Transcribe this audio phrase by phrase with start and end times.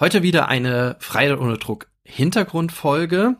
[0.00, 3.36] Heute wieder eine Freiheit ohne Druck Hintergrundfolge.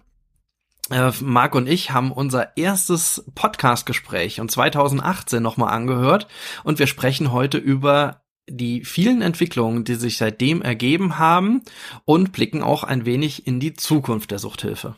[0.91, 6.27] Äh, Marc und ich haben unser erstes Podcast-Gespräch und 2018 nochmal angehört
[6.65, 11.63] und wir sprechen heute über die vielen Entwicklungen, die sich seitdem ergeben haben
[12.05, 14.97] und blicken auch ein wenig in die Zukunft der Suchthilfe.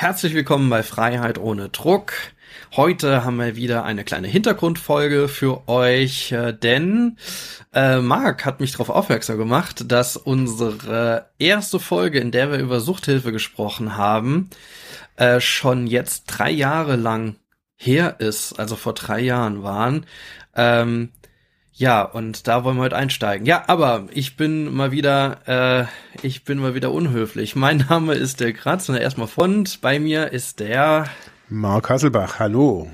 [0.00, 2.14] Herzlich willkommen bei Freiheit ohne Druck.
[2.74, 7.18] Heute haben wir wieder eine kleine Hintergrundfolge für euch, äh, denn
[7.74, 12.80] äh, Marc hat mich darauf aufmerksam gemacht, dass unsere erste Folge, in der wir über
[12.80, 14.48] Suchthilfe gesprochen haben,
[15.16, 17.36] äh, schon jetzt drei Jahre lang
[17.76, 20.06] her ist, also vor drei Jahren waren.
[20.56, 21.10] Ähm,
[21.80, 23.46] ja, und da wollen wir heute einsteigen.
[23.46, 25.86] Ja, aber ich bin mal wieder, äh,
[26.20, 27.56] ich bin mal wieder unhöflich.
[27.56, 29.80] Mein Name ist der Kratz und erstmal Front.
[29.80, 31.06] Bei mir ist der
[31.48, 32.38] Mark Hasselbach.
[32.38, 32.90] Hallo.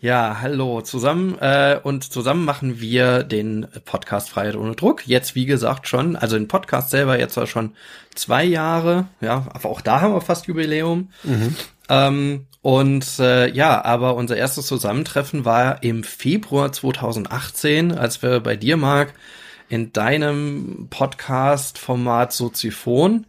[0.00, 1.38] Ja, hallo zusammen.
[1.40, 5.08] Äh, und zusammen machen wir den Podcast Freiheit ohne Druck.
[5.08, 7.72] Jetzt, wie gesagt, schon, also den Podcast selber jetzt war schon
[8.14, 9.06] zwei Jahre.
[9.22, 11.08] Ja, aber auch da haben wir fast Jubiläum.
[11.22, 11.56] Mhm.
[11.88, 18.56] Ähm, und äh, ja, aber unser erstes Zusammentreffen war im Februar 2018, als wir bei
[18.56, 19.14] dir, Marc,
[19.68, 23.26] in deinem Podcast-Format Soziphon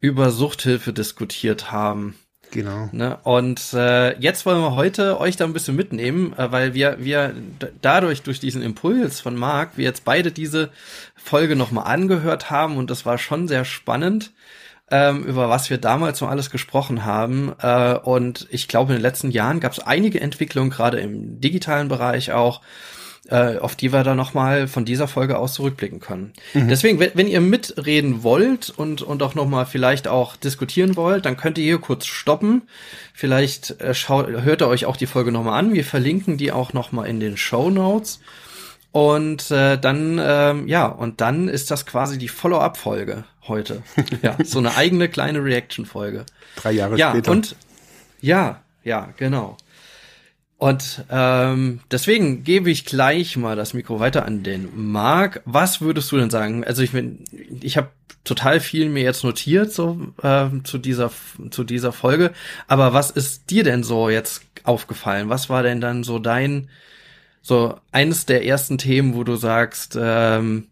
[0.00, 2.14] über Suchthilfe diskutiert haben.
[2.50, 2.88] Genau.
[2.92, 3.18] Ne?
[3.24, 7.34] Und äh, jetzt wollen wir heute euch da ein bisschen mitnehmen, äh, weil wir, wir
[7.82, 10.70] dadurch, durch diesen Impuls von Marc, wir jetzt beide diese
[11.14, 14.32] Folge nochmal angehört haben und das war schon sehr spannend
[14.90, 17.52] ähm, über was wir damals noch alles gesprochen haben.
[17.60, 21.88] Äh, und ich glaube, in den letzten Jahren gab es einige Entwicklungen, gerade im digitalen
[21.88, 22.62] Bereich auch,
[23.28, 26.32] äh, auf die wir da nochmal von dieser Folge aus zurückblicken können.
[26.54, 26.68] Mhm.
[26.68, 31.36] Deswegen, wenn, wenn, ihr mitreden wollt und, und auch nochmal vielleicht auch diskutieren wollt, dann
[31.36, 32.62] könnt ihr hier kurz stoppen.
[33.12, 35.74] Vielleicht äh, schaut, hört ihr euch auch die Folge nochmal an.
[35.74, 38.20] Wir verlinken die auch nochmal in den Show Notes.
[38.90, 43.82] Und äh, dann, ähm, ja, und dann ist das quasi die Follow-up-Folge heute.
[44.22, 46.26] Ja, so eine eigene kleine Reaction-Folge.
[46.56, 47.30] Drei Jahre ja, später.
[47.30, 47.56] Und
[48.20, 49.56] ja, ja, genau.
[50.58, 55.40] Und ähm, deswegen gebe ich gleich mal das Mikro weiter an den Marc.
[55.44, 56.64] Was würdest du denn sagen?
[56.64, 57.24] Also ich bin,
[57.60, 57.90] ich habe
[58.24, 61.12] total viel mir jetzt notiert so äh, zu dieser
[61.50, 62.32] zu dieser Folge.
[62.66, 65.28] Aber was ist dir denn so jetzt aufgefallen?
[65.28, 66.68] Was war denn dann so dein
[67.40, 70.66] so eines der ersten Themen, wo du sagst, ähm,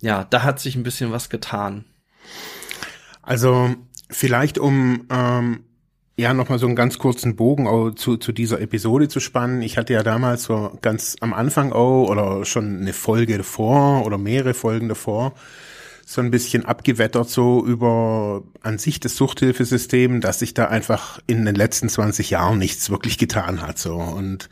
[0.00, 1.84] ja, da hat sich ein bisschen was getan?
[3.22, 3.74] Also
[4.10, 5.64] vielleicht um ähm,
[6.16, 9.62] ja nochmal so einen ganz kurzen Bogen auch zu, zu dieser Episode zu spannen.
[9.62, 14.18] Ich hatte ja damals so ganz am Anfang auch oder schon eine Folge davor oder
[14.18, 15.34] mehrere Folgen davor
[16.08, 21.44] so ein bisschen abgewettert so über an sich das Suchthilfesystem, dass sich da einfach in
[21.44, 24.48] den letzten 20 Jahren nichts wirklich getan hat so und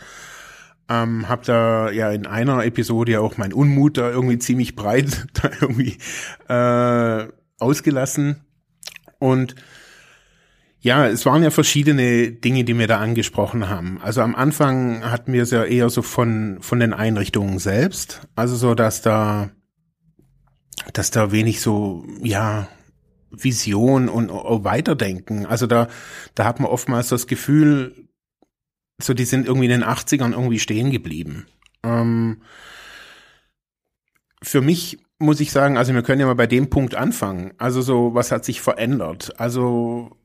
[0.91, 5.26] ähm, habe da ja in einer Episode ja auch mein Unmut da irgendwie ziemlich breit
[5.32, 5.97] da irgendwie
[6.48, 8.44] äh, ausgelassen
[9.18, 9.54] und
[10.80, 14.00] ja, es waren ja verschiedene Dinge, die wir da angesprochen haben.
[14.02, 18.20] Also am Anfang hatten wir es ja eher so von, von den Einrichtungen selbst.
[18.36, 19.50] Also so, dass da,
[20.92, 22.68] dass da wenig so, ja,
[23.30, 25.44] Vision und Weiterdenken.
[25.46, 25.88] Also da,
[26.34, 28.08] da hat man oftmals das Gefühl,
[29.02, 31.46] so die sind irgendwie in den 80ern irgendwie stehen geblieben.
[31.82, 32.42] Ähm,
[34.42, 37.53] für mich muss ich sagen, also wir können ja mal bei dem Punkt anfangen.
[37.59, 39.32] Also so, was hat sich verändert?
[39.38, 40.16] Also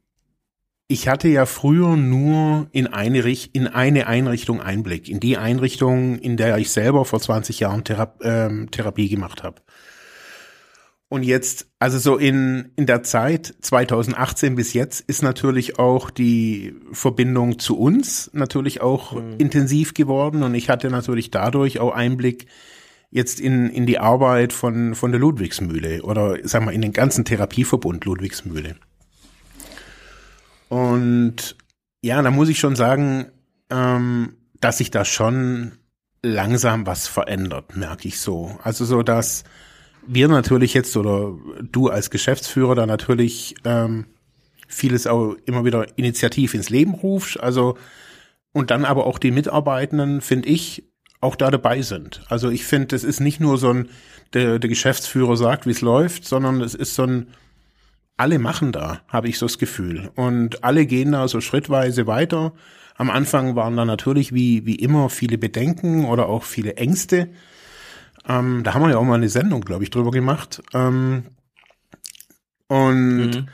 [0.87, 3.19] ich hatte ja früher nur in eine,
[3.53, 8.13] in eine Einrichtung Einblick, in die Einrichtung, in der ich selber vor 20 Jahren Thera
[8.21, 9.61] ähm, Therapie gemacht habe.
[11.07, 16.73] Und jetzt, also so in, in der Zeit 2018 bis jetzt ist natürlich auch die
[16.91, 19.35] Verbindung zu uns natürlich auch mhm.
[19.37, 22.47] intensiv geworden und ich hatte natürlich dadurch auch Einblick
[23.11, 27.25] jetzt in, in die Arbeit von, von der Ludwigsmühle oder sagen wir in den ganzen
[27.25, 28.77] Therapieverbund Ludwigsmühle.
[30.69, 31.57] Und
[32.01, 33.27] ja, da muss ich schon sagen,
[33.69, 35.73] ähm, dass sich da schon
[36.23, 38.57] langsam was verändert, merke ich so.
[38.63, 39.43] Also so, dass
[40.07, 41.37] wir natürlich jetzt oder
[41.71, 44.05] du als Geschäftsführer da natürlich ähm,
[44.67, 47.39] vieles auch immer wieder initiativ ins Leben rufst.
[47.39, 47.77] Also
[48.53, 50.90] und dann aber auch die Mitarbeitenden, finde ich,
[51.21, 52.21] auch da dabei sind.
[52.27, 53.89] Also ich finde, das ist nicht nur so ein,
[54.33, 57.27] der, der Geschäftsführer sagt, wie es läuft, sondern es ist so ein,
[58.17, 60.11] alle machen da, habe ich so das Gefühl.
[60.15, 62.53] Und alle gehen da so schrittweise weiter.
[62.95, 67.29] Am Anfang waren da natürlich wie, wie immer viele Bedenken oder auch viele Ängste.
[68.27, 70.61] Ähm, da haben wir ja auch mal eine Sendung, glaube ich, drüber gemacht.
[70.73, 71.23] Ähm,
[72.67, 73.47] Und mhm.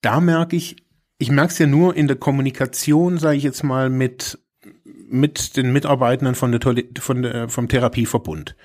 [0.00, 0.76] da merke ich,
[1.18, 4.38] ich merke es ja nur in der Kommunikation, sage ich jetzt mal, mit,
[5.14, 6.60] mit den Mitarbeitenden von der,
[6.98, 8.56] von der, vom Therapieverbund.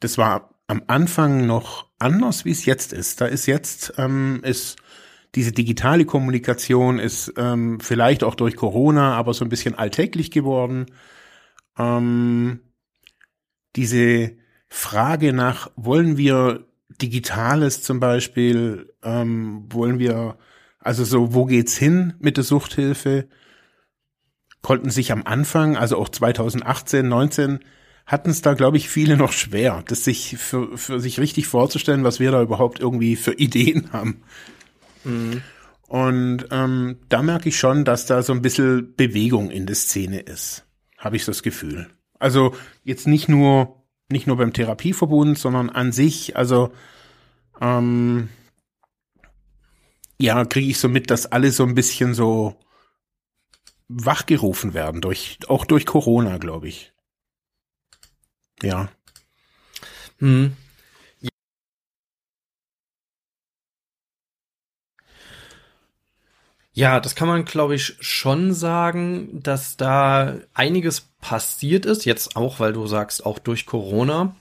[0.00, 3.20] Das war am Anfang noch anders, wie es jetzt ist.
[3.20, 4.76] Da ist jetzt, ähm, ist
[5.34, 10.86] diese digitale Kommunikation ist ähm, vielleicht auch durch Corona, aber so ein bisschen alltäglich geworden.
[11.78, 12.60] Ähm,
[13.76, 14.32] diese
[14.68, 16.66] Frage nach, wollen wir
[17.00, 20.36] Digitales zum Beispiel, ähm, wollen wir,
[20.80, 23.28] also so, wo geht's hin mit der Suchthilfe?
[24.62, 27.60] Konnten sich am Anfang, also auch 2018, 19,
[28.06, 32.04] hatten es da, glaube ich, viele noch schwer, das sich für, für sich richtig vorzustellen,
[32.04, 34.22] was wir da überhaupt irgendwie für Ideen haben.
[35.04, 35.42] Mhm.
[35.88, 40.20] Und ähm, da merke ich schon, dass da so ein bisschen Bewegung in der Szene
[40.20, 40.64] ist.
[40.98, 41.88] Habe ich so das Gefühl.
[42.18, 42.54] Also
[42.84, 43.80] jetzt nicht nur
[44.10, 46.36] nicht nur beim Therapieverbund, sondern an sich.
[46.36, 46.72] Also
[47.60, 48.28] ähm,
[50.18, 52.56] ja, kriege ich so mit, dass alle so ein bisschen so
[53.90, 56.92] wachgerufen werden durch auch durch Corona, glaube ich.
[58.62, 58.88] Ja.
[60.18, 60.56] Hm.
[66.72, 72.04] Ja, das kann man, glaube ich, schon sagen, dass da einiges passiert ist.
[72.04, 74.36] Jetzt auch, weil du sagst, auch durch Corona.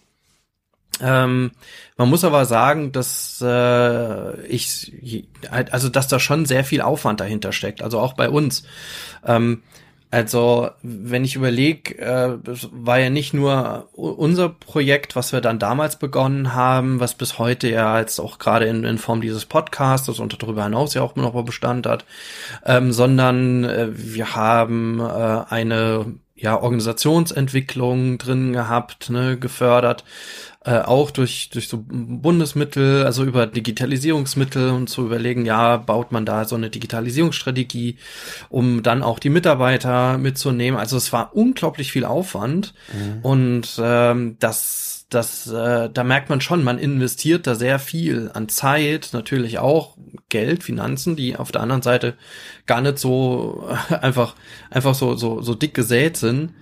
[1.01, 1.51] Ähm,
[1.97, 4.93] man muss aber sagen, dass äh, ich,
[5.49, 7.81] also dass da schon sehr viel Aufwand dahinter steckt.
[7.81, 8.63] Also auch bei uns.
[9.25, 9.63] Ähm,
[10.11, 12.37] also, wenn ich überlege, äh,
[12.71, 17.69] war ja nicht nur unser Projekt, was wir dann damals begonnen haben, was bis heute
[17.69, 21.39] ja jetzt auch gerade in, in Form dieses Podcasts und darüber hinaus ja auch noch
[21.43, 22.05] Bestand hat,
[22.65, 26.07] ähm, sondern äh, wir haben äh, eine
[26.41, 30.03] ja, Organisationsentwicklung drin gehabt, ne, gefördert,
[30.65, 36.25] äh, auch durch, durch so Bundesmittel, also über Digitalisierungsmittel und zu überlegen, ja, baut man
[36.25, 37.97] da so eine Digitalisierungsstrategie,
[38.49, 40.79] um dann auch die Mitarbeiter mitzunehmen.
[40.79, 43.19] Also es war unglaublich viel Aufwand mhm.
[43.21, 48.47] und ähm, das das, äh, da merkt man schon, man investiert da sehr viel an
[48.47, 49.97] Zeit, natürlich auch
[50.29, 52.15] Geld, Finanzen, die auf der anderen Seite
[52.67, 53.67] gar nicht so
[54.01, 54.35] einfach,
[54.69, 56.53] einfach so, so, so dick gesät sind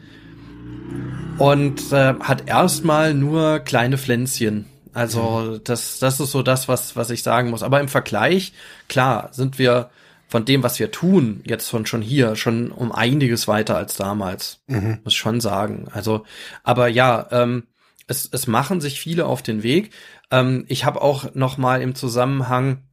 [1.37, 4.65] und äh, hat erstmal nur kleine Pflänzchen.
[4.93, 7.61] Also das, das ist so das, was, was ich sagen muss.
[7.61, 8.53] Aber im Vergleich,
[8.87, 9.91] klar, sind wir
[10.27, 14.59] von dem, was wir tun, jetzt von schon hier, schon um einiges weiter als damals.
[14.67, 14.99] Mhm.
[15.03, 15.87] Muss schon sagen.
[15.91, 16.25] Also,
[16.63, 17.63] aber ja, ähm,
[18.07, 19.91] es, es machen sich viele auf den Weg.
[20.31, 22.83] Ähm, ich habe auch noch mal im Zusammenhang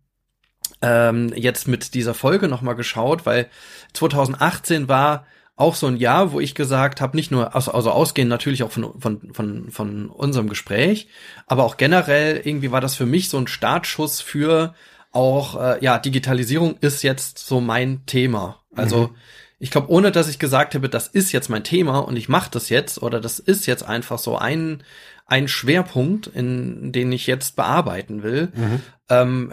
[0.82, 3.48] ähm, jetzt mit dieser Folge noch mal geschaut, weil
[3.92, 5.26] 2018 war
[5.56, 8.72] auch so ein Jahr, wo ich gesagt habe, nicht nur, also, also ausgehend natürlich auch
[8.72, 11.08] von, von, von, von unserem Gespräch,
[11.46, 14.74] aber auch generell irgendwie war das für mich so ein Startschuss für
[15.12, 18.64] auch, äh, ja, Digitalisierung ist jetzt so mein Thema.
[18.74, 19.16] Also mhm.
[19.58, 22.50] Ich glaube, ohne dass ich gesagt hätte, das ist jetzt mein Thema und ich mache
[22.50, 24.82] das jetzt oder das ist jetzt einfach so ein,
[25.26, 28.80] ein Schwerpunkt, in den ich jetzt bearbeiten will, mhm.
[29.08, 29.52] ähm,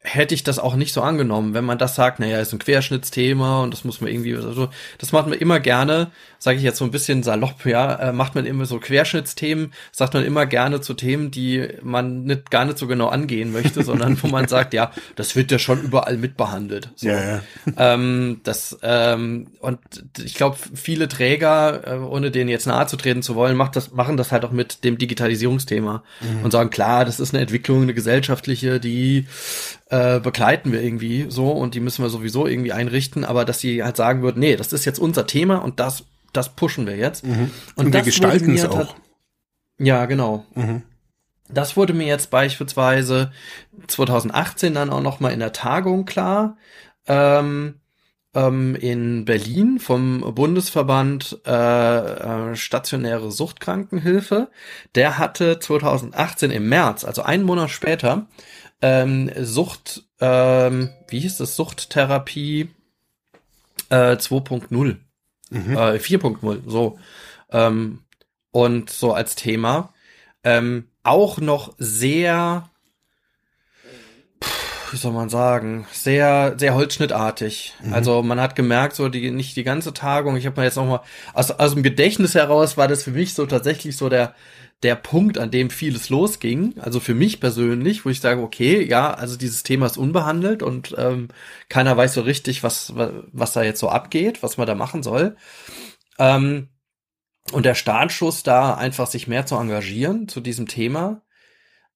[0.00, 3.62] hätte ich das auch nicht so angenommen, wenn man das sagt, naja, ist ein Querschnittsthema
[3.62, 4.68] und das muss man irgendwie, also
[4.98, 8.36] das macht man immer gerne, sage ich jetzt so ein bisschen salopp, ja, äh, macht
[8.36, 12.78] man immer so Querschnittsthemen, sagt man immer gerne zu Themen, die man nicht gar nicht
[12.78, 16.90] so genau angehen möchte, sondern wo man sagt, ja, das wird ja schon überall mitbehandelt.
[16.94, 17.08] So.
[17.08, 17.42] Ja, ja.
[17.76, 19.80] Ähm, das ähm, und
[20.24, 23.92] ich glaube, viele Träger, äh, ohne denen jetzt nahe zu treten zu wollen, macht das,
[23.92, 26.44] machen das halt auch mit dem Digitalisierungsthema mhm.
[26.44, 29.26] und sagen, klar, das ist eine Entwicklung, eine gesellschaftliche, die
[29.90, 33.82] äh, begleiten wir irgendwie so und die müssen wir sowieso irgendwie einrichten, aber dass sie
[33.82, 37.24] halt sagen würden, nee, das ist jetzt unser Thema und das, das pushen wir jetzt.
[37.24, 37.50] Mhm.
[37.76, 38.96] Und, und wir gestalten es auch.
[39.78, 40.44] Ja, genau.
[40.54, 40.82] Mhm.
[41.48, 43.32] Das wurde mir jetzt beispielsweise
[43.86, 46.58] 2018 dann auch noch mal in der Tagung klar.
[47.06, 47.76] Ähm,
[48.34, 54.48] ähm, in Berlin vom Bundesverband äh, äh, stationäre Suchtkrankenhilfe.
[54.94, 58.26] Der hatte 2018 im März, also einen Monat später,
[58.82, 62.70] ähm, Sucht, ähm, wie hieß das, Suchttherapie
[63.90, 64.96] äh, 2.0,
[65.50, 65.72] mhm.
[65.72, 66.98] äh, 4.0, so.
[67.50, 68.00] Ähm,
[68.50, 69.92] und so als Thema.
[70.44, 72.68] Ähm, auch noch sehr,
[74.90, 77.74] wie soll man sagen, sehr, sehr holzschnittartig.
[77.82, 77.94] Mhm.
[77.94, 80.86] Also man hat gemerkt, so die, nicht die ganze Tagung, ich habe mir jetzt noch
[80.86, 81.00] mal,
[81.34, 84.34] aus, aus dem Gedächtnis heraus war das für mich so tatsächlich so der,
[84.82, 89.12] der Punkt, an dem vieles losging, also für mich persönlich, wo ich sage, okay, ja,
[89.12, 91.28] also dieses Thema ist unbehandelt und ähm,
[91.68, 95.36] keiner weiß so richtig, was, was da jetzt so abgeht, was man da machen soll.
[96.18, 96.68] Ähm,
[97.52, 101.22] und der Startschuss da einfach sich mehr zu engagieren zu diesem Thema,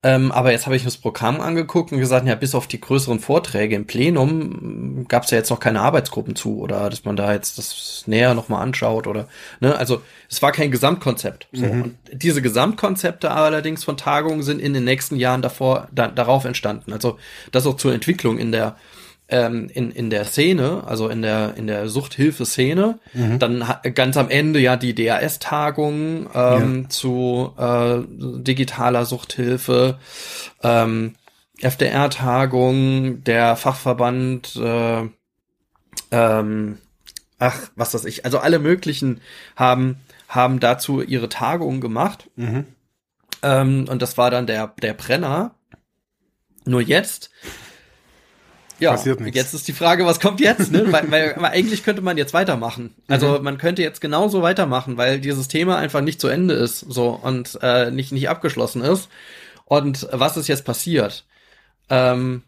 [0.05, 2.81] Ähm, aber jetzt habe ich mir das Programm angeguckt und gesagt, ja, bis auf die
[2.81, 7.15] größeren Vorträge im Plenum gab es ja jetzt noch keine Arbeitsgruppen zu oder dass man
[7.15, 9.29] da jetzt das näher nochmal anschaut oder,
[9.61, 11.47] ne, also es war kein Gesamtkonzept.
[11.53, 11.67] So.
[11.67, 11.83] Mhm.
[11.83, 16.93] Und diese Gesamtkonzepte allerdings von Tagungen sind in den nächsten Jahren davor, da, darauf entstanden.
[16.93, 17.19] Also
[17.53, 18.77] das auch zur Entwicklung in der
[19.33, 22.99] ähm, in, in der Szene, also in der, in der Suchthilfe-Szene.
[23.15, 23.39] Mhm.
[23.39, 26.89] Dann ganz am Ende ja die DAS-Tagung ähm, ja.
[26.91, 29.99] zu äh, digitaler Suchthilfe,
[30.63, 31.15] ähm,
[31.61, 35.09] FDR-Tagung, der Fachverband, äh,
[36.11, 36.79] ähm,
[37.39, 39.23] ach, was weiß ich, also alle möglichen
[39.57, 39.97] haben,
[40.29, 42.29] haben dazu ihre Tagungen gemacht.
[42.37, 42.67] Mhm.
[43.43, 45.55] Ähm, und das war dann der, der Brenner.
[46.67, 47.31] Nur jetzt
[48.83, 48.97] ja,
[49.33, 50.71] jetzt ist die Frage, was kommt jetzt?
[50.73, 50.87] Ne?
[50.91, 52.95] weil, weil, weil eigentlich könnte man jetzt weitermachen.
[53.09, 53.45] Also mhm.
[53.45, 57.59] man könnte jetzt genauso weitermachen, weil dieses Thema einfach nicht zu Ende ist so und
[57.63, 59.09] äh, nicht nicht abgeschlossen ist.
[59.65, 61.25] Und was ist jetzt passiert?
[61.89, 62.43] Ähm,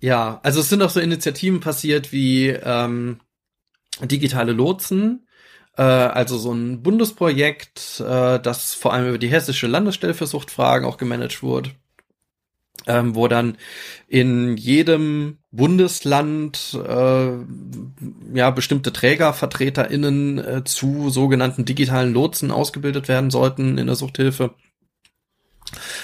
[0.00, 3.20] ja, also es sind auch so Initiativen passiert wie ähm,
[4.00, 5.26] digitale Lotsen,
[5.76, 10.86] äh, also so ein Bundesprojekt, äh, das vor allem über die hessische Landesstelle für Suchtfragen
[10.86, 11.70] auch gemanagt wurde
[12.86, 13.56] ähm, wo dann
[14.08, 17.32] in jedem Bundesland äh,
[18.34, 24.54] ja bestimmte TrägervertreterInnen äh, zu sogenannten digitalen Lotsen ausgebildet werden sollten in der Suchthilfe.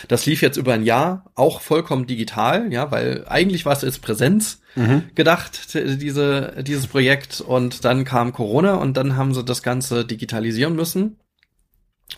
[0.09, 3.99] Das lief jetzt über ein Jahr, auch vollkommen digital, ja, weil eigentlich war es als
[3.99, 5.05] Präsenz mhm.
[5.15, 7.41] gedacht, diese, dieses Projekt.
[7.41, 11.19] Und dann kam Corona und dann haben sie das Ganze digitalisieren müssen.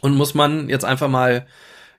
[0.00, 1.46] Und muss man jetzt einfach mal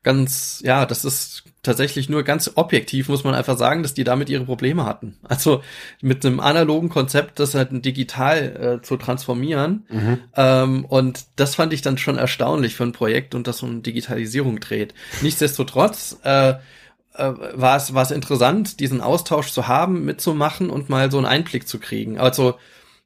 [0.01, 4.29] ganz, ja, das ist tatsächlich nur ganz objektiv, muss man einfach sagen, dass die damit
[4.29, 5.17] ihre Probleme hatten.
[5.24, 5.63] Also
[6.01, 9.86] mit einem analogen Konzept, das halt digital äh, zu transformieren.
[9.89, 10.20] Mhm.
[10.36, 14.60] Ähm, und das fand ich dann schon erstaunlich für ein Projekt und das um Digitalisierung
[14.60, 14.93] dreht.
[15.22, 16.55] Nichtsdestotrotz, äh, äh,
[17.53, 21.67] war es war es interessant, diesen Austausch zu haben, mitzumachen und mal so einen Einblick
[21.67, 22.20] zu kriegen.
[22.20, 22.55] Also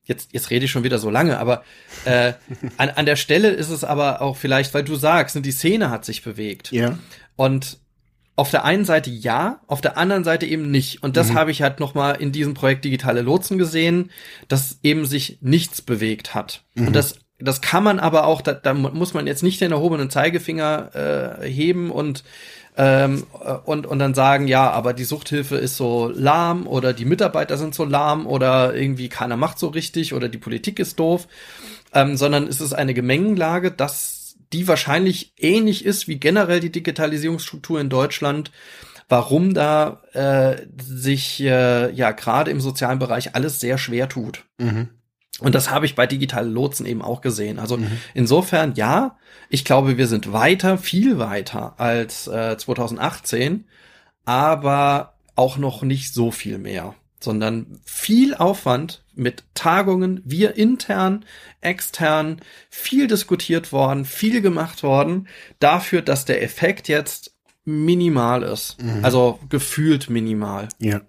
[0.05, 1.63] jetzt, jetzt rede ich schon wieder so lange, aber
[2.05, 2.33] äh,
[2.77, 5.91] an, an der Stelle ist es aber auch vielleicht, weil du sagst, ne, die Szene
[5.91, 6.71] hat sich bewegt.
[6.71, 6.97] Ja.
[7.35, 7.77] Und
[8.37, 11.03] auf der einen Seite ja, auf der anderen Seite eben nicht.
[11.03, 11.33] Und das mhm.
[11.35, 14.11] habe ich halt noch mal in diesem Projekt Digitale Lotsen gesehen,
[14.47, 16.63] dass eben sich nichts bewegt hat.
[16.75, 16.87] Mhm.
[16.87, 20.09] Und das das kann man aber auch, da, da muss man jetzt nicht den erhobenen
[20.09, 22.23] Zeigefinger äh, heben und
[22.79, 23.25] ähm,
[23.65, 27.73] und, und dann sagen, ja, aber die Suchthilfe ist so lahm oder die Mitarbeiter sind
[27.73, 31.27] so lahm oder irgendwie keiner macht so richtig oder die Politik ist doof,
[31.93, 34.16] ähm, sondern es ist eine Gemengenlage, dass
[34.53, 38.51] die wahrscheinlich ähnlich ist wie generell die Digitalisierungsstruktur in Deutschland,
[39.09, 44.45] warum da äh, sich äh, ja gerade im sozialen Bereich alles sehr schwer tut.
[44.57, 44.89] Mhm.
[45.39, 47.59] Und das habe ich bei digitalen Lotsen eben auch gesehen.
[47.59, 47.91] Also mhm.
[48.13, 49.17] insofern, ja,
[49.49, 53.65] ich glaube, wir sind weiter, viel weiter als äh, 2018,
[54.25, 61.25] aber auch noch nicht so viel mehr, sondern viel Aufwand mit Tagungen, wir intern,
[61.61, 65.27] extern, viel diskutiert worden, viel gemacht worden,
[65.59, 68.81] dafür, dass der Effekt jetzt minimal ist.
[68.81, 69.03] Mhm.
[69.03, 70.69] Also gefühlt minimal.
[70.79, 71.01] Ja.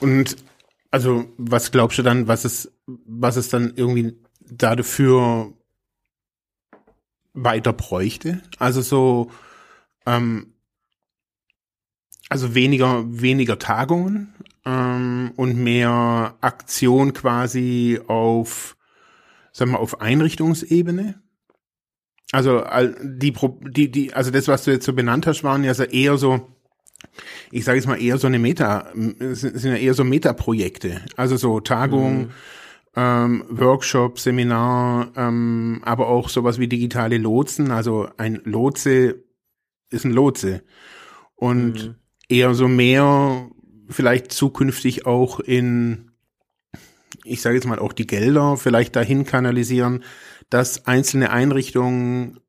[0.00, 0.36] Und
[0.90, 5.52] also, was glaubst du dann, was es, was es dann irgendwie dafür
[7.32, 8.42] weiter bräuchte?
[8.58, 9.30] Also so,
[10.06, 10.52] ähm,
[12.28, 14.31] also weniger, weniger Tagungen
[14.64, 18.76] ähm, und mehr Aktion quasi auf,
[19.52, 21.20] sagen wir, auf Einrichtungsebene.
[22.32, 22.64] Also
[23.02, 26.16] die, die, die, also das, was du jetzt so benannt hast, waren ja so eher
[26.16, 26.52] so
[27.50, 31.60] ich sage jetzt mal eher so eine Meta, sind ja eher so Meta-Projekte, also so
[31.60, 32.30] Tagungen, mhm.
[32.96, 37.70] ähm, Workshop, Seminar, ähm, aber auch sowas wie digitale Lotsen.
[37.70, 39.22] Also ein Lotse
[39.90, 40.62] ist ein Lotse
[41.34, 41.94] und mhm.
[42.28, 43.48] eher so mehr
[43.88, 46.12] vielleicht zukünftig auch in
[47.24, 50.02] ich sage jetzt mal auch die Gelder vielleicht dahin kanalisieren,
[50.50, 52.40] dass einzelne Einrichtungen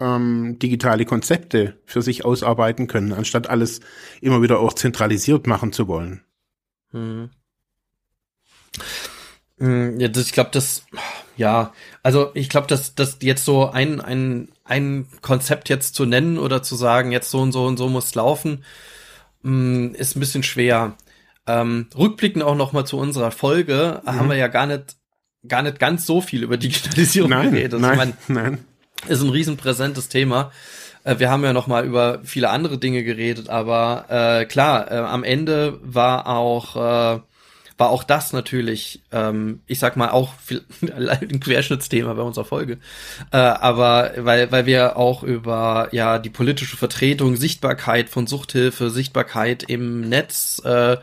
[0.00, 3.80] ähm, digitale Konzepte für sich ausarbeiten können, anstatt alles
[4.20, 6.22] immer wieder auch zentralisiert machen zu wollen.
[6.92, 7.30] Hm.
[9.98, 10.86] ja, das, ich glaube, das,
[11.36, 16.38] ja, also ich glaube, dass das jetzt so ein, ein, ein Konzept jetzt zu nennen
[16.38, 18.64] oder zu sagen, jetzt so und so und so muss laufen,
[19.42, 20.94] hm, ist ein bisschen schwer.
[21.46, 24.10] Ähm, rückblickend auch noch mal zu unserer Folge, mhm.
[24.10, 24.96] haben wir ja gar nicht,
[25.46, 27.80] gar nicht ganz so viel über Digitalisierung nein, geredet.
[27.80, 28.58] Nein, ich mein, nein
[29.06, 30.50] ist ein riesenpräsentes Thema.
[31.04, 34.96] Äh, wir haben ja noch mal über viele andere Dinge geredet, aber äh, klar, äh,
[34.96, 36.76] am Ende war auch
[37.16, 37.20] äh,
[37.78, 40.62] war auch das natürlich, ähm, ich sag mal, auch viel,
[40.96, 42.78] ein Querschnittsthema bei unserer Folge.
[43.30, 49.62] Äh, aber weil, weil wir auch über ja die politische Vertretung, Sichtbarkeit von Suchthilfe, Sichtbarkeit
[49.62, 50.96] im Netz, äh,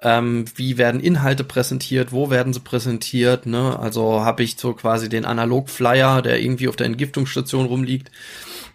[0.00, 3.78] ähm, wie werden Inhalte präsentiert, wo werden sie präsentiert, ne?
[3.78, 8.10] Also habe ich so quasi den Analog-Flyer, der irgendwie auf der Entgiftungsstation rumliegt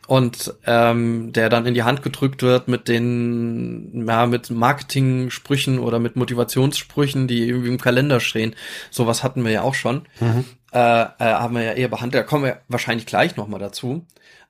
[0.07, 5.99] und ähm, der dann in die Hand gedrückt wird mit den ja mit Marketing-Sprüchen oder
[5.99, 8.55] mit Motivationssprüchen, die irgendwie im Kalender stehen.
[8.89, 10.07] Sowas hatten wir ja auch schon.
[10.19, 10.45] Mhm.
[10.71, 12.23] Äh, äh, haben wir ja eher behandelt.
[12.23, 14.05] Da kommen wir wahrscheinlich gleich noch mal dazu.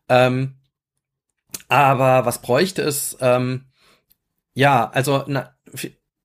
[0.10, 0.54] Ähm,
[1.68, 3.18] aber was bräuchte es?
[3.20, 3.66] Ähm,
[4.54, 5.56] ja, also na,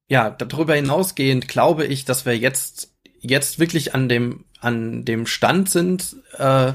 [0.08, 5.70] ja, darüber hinausgehend glaube ich, dass wir jetzt jetzt wirklich an dem an dem Stand
[5.70, 6.16] sind.
[6.36, 6.74] Äh,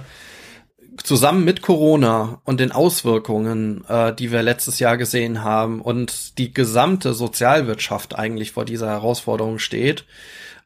[1.03, 6.53] zusammen mit Corona und den Auswirkungen, äh, die wir letztes Jahr gesehen haben und die
[6.53, 10.05] gesamte Sozialwirtschaft eigentlich vor dieser Herausforderung steht,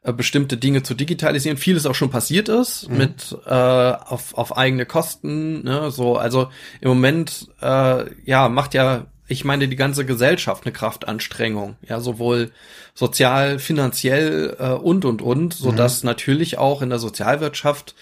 [0.02, 1.58] äh, bestimmte Dinge zu digitalisieren.
[1.58, 2.98] Vieles auch schon passiert ist mhm.
[2.98, 5.64] mit äh, auf, auf eigene Kosten.
[5.64, 5.90] Ne?
[5.90, 6.48] So, also
[6.80, 12.50] im Moment äh, ja macht ja ich meine die ganze Gesellschaft eine Kraftanstrengung, ja sowohl
[12.94, 16.08] sozial, finanziell äh, und und und, so dass mhm.
[16.08, 17.94] natürlich auch in der Sozialwirtschaft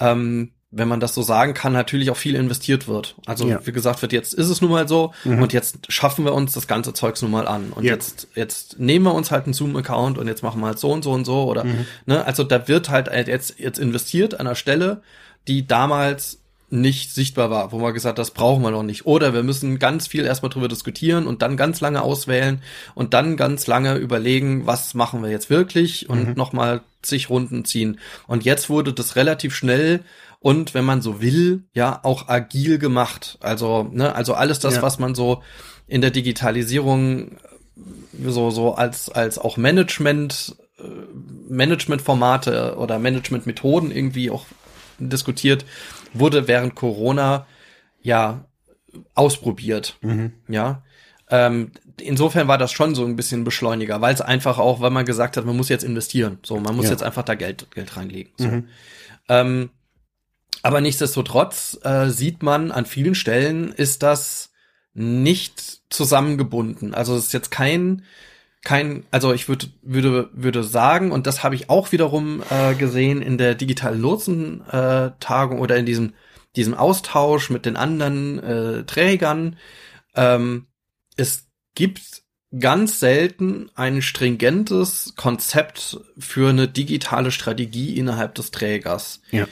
[0.00, 3.16] ähm, wenn man das so sagen kann, natürlich auch viel investiert wird.
[3.24, 3.64] Also ja.
[3.64, 5.42] wie gesagt wird, jetzt ist es nun mal so mhm.
[5.42, 7.72] und jetzt schaffen wir uns das ganze Zeugs nun mal an.
[7.74, 7.94] Und ja.
[7.94, 11.02] jetzt, jetzt nehmen wir uns halt einen Zoom-Account und jetzt machen wir halt so und
[11.02, 11.86] so und so oder, mhm.
[12.04, 15.02] ne, also da wird halt jetzt, jetzt investiert an einer Stelle,
[15.48, 19.06] die damals nicht sichtbar war, wo man gesagt, das brauchen wir noch nicht.
[19.06, 22.60] Oder wir müssen ganz viel erstmal drüber diskutieren und dann ganz lange auswählen
[22.94, 26.34] und dann ganz lange überlegen, was machen wir jetzt wirklich und mhm.
[26.34, 28.00] nochmal zig Runden ziehen.
[28.26, 30.00] Und jetzt wurde das relativ schnell
[30.46, 33.36] und wenn man so will, ja, auch agil gemacht.
[33.40, 34.82] Also, ne, also alles das, ja.
[34.82, 35.42] was man so
[35.88, 40.84] in der Digitalisierung äh, so, so als, als auch Management, äh,
[41.48, 44.46] Managementformate oder Managementmethoden irgendwie auch
[45.00, 45.64] diskutiert,
[46.12, 47.44] wurde während Corona
[48.00, 48.44] ja
[49.16, 49.96] ausprobiert.
[50.00, 50.32] Mhm.
[50.46, 50.84] Ja.
[51.28, 55.06] Ähm, insofern war das schon so ein bisschen Beschleuniger, weil es einfach auch, weil man
[55.06, 56.38] gesagt hat, man muss jetzt investieren.
[56.44, 56.92] So, man muss ja.
[56.92, 58.32] jetzt einfach da Geld, Geld reinlegen.
[58.36, 58.46] So.
[58.46, 58.68] Mhm.
[59.28, 59.70] Ähm,
[60.66, 64.50] aber nichtsdestotrotz äh, sieht man an vielen Stellen ist das
[64.94, 66.92] nicht zusammengebunden.
[66.92, 68.02] Also es ist jetzt kein
[68.64, 73.22] kein, also ich würde würde würde sagen und das habe ich auch wiederum äh, gesehen
[73.22, 76.14] in der digitalen Lotsen-Tagung äh, oder in diesem
[76.56, 79.58] diesem Austausch mit den anderen äh, Trägern.
[80.16, 80.66] Ähm,
[81.16, 82.24] es gibt
[82.58, 89.20] ganz selten ein stringentes Konzept für eine digitale Strategie innerhalb des Trägers.
[89.30, 89.46] Ja.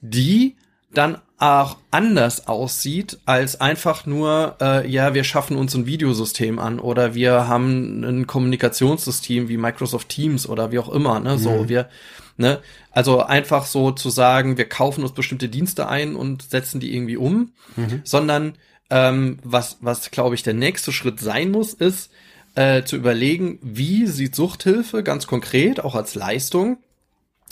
[0.00, 0.56] Die
[0.92, 6.78] dann auch anders aussieht als einfach nur, äh, ja, wir schaffen uns ein Videosystem an
[6.78, 11.68] oder wir haben ein Kommunikationssystem wie Microsoft Teams oder wie auch immer, ne, so, mhm.
[11.70, 11.88] wir,
[12.36, 16.94] ne, also einfach so zu sagen, wir kaufen uns bestimmte Dienste ein und setzen die
[16.94, 18.02] irgendwie um, mhm.
[18.04, 18.54] sondern
[18.90, 22.10] ähm, was, was glaube ich der nächste Schritt sein muss, ist
[22.54, 26.78] äh, zu überlegen, wie sieht Suchthilfe ganz konkret auch als Leistung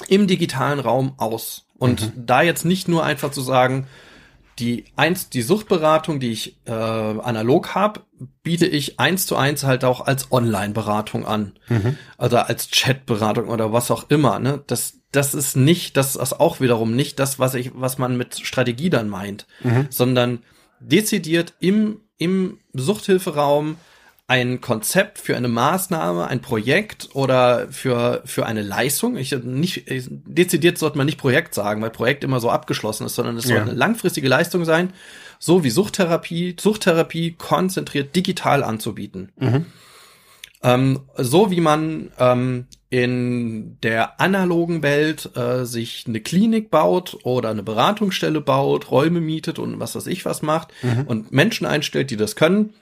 [0.09, 1.67] im digitalen Raum aus?
[1.79, 2.27] Und mhm.
[2.27, 3.87] da jetzt nicht nur einfach zu sagen,
[4.59, 8.01] die eins, die Suchtberatung, die ich äh, analog habe,
[8.43, 11.53] biete ich eins zu eins halt auch als Online-Beratung an.
[11.69, 11.97] Mhm.
[12.17, 14.41] Also als Chat-Beratung oder was auch immer.
[14.41, 14.63] Ne?
[14.67, 18.41] Das, das ist nicht, das ist auch wiederum nicht das, was ich, was man mit
[18.41, 19.87] Strategie dann meint, mhm.
[19.91, 20.41] sondern
[20.81, 23.77] dezidiert im, im Suchthilferaum
[24.29, 29.17] ein Konzept für eine Maßnahme, ein Projekt oder für, für eine Leistung.
[29.17, 33.38] Ich, nicht, dezidiert sollte man nicht Projekt sagen, weil Projekt immer so abgeschlossen ist, sondern
[33.38, 33.62] es soll ja.
[33.62, 34.93] eine langfristige Leistung sein,
[35.38, 39.33] so wie Suchttherapie, Suchttherapie konzentriert digital anzubieten.
[39.38, 39.67] Mhm.
[40.62, 47.49] Ähm, so wie man ähm, in der analogen Welt äh, sich eine Klinik baut oder
[47.49, 51.05] eine Beratungsstelle baut, Räume mietet und was weiß ich was macht mhm.
[51.07, 52.75] und Menschen einstellt, die das können,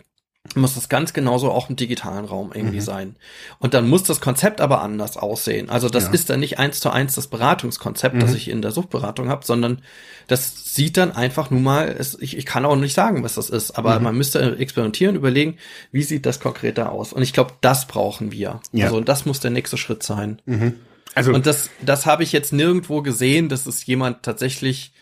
[0.55, 2.83] muss das ganz genauso auch im digitalen Raum irgendwie mhm.
[2.83, 3.17] sein.
[3.59, 5.71] Und dann muss das Konzept aber anders aussehen.
[5.71, 6.11] Also das ja.
[6.11, 8.21] ist dann nicht eins zu eins das Beratungskonzept, mhm.
[8.21, 9.83] das ich in der Suchtberatung habe, sondern
[10.27, 13.51] das sieht dann einfach nun mal, es, ich, ich kann auch nicht sagen, was das
[13.51, 14.05] ist, aber mhm.
[14.05, 15.57] man müsste experimentieren, überlegen,
[15.93, 17.13] wie sieht das konkreter aus.
[17.13, 18.61] Und ich glaube, das brauchen wir.
[18.73, 18.87] Ja.
[18.87, 20.43] Also das muss der nächste Schritt sein.
[20.47, 20.75] Mhm.
[21.15, 24.93] Also und das, das habe ich jetzt nirgendwo gesehen, dass es jemand tatsächlich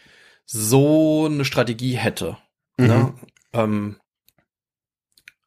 [0.47, 2.37] so eine Strategie hätte.
[2.77, 3.13] Ne?
[3.13, 3.15] Mhm.
[3.53, 3.97] Ähm,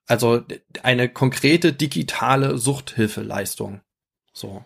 [0.08, 0.42] also
[0.84, 3.82] eine konkrete digitale Suchthilfeleistung.
[4.34, 4.64] So.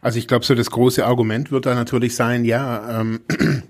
[0.00, 3.20] Also ich glaube, so das große Argument wird da natürlich sein, ja, ähm,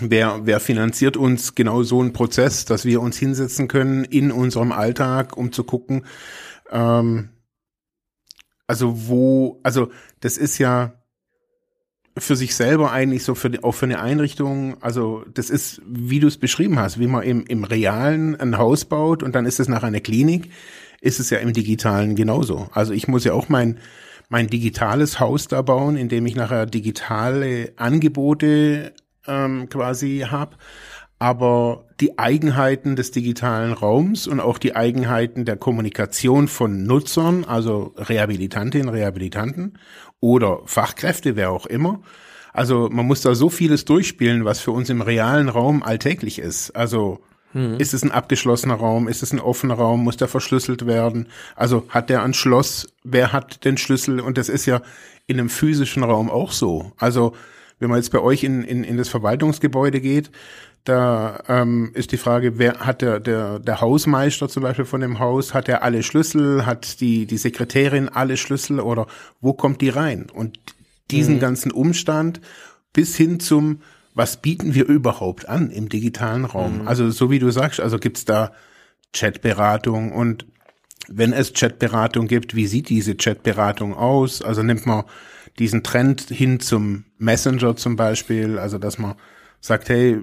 [0.00, 4.72] wer, wer finanziert uns genau so einen Prozess, dass wir uns hinsetzen können in unserem
[4.72, 6.06] Alltag, um zu gucken,
[6.70, 7.30] ähm,
[8.66, 11.00] also wo, also das ist ja
[12.18, 16.20] für sich selber eigentlich so für die, auch für eine Einrichtung, also das ist, wie
[16.20, 19.60] du es beschrieben hast, wie man im, im Realen ein Haus baut und dann ist
[19.60, 20.50] es nach einer Klinik,
[21.00, 22.68] ist es ja im Digitalen genauso.
[22.72, 23.78] Also ich muss ja auch mein,
[24.30, 28.92] mein digitales Haus da bauen, in dem ich nachher digitale Angebote
[29.26, 30.56] ähm, quasi habe
[31.18, 37.94] aber die Eigenheiten des digitalen Raums und auch die Eigenheiten der Kommunikation von Nutzern, also
[37.96, 39.78] Rehabilitantinnen, Rehabilitanten
[40.20, 42.00] oder Fachkräfte, wer auch immer.
[42.52, 46.70] Also man muss da so vieles durchspielen, was für uns im realen Raum alltäglich ist.
[46.70, 47.20] Also
[47.52, 47.78] hm.
[47.78, 51.28] ist es ein abgeschlossener Raum, ist es ein offener Raum, muss der verschlüsselt werden?
[51.54, 54.20] Also hat der ein Schloss, wer hat den Schlüssel?
[54.20, 54.80] Und das ist ja
[55.26, 56.92] in einem physischen Raum auch so.
[56.96, 57.34] Also
[57.78, 60.30] wenn man jetzt bei euch in, in, in das Verwaltungsgebäude geht,
[60.88, 65.18] da ähm, ist die Frage, wer hat der, der, der Hausmeister zum Beispiel von dem
[65.18, 69.06] Haus, hat er alle Schlüssel, hat die, die Sekretärin alle Schlüssel oder
[69.40, 70.26] wo kommt die rein?
[70.32, 70.58] Und
[71.10, 71.40] diesen mhm.
[71.40, 72.40] ganzen Umstand
[72.92, 73.80] bis hin zum,
[74.14, 76.82] was bieten wir überhaupt an im digitalen Raum?
[76.82, 76.88] Mhm.
[76.88, 78.52] Also so wie du sagst, also gibt's da
[79.12, 80.46] Chatberatung und
[81.08, 84.40] wenn es Chatberatung gibt, wie sieht diese Chatberatung aus?
[84.42, 85.04] Also nimmt man
[85.58, 89.14] diesen Trend hin zum Messenger zum Beispiel, also dass man
[89.60, 90.20] sagt, hey,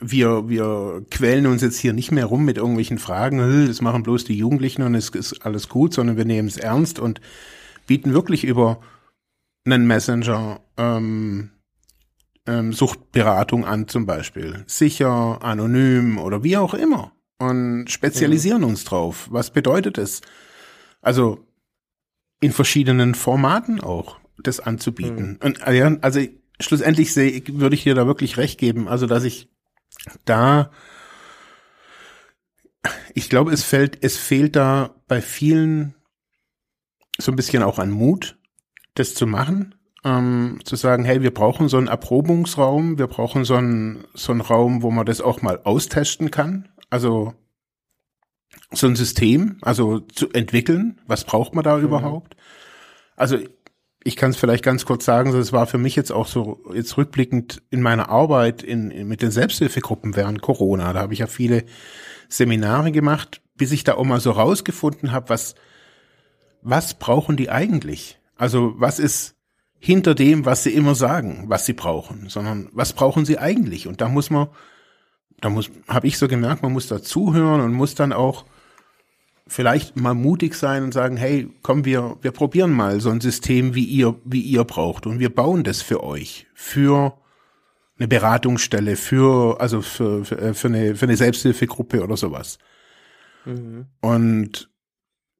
[0.00, 4.24] wir, wir quälen uns jetzt hier nicht mehr rum mit irgendwelchen Fragen, das machen bloß
[4.24, 7.20] die Jugendlichen und es ist alles gut, sondern wir nehmen es ernst und
[7.86, 8.80] bieten wirklich über
[9.64, 11.50] einen Messenger ähm,
[12.46, 14.64] ähm, Suchtberatung an zum Beispiel.
[14.66, 17.12] Sicher, anonym oder wie auch immer.
[17.38, 18.68] Und spezialisieren ja.
[18.68, 19.28] uns drauf.
[19.30, 20.20] Was bedeutet es?
[21.00, 21.46] Also
[22.40, 25.38] in verschiedenen Formaten auch das anzubieten.
[25.40, 25.46] Mhm.
[25.46, 26.20] Und also
[26.58, 28.88] schlussendlich sehe, würde ich dir da wirklich recht geben.
[28.88, 29.48] Also dass ich
[30.24, 30.70] da,
[33.14, 35.94] ich glaube, es fällt, es fehlt da bei vielen
[37.18, 38.38] so ein bisschen auch an Mut,
[38.94, 43.54] das zu machen, ähm, zu sagen, hey, wir brauchen so einen Erprobungsraum, wir brauchen so
[43.54, 46.68] einen, so einen Raum, wo man das auch mal austesten kann.
[46.88, 47.34] Also
[48.72, 51.84] so ein System, also zu entwickeln, was braucht man da mhm.
[51.84, 52.36] überhaupt?
[53.16, 53.38] Also
[54.02, 56.96] ich kann es vielleicht ganz kurz sagen, es war für mich jetzt auch so jetzt
[56.96, 60.92] rückblickend in meiner Arbeit in, in, mit den Selbsthilfegruppen während Corona.
[60.92, 61.64] Da habe ich ja viele
[62.28, 65.54] Seminare gemacht, bis ich da auch mal so rausgefunden habe, was
[66.62, 68.18] was brauchen die eigentlich?
[68.36, 69.36] Also was ist
[69.78, 73.86] hinter dem, was sie immer sagen, was sie brauchen, sondern was brauchen sie eigentlich?
[73.86, 74.48] Und da muss man,
[75.40, 78.44] da muss, habe ich so gemerkt, man muss da zuhören und muss dann auch
[79.50, 83.74] vielleicht mal mutig sein und sagen, hey, komm, wir, wir probieren mal so ein System,
[83.74, 87.18] wie ihr, wie ihr braucht und wir bauen das für euch, für
[87.98, 92.58] eine Beratungsstelle, für, also für, für, äh, für eine, für eine Selbsthilfegruppe oder sowas.
[93.44, 93.86] Mhm.
[94.00, 94.70] Und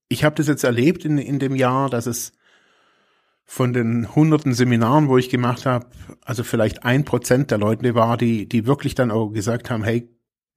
[0.08, 2.32] ich habe das jetzt erlebt in, in dem Jahr, dass es
[3.44, 5.86] von den hunderten Seminaren, wo ich gemacht habe,
[6.24, 10.10] also vielleicht ein Prozent der Leute war, die, die wirklich dann auch gesagt haben, hey,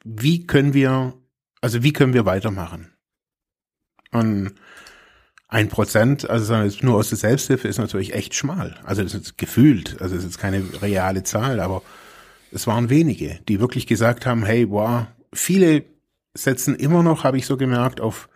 [0.04, 1.13] wie können wir,
[1.62, 2.92] also wie können wir weitermachen?
[4.13, 4.54] Und
[5.47, 8.76] ein Prozent, also nur aus der Selbsthilfe, ist natürlich echt schmal.
[8.84, 11.84] Also das ist gefühlt, also das ist keine reale Zahl, aber
[12.52, 15.84] es waren wenige, die wirklich gesagt haben, hey, wow, viele
[16.34, 18.30] setzen immer noch, habe ich so gemerkt, auf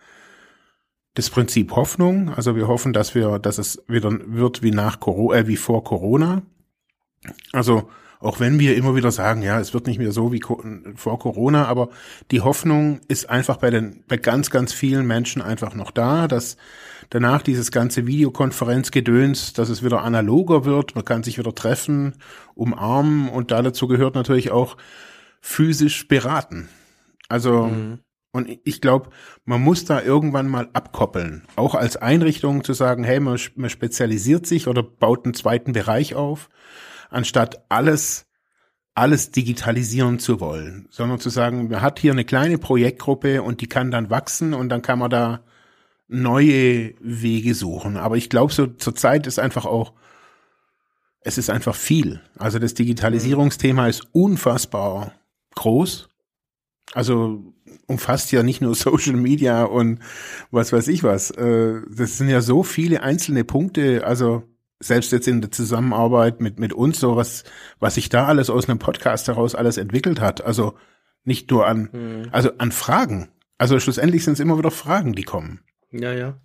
[1.14, 2.32] das Prinzip Hoffnung.
[2.34, 5.82] Also wir hoffen, dass wir, dass es wieder wird wie nach Corona, äh, wie vor
[5.82, 6.42] Corona.
[7.52, 10.42] Also auch wenn wir immer wieder sagen, ja, es wird nicht mehr so wie
[10.96, 11.88] vor Corona, aber
[12.30, 16.56] die Hoffnung ist einfach bei den, bei ganz, ganz vielen Menschen einfach noch da, dass
[17.10, 22.14] danach dieses ganze Videokonferenzgedöns, dass es wieder analoger wird, man kann sich wieder treffen,
[22.54, 24.76] umarmen und da dazu gehört natürlich auch
[25.40, 26.68] physisch beraten.
[27.28, 28.00] Also, mhm.
[28.32, 29.10] und ich glaube,
[29.44, 31.44] man muss da irgendwann mal abkoppeln.
[31.54, 36.16] Auch als Einrichtung zu sagen, hey, man, man spezialisiert sich oder baut einen zweiten Bereich
[36.16, 36.48] auf
[37.10, 38.28] anstatt alles
[38.98, 43.68] alles digitalisieren zu wollen, sondern zu sagen, man hat hier eine kleine Projektgruppe und die
[43.68, 45.40] kann dann wachsen und dann kann man da
[46.08, 47.96] neue Wege suchen.
[47.96, 49.92] Aber ich glaube, so zur Zeit ist einfach auch,
[51.20, 52.20] es ist einfach viel.
[52.36, 55.12] Also das Digitalisierungsthema ist unfassbar
[55.54, 56.08] groß.
[56.92, 57.54] Also
[57.86, 60.00] umfasst ja nicht nur Social Media und
[60.50, 61.30] was weiß ich was.
[61.30, 64.04] Äh, das sind ja so viele einzelne Punkte.
[64.04, 64.42] Also
[64.80, 67.44] selbst jetzt in der Zusammenarbeit mit, mit uns, so was,
[67.80, 70.44] was sich da alles aus einem Podcast heraus alles entwickelt hat.
[70.44, 70.74] Also
[71.24, 72.28] nicht nur an, mhm.
[72.32, 73.28] also an Fragen.
[73.58, 75.60] Also schlussendlich sind es immer wieder Fragen, die kommen.
[75.90, 76.38] Ja, ja.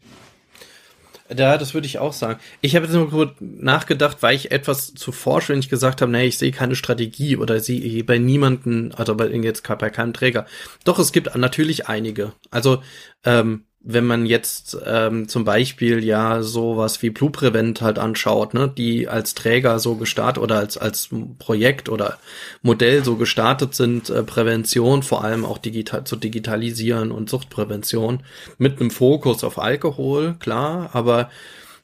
[1.30, 2.40] Da, das würde ich auch sagen.
[2.62, 6.38] Ich habe jetzt nur kurz nachgedacht, weil ich etwas zu forschend gesagt habe, nee, ich
[6.38, 10.46] sehe keine Strategie oder sehe bei niemanden, also bei jetzt bei keinem Träger.
[10.84, 12.34] Doch, es gibt natürlich einige.
[12.52, 12.84] Also,
[13.24, 18.70] ähm, wenn man jetzt ähm, zum Beispiel ja sowas wie Blue Prevent halt anschaut, ne,
[18.70, 22.18] die als Träger so gestartet oder als als Projekt oder
[22.62, 28.24] Modell so gestartet sind, äh, Prävention vor allem auch digital zu digitalisieren und Suchtprävention
[28.58, 31.30] mit einem Fokus auf Alkohol, klar, aber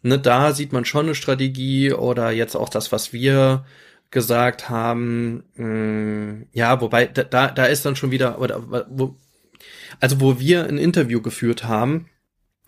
[0.01, 3.65] ne, da sieht man schon eine Strategie oder jetzt auch das, was wir
[4.12, 9.15] gesagt haben, mh, mm, ja, wobei da da ist dann schon wieder oder wo,
[10.00, 12.08] also wo wir ein Interview geführt haben,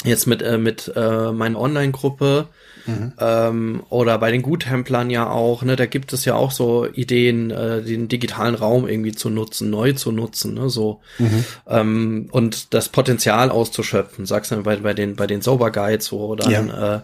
[0.03, 2.47] jetzt mit, äh, mit äh, meiner Online-Gruppe
[2.85, 3.13] mhm.
[3.19, 7.51] ähm, oder bei den Guttemplern ja auch, ne, da gibt es ja auch so Ideen,
[7.51, 11.45] äh, den digitalen Raum irgendwie zu nutzen, neu zu nutzen, ne, so mhm.
[11.67, 16.35] ähm, und das Potenzial auszuschöpfen, sagst du bei, bei den bei den Sober Guides, wo
[16.35, 16.95] dann ja.
[16.95, 17.01] äh,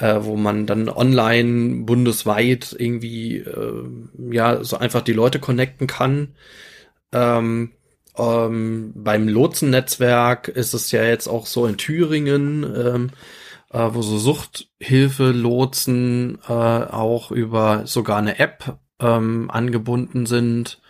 [0.00, 3.84] äh, wo man dann online bundesweit irgendwie äh,
[4.30, 6.28] ja so einfach die Leute connecten kann.
[7.12, 7.72] Ähm,
[8.16, 13.10] ähm, beim Lotsennetzwerk ist es ja jetzt auch so in Thüringen, ähm,
[13.72, 20.82] äh, wo so Suchthilfe-Lotsen äh, auch über sogar eine App ähm, angebunden sind.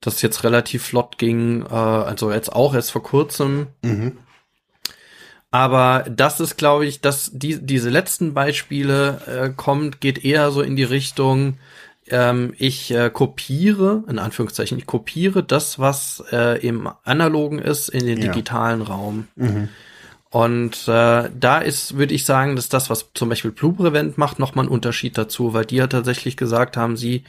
[0.00, 3.66] Das jetzt relativ flott ging, äh, also jetzt auch erst vor kurzem.
[3.82, 4.18] Mhm.
[5.50, 10.62] Aber das ist, glaube ich, dass die, diese letzten Beispiele äh, kommt, geht eher so
[10.62, 11.58] in die Richtung,
[12.10, 18.06] ähm, ich äh, kopiere, in Anführungszeichen, ich kopiere das, was äh, im analogen ist, in
[18.06, 18.32] den ja.
[18.32, 19.28] digitalen Raum.
[19.36, 19.68] Mhm.
[20.30, 24.38] Und äh, da ist, würde ich sagen, dass das, was zum Beispiel Blue Prevent macht,
[24.38, 27.24] nochmal einen Unterschied dazu, weil die ja tatsächlich gesagt haben, sie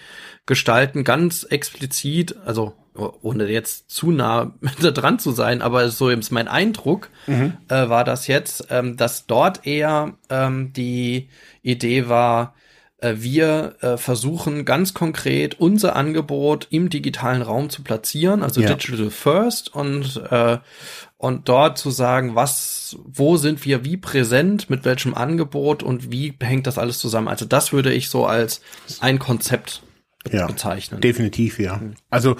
[0.45, 6.47] gestalten ganz explizit, also ohne jetzt zu nah dran zu sein, aber so ist mein
[6.47, 7.53] Eindruck, mhm.
[7.69, 11.29] äh, war das jetzt, ähm, dass dort eher ähm, die
[11.63, 12.53] Idee war,
[13.01, 18.73] wir äh, versuchen ganz konkret unser Angebot im digitalen Raum zu platzieren, also ja.
[18.73, 20.59] Digital First und äh,
[21.17, 26.33] und dort zu sagen, was, wo sind wir wie präsent, mit welchem Angebot und wie
[26.41, 27.27] hängt das alles zusammen.
[27.27, 28.61] Also das würde ich so als
[29.01, 29.83] ein Konzept
[30.31, 30.99] ja, bezeichnen.
[30.99, 31.79] Definitiv, ja.
[32.09, 32.37] Also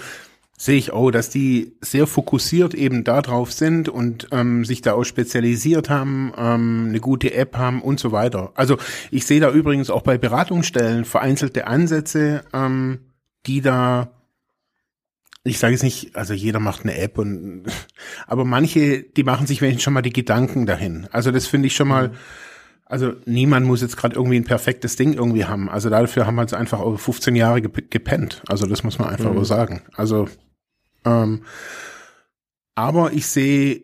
[0.61, 5.05] sehe ich auch, dass die sehr fokussiert eben darauf sind und ähm, sich da auch
[5.05, 8.51] spezialisiert haben, ähm, eine gute App haben und so weiter.
[8.53, 8.77] Also
[9.09, 12.99] ich sehe da übrigens auch bei Beratungsstellen vereinzelte Ansätze, ähm,
[13.47, 14.11] die da
[15.43, 17.63] ich sage es nicht, also jeder macht eine App und
[18.27, 21.07] aber manche, die machen sich wenn schon mal die Gedanken dahin.
[21.11, 22.13] Also das finde ich schon mal, mhm.
[22.85, 25.71] also niemand muss jetzt gerade irgendwie ein perfektes Ding irgendwie haben.
[25.71, 28.43] Also dafür haben wir jetzt einfach over 15 Jahre gepennt.
[28.47, 29.37] Also das muss man einfach mhm.
[29.37, 29.81] so sagen.
[29.95, 30.27] Also
[31.05, 31.43] ähm,
[32.75, 33.83] aber ich sehe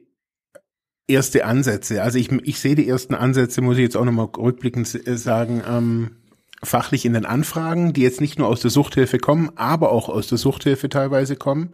[1.07, 2.03] erste Ansätze.
[2.03, 6.17] Also ich, ich sehe die ersten Ansätze, muss ich jetzt auch nochmal rückblickend sagen, ähm,
[6.63, 10.27] fachlich in den Anfragen, die jetzt nicht nur aus der Suchthilfe kommen, aber auch aus
[10.27, 11.71] der Suchthilfe teilweise kommen.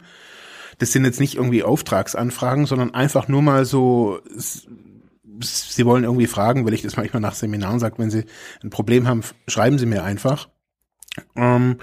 [0.78, 4.20] Das sind jetzt nicht irgendwie Auftragsanfragen, sondern einfach nur mal so,
[5.40, 8.24] sie wollen irgendwie fragen, weil ich das manchmal nach Seminaren sage, wenn sie
[8.62, 10.48] ein Problem haben, schreiben sie mir einfach.
[11.36, 11.78] Ähm,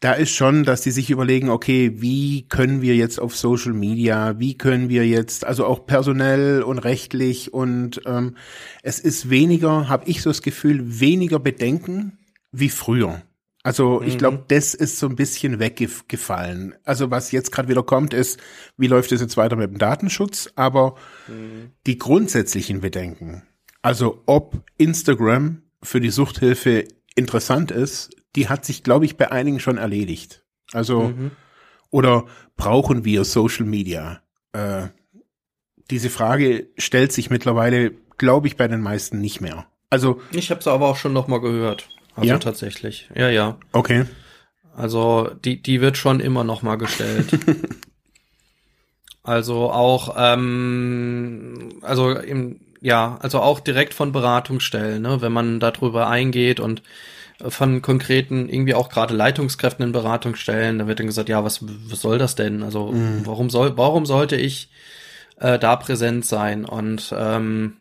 [0.00, 4.38] da ist schon, dass die sich überlegen, okay, wie können wir jetzt auf Social Media,
[4.38, 8.36] wie können wir jetzt, also auch personell und rechtlich und ähm,
[8.82, 12.18] es ist weniger, habe ich so das Gefühl, weniger Bedenken
[12.50, 13.22] wie früher.
[13.62, 14.44] Also ich glaube, mhm.
[14.48, 16.74] das ist so ein bisschen weggefallen.
[16.84, 18.40] Also was jetzt gerade wieder kommt, ist,
[18.78, 20.50] wie läuft es jetzt weiter mit dem Datenschutz?
[20.56, 20.94] Aber
[21.28, 21.72] mhm.
[21.86, 23.42] die grundsätzlichen Bedenken,
[23.82, 29.60] also ob Instagram für die Suchthilfe interessant ist, die hat sich, glaube ich, bei einigen
[29.60, 30.44] schon erledigt.
[30.72, 31.32] Also, mhm.
[31.90, 34.20] oder brauchen wir Social Media?
[34.52, 34.88] Äh,
[35.90, 39.66] diese Frage stellt sich mittlerweile, glaube ich, bei den meisten nicht mehr.
[39.90, 41.88] Also ich habe es aber auch schon noch mal gehört.
[42.14, 42.38] Also ja?
[42.38, 43.10] tatsächlich.
[43.14, 43.58] Ja, ja.
[43.72, 44.04] Okay.
[44.74, 47.26] Also die die wird schon immer noch mal gestellt.
[49.24, 56.08] also auch ähm, also im ja, also auch direkt von Beratungsstellen, ne, wenn man darüber
[56.08, 56.82] eingeht und
[57.48, 62.00] von konkreten, irgendwie auch gerade Leitungskräften in Beratungsstellen, da wird dann gesagt, ja, was, was
[62.00, 62.62] soll das denn?
[62.62, 63.22] Also mhm.
[63.24, 64.70] warum soll, warum sollte ich
[65.38, 66.64] äh, da präsent sein?
[66.64, 67.78] Und ähm,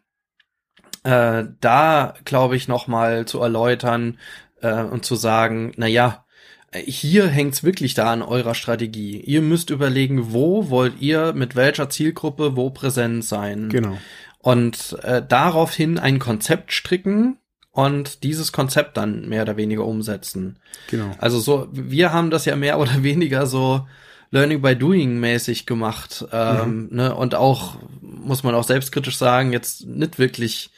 [1.04, 4.18] äh, da glaube ich nochmal zu erläutern
[4.62, 6.26] äh, und zu sagen, na ja,
[6.74, 9.20] hier hängt's wirklich da an eurer Strategie.
[9.22, 13.70] Ihr müsst überlegen, wo wollt ihr mit welcher Zielgruppe wo präsent sein.
[13.70, 13.98] Genau.
[14.40, 17.38] Und äh, daraufhin ein Konzept stricken,
[17.86, 20.58] und dieses Konzept dann mehr oder weniger umsetzen.
[20.90, 21.12] Genau.
[21.20, 23.88] Also so, wir haben das ja mehr oder weniger so
[24.32, 26.96] Learning by Doing mäßig gemacht, ähm, mhm.
[26.96, 30.72] ne, und auch, muss man auch selbstkritisch sagen, jetzt nicht wirklich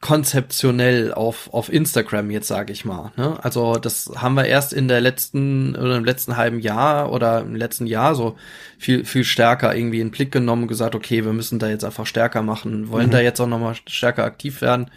[0.00, 3.10] konzeptionell auf, auf Instagram jetzt, sage ich mal.
[3.16, 3.36] Ne?
[3.42, 7.56] Also das haben wir erst in der letzten oder im letzten halben Jahr oder im
[7.56, 8.36] letzten Jahr so
[8.78, 11.84] viel, viel stärker irgendwie in den Blick genommen und gesagt, okay, wir müssen da jetzt
[11.84, 13.10] einfach stärker machen, wollen mhm.
[13.10, 14.88] da jetzt auch nochmal stärker aktiv werden.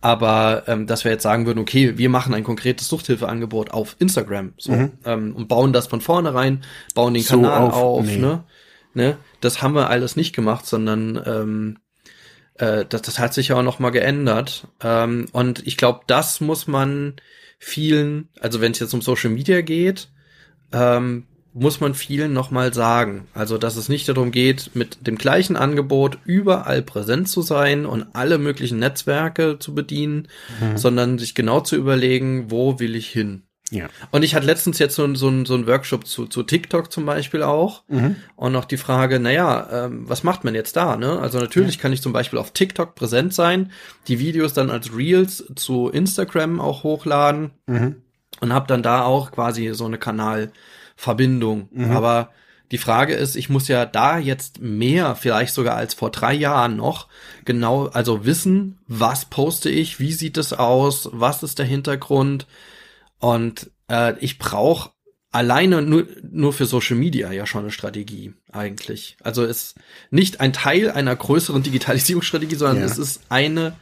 [0.00, 4.52] Aber ähm, dass wir jetzt sagen würden, okay, wir machen ein konkretes Suchthilfeangebot auf Instagram
[4.56, 4.92] so, mhm.
[5.04, 6.62] ähm, und bauen das von vornherein,
[6.94, 8.16] bauen den so Kanal auf, auf nee.
[8.16, 8.44] ne?
[8.94, 9.16] ne?
[9.40, 11.78] Das haben wir alles nicht gemacht, sondern ähm,
[12.54, 14.68] äh, das, das hat sich ja auch noch mal geändert.
[14.82, 17.16] Ähm, und ich glaube, das muss man
[17.58, 20.10] vielen, also wenn es jetzt um Social Media geht,
[20.72, 23.26] ähm, muss man vielen noch mal sagen.
[23.34, 28.06] Also, dass es nicht darum geht, mit dem gleichen Angebot überall präsent zu sein und
[28.12, 30.28] alle möglichen Netzwerke zu bedienen,
[30.60, 30.76] mhm.
[30.76, 33.42] sondern sich genau zu überlegen, wo will ich hin?
[33.70, 33.88] Ja.
[34.10, 37.42] Und ich hatte letztens jetzt so, so, so einen Workshop zu, zu TikTok zum Beispiel
[37.42, 37.82] auch.
[37.88, 38.16] Mhm.
[38.36, 40.96] Und noch die Frage, naja, ähm, was macht man jetzt da?
[40.96, 41.18] Ne?
[41.18, 41.82] Also natürlich ja.
[41.82, 43.70] kann ich zum Beispiel auf TikTok präsent sein,
[44.06, 47.96] die Videos dann als Reels zu Instagram auch hochladen mhm.
[48.40, 49.98] und habe dann da auch quasi so eine
[50.98, 51.68] Kanalverbindung.
[51.72, 51.90] Mhm.
[51.90, 52.30] Aber
[52.70, 56.76] die Frage ist, ich muss ja da jetzt mehr, vielleicht sogar als vor drei Jahren
[56.76, 57.08] noch,
[57.44, 62.46] genau, also wissen, was poste ich, wie sieht es aus, was ist der Hintergrund,
[63.20, 64.90] und äh, ich brauche
[65.30, 69.16] alleine nur, nur für Social Media ja schon eine Strategie eigentlich.
[69.22, 69.74] Also ist
[70.10, 72.84] nicht ein Teil einer größeren Digitalisierungsstrategie, sondern ja.
[72.84, 73.74] es ist eine,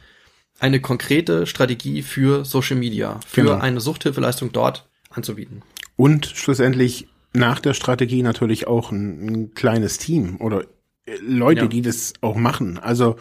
[0.59, 3.59] eine konkrete Strategie für Social Media, für genau.
[3.59, 5.61] eine Suchthilfeleistung dort anzubieten.
[5.97, 10.63] Und schlussendlich nach der Strategie natürlich auch ein, ein kleines Team oder
[11.05, 11.67] äh, Leute, ja.
[11.67, 12.79] die das auch machen.
[12.79, 13.17] Also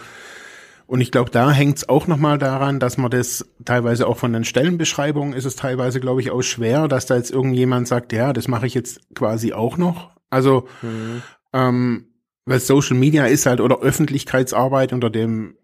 [0.86, 4.32] und ich glaube, da hängt es auch nochmal daran, dass man das teilweise auch von
[4.32, 8.32] den Stellenbeschreibungen ist es teilweise, glaube ich, auch schwer, dass da jetzt irgendjemand sagt, ja,
[8.32, 10.10] das mache ich jetzt quasi auch noch.
[10.30, 11.22] Also, mhm.
[11.52, 12.06] ähm,
[12.44, 15.56] weil Social Media ist halt oder Öffentlichkeitsarbeit unter dem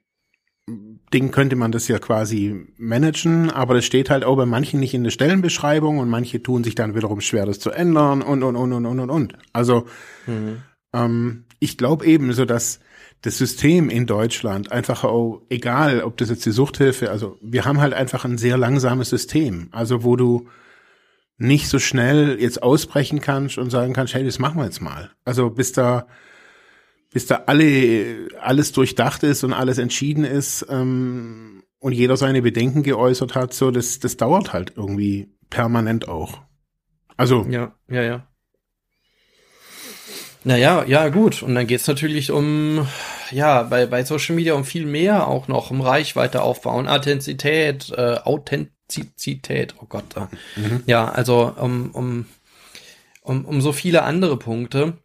[1.13, 4.95] Ding könnte man das ja quasi managen, aber das steht halt auch bei manchen nicht
[4.95, 8.57] in der Stellenbeschreibung und manche tun sich dann wiederum schwer, das zu ändern und und
[8.57, 9.35] und und und und und.
[9.53, 9.87] Also
[10.27, 10.63] mhm.
[10.93, 12.81] ähm, ich glaube eben so, dass
[13.23, 17.81] das System in Deutschland einfach auch, egal ob das jetzt die Suchthilfe, also wir haben
[17.81, 20.49] halt einfach ein sehr langsames System, also wo du
[21.39, 25.11] nicht so schnell jetzt ausbrechen kannst und sagen kannst, hey, das machen wir jetzt mal.
[25.25, 26.07] Also bis da,
[27.13, 32.83] bis da alle, alles durchdacht ist und alles entschieden ist ähm, und jeder seine Bedenken
[32.83, 36.41] geäußert hat, so das, das dauert halt irgendwie permanent auch.
[37.17, 38.27] Also ja, ja, ja.
[40.45, 41.43] Naja, ja, gut.
[41.43, 42.87] Und dann geht's natürlich um,
[43.31, 48.17] ja, bei, bei Social Media um viel mehr auch noch, um Reichweite aufbauen, Authentizität, äh,
[48.25, 50.05] Authentizität, oh Gott.
[50.57, 50.83] Mhm.
[50.87, 52.27] Ja, also um, um,
[53.23, 54.99] um, um so viele andere Punkte,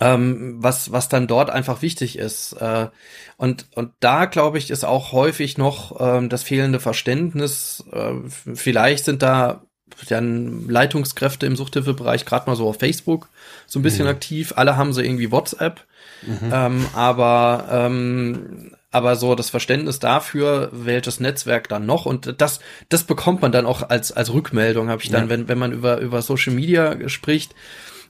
[0.00, 2.52] ähm, was, was dann dort einfach wichtig ist.
[2.54, 2.88] Äh,
[3.36, 7.84] und, und da, glaube ich, ist auch häufig noch ähm, das fehlende Verständnis.
[7.92, 8.14] Äh,
[8.54, 9.62] vielleicht sind da
[10.08, 13.28] dann Leitungskräfte im Suchthilfebereich gerade mal so auf Facebook
[13.66, 14.10] so ein bisschen mhm.
[14.10, 14.52] aktiv.
[14.56, 15.84] Alle haben so irgendwie WhatsApp.
[16.22, 16.50] Mhm.
[16.52, 23.04] Ähm, aber ähm, aber so das Verständnis dafür, welches Netzwerk dann noch und das das
[23.04, 25.30] bekommt man dann auch als als Rückmeldung habe ich dann, ja.
[25.30, 27.54] wenn wenn man über über Social Media spricht,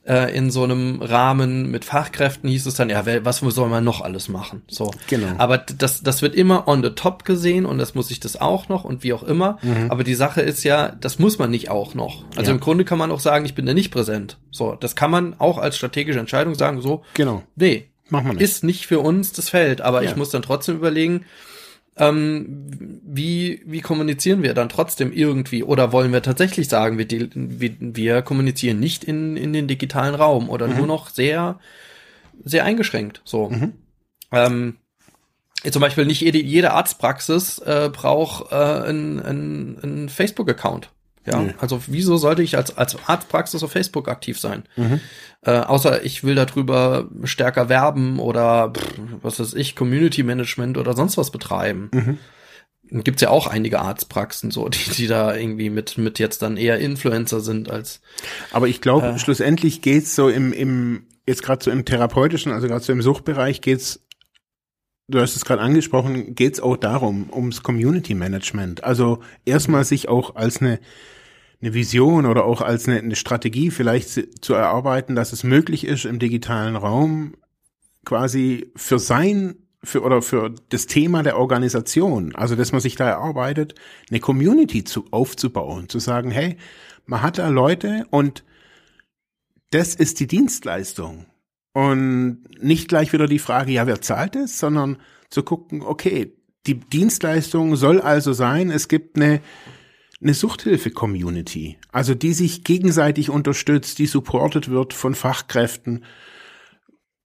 [0.09, 4.01] äh, in so einem Rahmen mit Fachkräften hieß es dann, ja, was soll man noch
[4.01, 4.62] alles machen?
[4.66, 4.90] So.
[5.07, 5.35] Genau.
[5.37, 8.68] Aber das, das wird immer on the top gesehen und das muss ich das auch
[8.68, 9.59] noch und wie auch immer.
[9.62, 9.90] Mhm.
[9.90, 12.25] Aber die Sache ist ja, das muss man nicht auch noch.
[12.37, 12.55] Also ja.
[12.55, 14.38] im Grunde kann man auch sagen, ich bin da nicht präsent.
[14.51, 17.42] So, das kann man auch als strategische Entscheidung sagen, so, genau.
[17.57, 18.44] nee, Mach man nicht.
[18.44, 20.11] ist nicht für uns das Feld, aber ja.
[20.11, 21.27] ich muss dann trotzdem überlegen,
[21.98, 25.62] ähm, wie, wie kommunizieren wir dann trotzdem irgendwie?
[25.64, 30.48] Oder wollen wir tatsächlich sagen, wir, wir, wir kommunizieren nicht in, in den digitalen Raum
[30.50, 30.76] oder mhm.
[30.76, 31.58] nur noch sehr,
[32.44, 33.20] sehr eingeschränkt?
[33.24, 33.50] So.
[33.50, 33.72] Mhm.
[34.32, 34.76] Ähm,
[35.70, 40.90] zum Beispiel nicht jede, jede Arztpraxis äh, braucht äh, einen, einen, einen Facebook-Account.
[41.28, 41.54] Ja, nee.
[41.58, 44.64] also wieso sollte ich als, als Arztpraxis auf Facebook aktiv sein?
[44.76, 45.00] Mhm.
[45.42, 50.94] Äh, außer ich will darüber stärker werben oder pff, was weiß ich, Community Management oder
[50.94, 51.90] sonst was betreiben.
[51.92, 52.18] Mhm.
[53.04, 56.78] Gibt's ja auch einige Arztpraxen so, die, die da irgendwie mit, mit jetzt dann eher
[56.78, 58.00] Influencer sind als.
[58.50, 62.66] Aber ich glaube, äh, schlussendlich geht's so im, im, jetzt gerade so im therapeutischen, also
[62.66, 64.00] gerade so im Suchtbereich geht's
[65.08, 68.84] du hast es gerade angesprochen, geht's auch darum, ums Community Management.
[68.84, 70.78] Also erstmal sich auch als eine
[71.61, 76.05] eine Vision oder auch als eine, eine Strategie vielleicht zu erarbeiten, dass es möglich ist,
[76.05, 77.35] im digitalen Raum
[78.04, 83.09] quasi für sein für oder für das Thema der Organisation, also dass man sich da
[83.09, 83.75] erarbeitet,
[84.11, 86.56] eine Community zu aufzubauen, zu sagen, hey,
[87.06, 88.44] man hat da Leute und
[89.71, 91.27] das ist die Dienstleistung.
[91.75, 94.98] Und nicht gleich wieder die Frage, ja, wer zahlt es, sondern
[95.31, 96.35] zu gucken, okay,
[96.67, 99.40] die Dienstleistung soll also sein, es gibt eine,
[100.21, 106.04] eine Suchthilfe-Community, also die sich gegenseitig unterstützt, die supported wird von Fachkräften.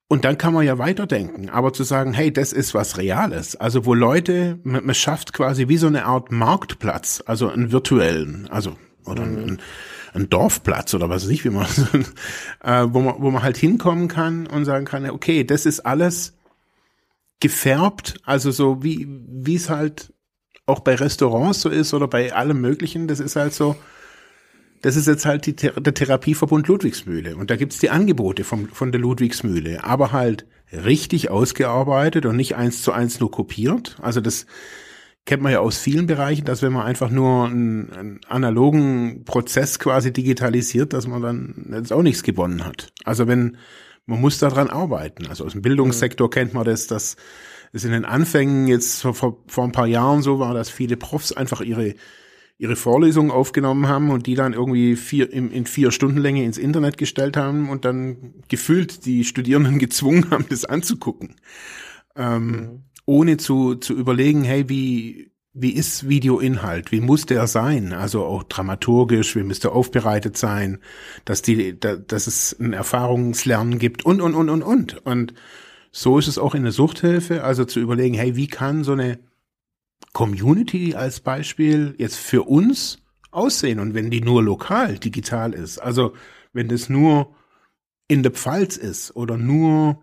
[0.07, 3.85] Und dann kann man ja weiterdenken, aber zu sagen, hey, das ist was Reales, also
[3.85, 8.75] wo Leute, man, man schafft quasi wie so eine Art Marktplatz, also einen virtuellen, also
[9.05, 9.37] oder mhm.
[9.37, 9.61] einen,
[10.13, 11.65] einen Dorfplatz oder was weiß ich, wie man,
[12.63, 16.37] äh, wo man, wo man halt hinkommen kann und sagen kann, okay, das ist alles
[17.39, 20.13] gefärbt, also so wie, wie es halt
[20.65, 23.75] auch bei Restaurants so ist oder bei allem Möglichen, das ist halt so,
[24.81, 27.35] das ist jetzt halt die, der Therapieverbund Ludwigsmühle.
[27.35, 32.55] Und da gibt's die Angebote vom, von der Ludwigsmühle, aber halt richtig ausgearbeitet und nicht
[32.55, 33.97] eins zu eins nur kopiert.
[34.01, 34.45] Also das
[35.25, 39.79] kennt man ja aus vielen Bereichen, dass wenn man einfach nur einen, einen analogen Prozess
[39.79, 42.91] quasi digitalisiert, dass man dann jetzt auch nichts gewonnen hat.
[43.05, 43.57] Also wenn,
[44.05, 45.27] man muss daran arbeiten.
[45.27, 47.15] Also aus dem Bildungssektor kennt man das, dass
[47.73, 51.31] es in den Anfängen jetzt vor, vor ein paar Jahren so war, dass viele Profs
[51.31, 51.95] einfach ihre
[52.57, 56.57] ihre Vorlesungen aufgenommen haben und die dann irgendwie vier, in, in vier Stunden Länge ins
[56.57, 61.35] Internet gestellt haben und dann gefühlt die Studierenden gezwungen haben, das anzugucken.
[62.15, 62.83] Ähm, mhm.
[63.05, 66.91] Ohne zu, zu überlegen, hey, wie, wie ist Videoinhalt?
[66.91, 67.91] Wie muss der sein?
[67.91, 70.79] Also auch dramaturgisch, wie müsste aufbereitet sein,
[71.25, 75.05] dass die, da, dass es ein Erfahrungslernen gibt und, und, und, und, und.
[75.05, 75.33] Und
[75.95, 79.19] so ist es auch in der Suchthilfe, also zu überlegen, hey, wie kann so eine
[80.11, 82.97] Community als Beispiel jetzt für uns
[83.29, 86.13] aussehen und wenn die nur lokal digital ist, also
[86.51, 87.35] wenn das nur
[88.07, 90.01] in der Pfalz ist oder nur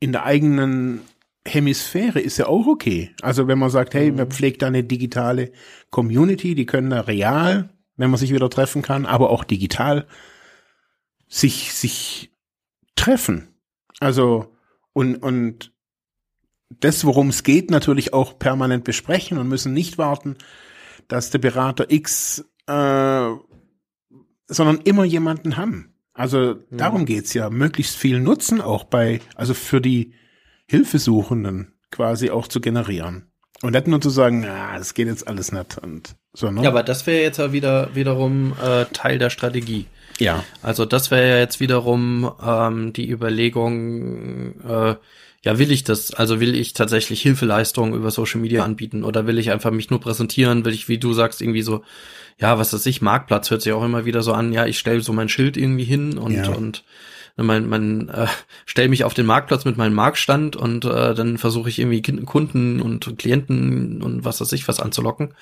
[0.00, 1.00] in der eigenen
[1.48, 3.14] Hemisphäre ist ja auch okay.
[3.22, 4.32] Also wenn man sagt, hey, man mhm.
[4.32, 5.52] pflegt da eine digitale
[5.90, 10.06] Community, die können da real, wenn man sich wieder treffen kann, aber auch digital
[11.26, 12.32] sich, sich
[12.96, 13.48] treffen.
[13.98, 14.56] Also,
[14.92, 15.72] und, und
[16.68, 20.36] das, worum es geht, natürlich auch permanent besprechen und müssen nicht warten,
[21.08, 23.30] dass der Berater X, äh,
[24.46, 25.94] sondern immer jemanden haben.
[26.12, 30.14] Also darum geht's ja, möglichst viel Nutzen auch bei, also für die
[30.66, 33.30] Hilfesuchenden quasi auch zu generieren.
[33.62, 36.62] Und nicht nur zu sagen, ah, das geht jetzt alles nicht und so, ne?
[36.62, 39.86] Ja, aber das wäre jetzt ja wieder wiederum äh, Teil der Strategie.
[40.20, 40.44] Ja.
[40.62, 44.94] Also das wäre ja jetzt wiederum ähm, die Überlegung, äh,
[45.42, 46.12] ja, will ich das?
[46.12, 50.00] Also will ich tatsächlich Hilfeleistungen über Social Media anbieten oder will ich einfach mich nur
[50.00, 50.66] präsentieren?
[50.66, 51.82] Will ich, wie du sagst, irgendwie so,
[52.38, 55.00] ja, was weiß ich, Marktplatz hört sich auch immer wieder so an, ja, ich stelle
[55.00, 56.50] so mein Schild irgendwie hin und, ja.
[56.50, 56.84] und
[57.38, 58.26] ne, man, man äh,
[58.66, 62.82] stelle mich auf den Marktplatz mit meinem Marktstand und äh, dann versuche ich irgendwie Kunden
[62.82, 65.34] und Klienten und was weiß ich was anzulocken.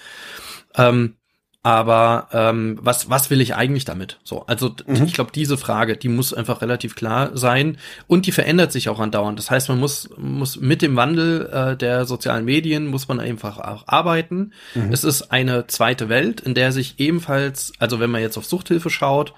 [0.76, 1.16] Ähm,
[1.62, 4.20] aber ähm, was, was will ich eigentlich damit?
[4.22, 5.04] So, also mhm.
[5.04, 9.00] ich glaube, diese Frage, die muss einfach relativ klar sein und die verändert sich auch
[9.00, 9.38] andauernd.
[9.38, 13.58] Das heißt, man muss, muss mit dem Wandel äh, der sozialen Medien muss man einfach
[13.58, 14.52] auch arbeiten.
[14.74, 14.92] Mhm.
[14.92, 18.88] Es ist eine zweite Welt, in der sich ebenfalls, also wenn man jetzt auf Suchthilfe
[18.88, 19.34] schaut,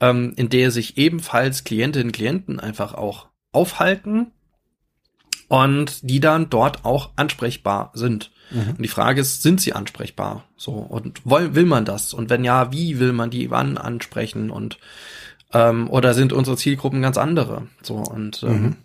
[0.00, 4.32] ähm, in der sich ebenfalls Klientinnen und Klienten einfach auch aufhalten
[5.48, 8.30] und die dann dort auch ansprechbar sind.
[8.50, 8.70] Mhm.
[8.70, 10.44] Und die Frage ist, sind sie ansprechbar?
[10.56, 12.14] So, und will, will man das?
[12.14, 14.50] Und wenn ja, wie will man die wann ansprechen?
[14.50, 14.78] Und
[15.52, 17.66] ähm, oder sind unsere Zielgruppen ganz andere?
[17.82, 18.76] So, und ähm, mhm.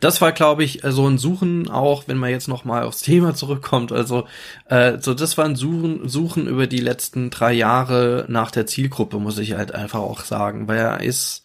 [0.00, 3.34] Das war, glaube ich, so ein Suchen auch, wenn man jetzt noch mal aufs Thema
[3.34, 3.92] zurückkommt.
[3.92, 4.26] Also
[4.66, 9.18] äh, so, das war ein Suchen, Suchen über die letzten drei Jahre nach der Zielgruppe,
[9.18, 11.44] muss ich halt einfach auch sagen, weil er ist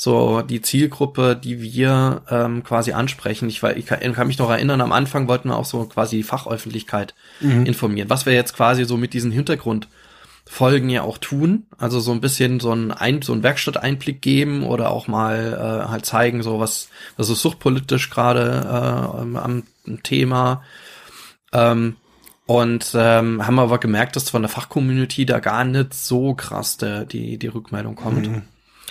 [0.00, 3.50] so die Zielgruppe, die wir ähm, quasi ansprechen.
[3.50, 6.16] Ich, war, ich kann, kann mich noch erinnern, am Anfang wollten wir auch so quasi
[6.16, 7.66] die Fachöffentlichkeit mhm.
[7.66, 8.08] informieren.
[8.08, 11.66] Was wir jetzt quasi so mit diesen Hintergrundfolgen ja auch tun.
[11.76, 15.88] Also so ein bisschen so ein, ein so ein Werkstatteinblick geben oder auch mal äh,
[15.90, 16.88] halt zeigen, so was,
[17.18, 19.64] was ist suchtpolitisch gerade äh, am
[20.02, 20.62] Thema.
[21.52, 21.96] Ähm,
[22.46, 27.04] und ähm, haben aber gemerkt, dass von der Fachcommunity da gar nicht so krass der,
[27.04, 28.28] die, die Rückmeldung kommt.
[28.28, 28.42] Mhm.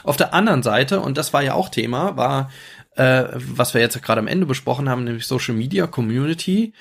[0.03, 2.49] Auf der anderen Seite, und das war ja auch Thema, war,
[2.95, 6.73] äh, was wir jetzt gerade am Ende besprochen haben, nämlich Social Media Community,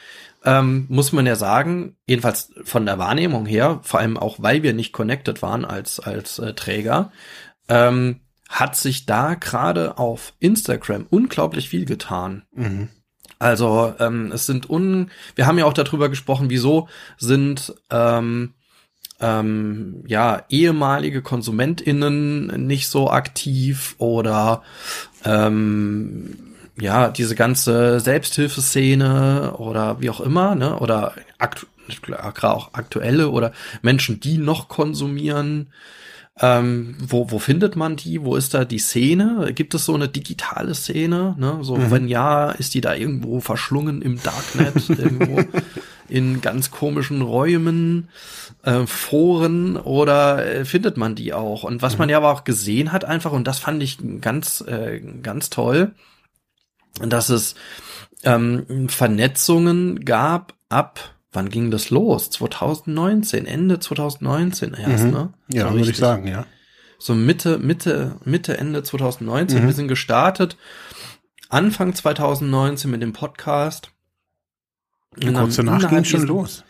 [0.45, 4.73] ähm, muss man ja sagen, jedenfalls von der Wahrnehmung her, vor allem auch, weil wir
[4.73, 7.13] nicht connected waren als, als äh, Träger,
[7.69, 12.45] ähm, hat sich da gerade auf Instagram unglaublich viel getan.
[12.55, 12.89] Mhm.
[13.39, 16.89] Also ähm, es sind un, wir haben ja auch darüber gesprochen, wieso
[17.19, 18.55] sind ähm,
[19.21, 24.63] ähm, ja, ehemalige KonsumentInnen nicht so aktiv oder
[25.25, 26.37] ähm,
[26.81, 30.79] ja, diese ganze Selbsthilfeszene oder wie auch immer, ne?
[30.79, 31.67] Oder aktu
[32.43, 35.69] auch aktuelle oder Menschen, die noch konsumieren.
[36.39, 38.23] Ähm, wo, wo findet man die?
[38.23, 39.53] Wo ist da die Szene?
[39.55, 41.35] Gibt es so eine digitale Szene?
[41.39, 41.59] Ne?
[41.63, 41.91] So, mhm.
[41.91, 45.43] wenn ja, ist die da irgendwo verschlungen im Darknet, irgendwo
[46.09, 48.09] in ganz komischen Räumen,
[48.63, 51.65] äh, Foren oder äh, findet man die auch?
[51.65, 51.99] Und was mhm.
[52.01, 55.93] man ja aber auch gesehen hat einfach, und das fand ich ganz, äh, ganz toll,
[57.01, 57.55] dass es
[58.25, 62.31] ähm, Vernetzungen gab ab wann ging das los?
[62.31, 65.11] 2019, Ende 2019 erst, mhm.
[65.11, 65.33] ne?
[65.53, 66.47] Ja, würde ich sagen, ja.
[66.99, 69.63] So Mitte, Mitte, Mitte, Ende 2019.
[69.63, 69.67] Mhm.
[69.67, 70.57] Wir sind gestartet.
[71.49, 73.93] Anfang 2019 mit dem Podcast.
[75.25, 76.65] Und kurz danach ging schon los.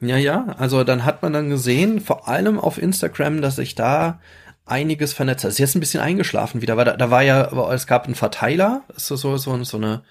[0.00, 0.54] Ja, ja.
[0.58, 4.20] Also dann hat man dann gesehen, vor allem auf Instagram, dass sich da
[4.64, 5.48] einiges vernetzt hat.
[5.48, 8.14] Es ist jetzt ein bisschen eingeschlafen wieder, weil da, da war ja, es gab einen
[8.14, 10.02] Verteiler, so, so, so, so eine,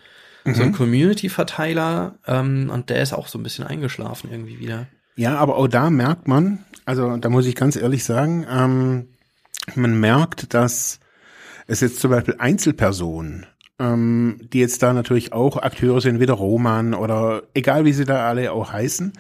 [0.44, 0.56] mhm.
[0.56, 0.74] so ein mhm.
[0.74, 4.88] Community-Verteiler ähm, und der ist auch so ein bisschen eingeschlafen irgendwie wieder.
[5.16, 9.08] Ja, aber auch da merkt man, also da muss ich ganz ehrlich sagen, ähm,
[9.76, 11.00] man merkt, dass
[11.68, 13.46] es jetzt zum Beispiel Einzelpersonen,
[13.80, 18.06] ähm, die jetzt da natürlich auch Akteure sind, wie der Roman oder egal wie sie
[18.06, 19.14] da alle auch heißen,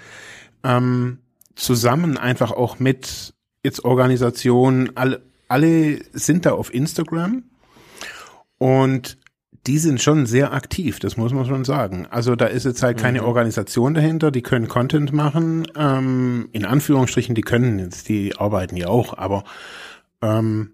[0.63, 1.19] ähm,
[1.55, 3.33] zusammen einfach auch mit
[3.63, 7.43] jetzt Organisationen, alle, alle sind da auf Instagram
[8.57, 9.17] und
[9.67, 12.07] die sind schon sehr aktiv, das muss man schon sagen.
[12.09, 13.27] Also da ist jetzt halt keine mhm.
[13.27, 18.87] Organisation dahinter, die können Content machen, ähm, in Anführungsstrichen, die können jetzt, die arbeiten ja
[18.87, 19.43] auch, aber
[20.21, 20.71] ähm,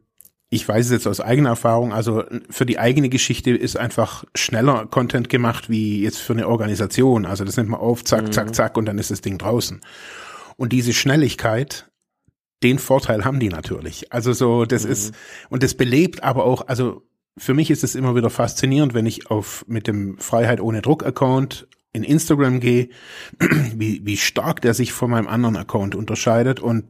[0.53, 4.85] ich weiß es jetzt aus eigener Erfahrung, also für die eigene Geschichte ist einfach schneller
[4.85, 7.25] Content gemacht wie jetzt für eine Organisation.
[7.25, 8.53] Also das nimmt man auf, zack, zack, mhm.
[8.53, 9.81] zack und dann ist das Ding draußen.
[10.55, 11.89] Und diese Schnelligkeit,
[12.61, 14.13] den Vorteil haben die natürlich.
[14.13, 14.91] Also so, das mhm.
[14.91, 15.15] ist,
[15.49, 17.01] und das belebt aber auch, also
[17.35, 21.03] für mich ist es immer wieder faszinierend, wenn ich auf mit dem Freiheit ohne Druck
[21.03, 22.89] Account in Instagram gehe,
[23.75, 26.85] wie, wie stark der sich von meinem anderen Account unterscheidet und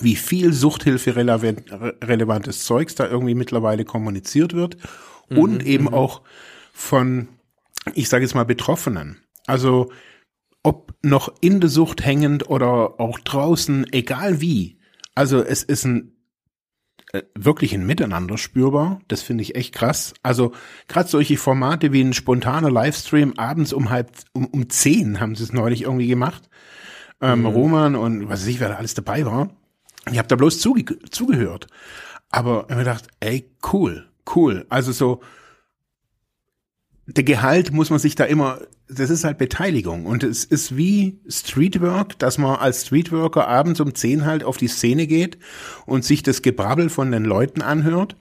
[0.00, 4.76] wie viel Suchthilfe relevantes Zeugs da irgendwie mittlerweile kommuniziert wird
[5.28, 5.94] mhm, und eben mhm.
[5.94, 6.22] auch
[6.72, 7.28] von,
[7.94, 9.18] ich sage jetzt mal, Betroffenen.
[9.46, 9.90] Also
[10.62, 14.78] ob noch in der Sucht hängend oder auch draußen, egal wie.
[15.14, 16.18] Also es ist ein
[17.12, 19.00] äh, wirklich ein Miteinander spürbar.
[19.08, 20.12] Das finde ich echt krass.
[20.22, 20.52] Also
[20.88, 25.44] gerade solche Formate wie ein spontaner Livestream abends um halb um, um zehn haben sie
[25.44, 26.50] es neulich irgendwie gemacht.
[27.20, 27.46] Ähm, mhm.
[27.46, 29.50] Roman und was weiß ich, wer da alles dabei war.
[30.12, 31.66] Ich habe da bloß zuge zugehört.
[32.30, 34.66] Aber ich habe gedacht, ey, cool, cool.
[34.68, 35.20] Also so
[37.06, 40.06] der Gehalt muss man sich da immer, das ist halt Beteiligung.
[40.06, 44.68] Und es ist wie Streetwork, dass man als Streetworker abends um zehn halt auf die
[44.68, 45.38] Szene geht
[45.86, 48.16] und sich das Gebrabbel von den Leuten anhört.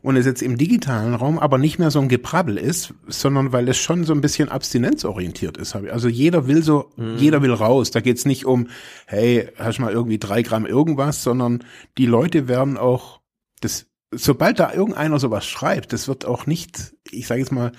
[0.00, 3.68] Und es jetzt im digitalen Raum aber nicht mehr so ein Gebrabbel ist, sondern weil
[3.68, 5.74] es schon so ein bisschen abstinenzorientiert ist.
[5.74, 7.16] Also jeder will so, mhm.
[7.16, 7.90] jeder will raus.
[7.90, 8.68] Da geht's nicht um,
[9.06, 11.64] hey, hast du mal irgendwie drei Gramm irgendwas, sondern
[11.98, 13.20] die Leute werden auch,
[13.60, 17.72] das, sobald da irgendeiner sowas schreibt, das wird auch nicht, ich sage jetzt mal,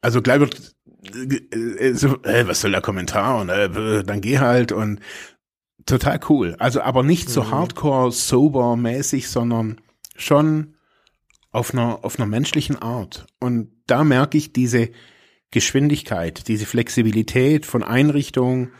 [0.00, 0.76] also gleich wird
[1.14, 5.00] äh, so, äh, was soll der Kommentar und äh, dann geh halt und
[5.86, 6.56] total cool.
[6.58, 7.50] Also aber nicht so mhm.
[7.50, 9.80] hardcore sober mäßig, sondern
[10.16, 10.74] schon
[11.50, 13.26] auf einer auf einer menschlichen Art.
[13.40, 14.90] Und da merke ich diese
[15.50, 18.72] Geschwindigkeit, diese Flexibilität von Einrichtungen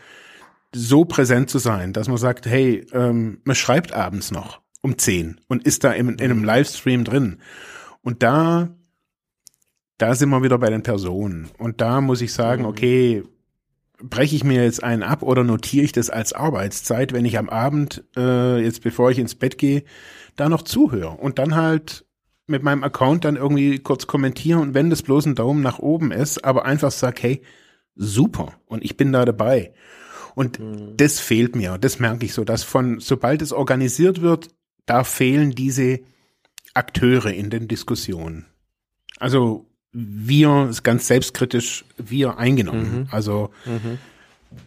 [0.73, 5.41] so präsent zu sein, dass man sagt, hey, ähm, man schreibt abends noch um zehn
[5.47, 7.39] und ist da in, in einem Livestream drin.
[8.01, 8.69] Und da
[9.99, 11.49] da sind wir wieder bei den Personen.
[11.59, 12.69] Und da muss ich sagen, mhm.
[12.69, 13.23] okay,
[14.01, 17.49] breche ich mir jetzt einen ab oder notiere ich das als Arbeitszeit, wenn ich am
[17.49, 19.83] Abend, äh, jetzt bevor ich ins Bett gehe,
[20.37, 22.05] da noch zuhöre und dann halt
[22.47, 26.11] mit meinem Account dann irgendwie kurz kommentieren und wenn das bloß ein Daumen nach oben
[26.11, 27.41] ist, aber einfach sag, hey,
[27.95, 29.73] super und ich bin da dabei.
[30.33, 30.95] Und mhm.
[30.95, 34.47] das fehlt mir, das merke ich so, dass von, sobald es organisiert wird,
[34.85, 35.99] da fehlen diese
[36.73, 38.45] Akteure in den Diskussionen.
[39.19, 42.99] Also wir, ist ganz selbstkritisch, wir eingenommen.
[42.99, 43.07] Mhm.
[43.11, 43.97] Also mhm.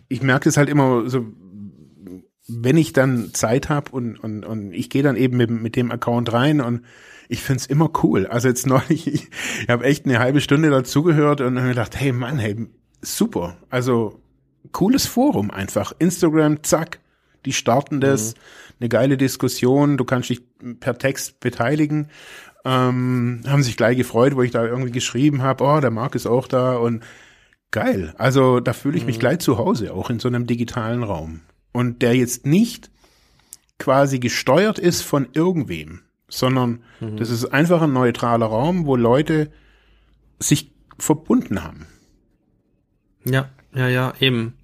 [0.08, 1.26] ich merke es halt immer so,
[2.48, 5.90] wenn ich dann Zeit habe und, und, und ich gehe dann eben mit, mit dem
[5.90, 6.82] Account rein und
[7.28, 8.26] ich find's immer cool.
[8.26, 9.30] Also jetzt neulich, ich,
[9.62, 12.66] ich habe echt eine halbe Stunde dazugehört und habe gedacht, hey Mann, hey,
[13.00, 13.56] super.
[13.70, 14.20] Also
[14.72, 15.92] cooles Forum einfach.
[15.98, 16.98] Instagram, zack,
[17.44, 18.40] die starten das, mhm.
[18.80, 20.42] eine geile Diskussion, du kannst dich
[20.80, 22.08] per Text beteiligen
[22.64, 26.26] ähm, haben sich gleich gefreut, wo ich da irgendwie geschrieben habe, oh, der Marc ist
[26.26, 27.02] auch da und
[27.70, 28.14] geil.
[28.18, 29.20] Also da fühle ich mich mhm.
[29.20, 31.40] gleich zu Hause, auch in so einem digitalen Raum.
[31.72, 32.90] Und der jetzt nicht
[33.78, 37.16] quasi gesteuert ist von irgendwem, sondern mhm.
[37.16, 39.50] das ist einfach ein neutraler Raum, wo Leute
[40.38, 41.86] sich verbunden haben.
[43.24, 44.54] Ja, ja, ja, eben.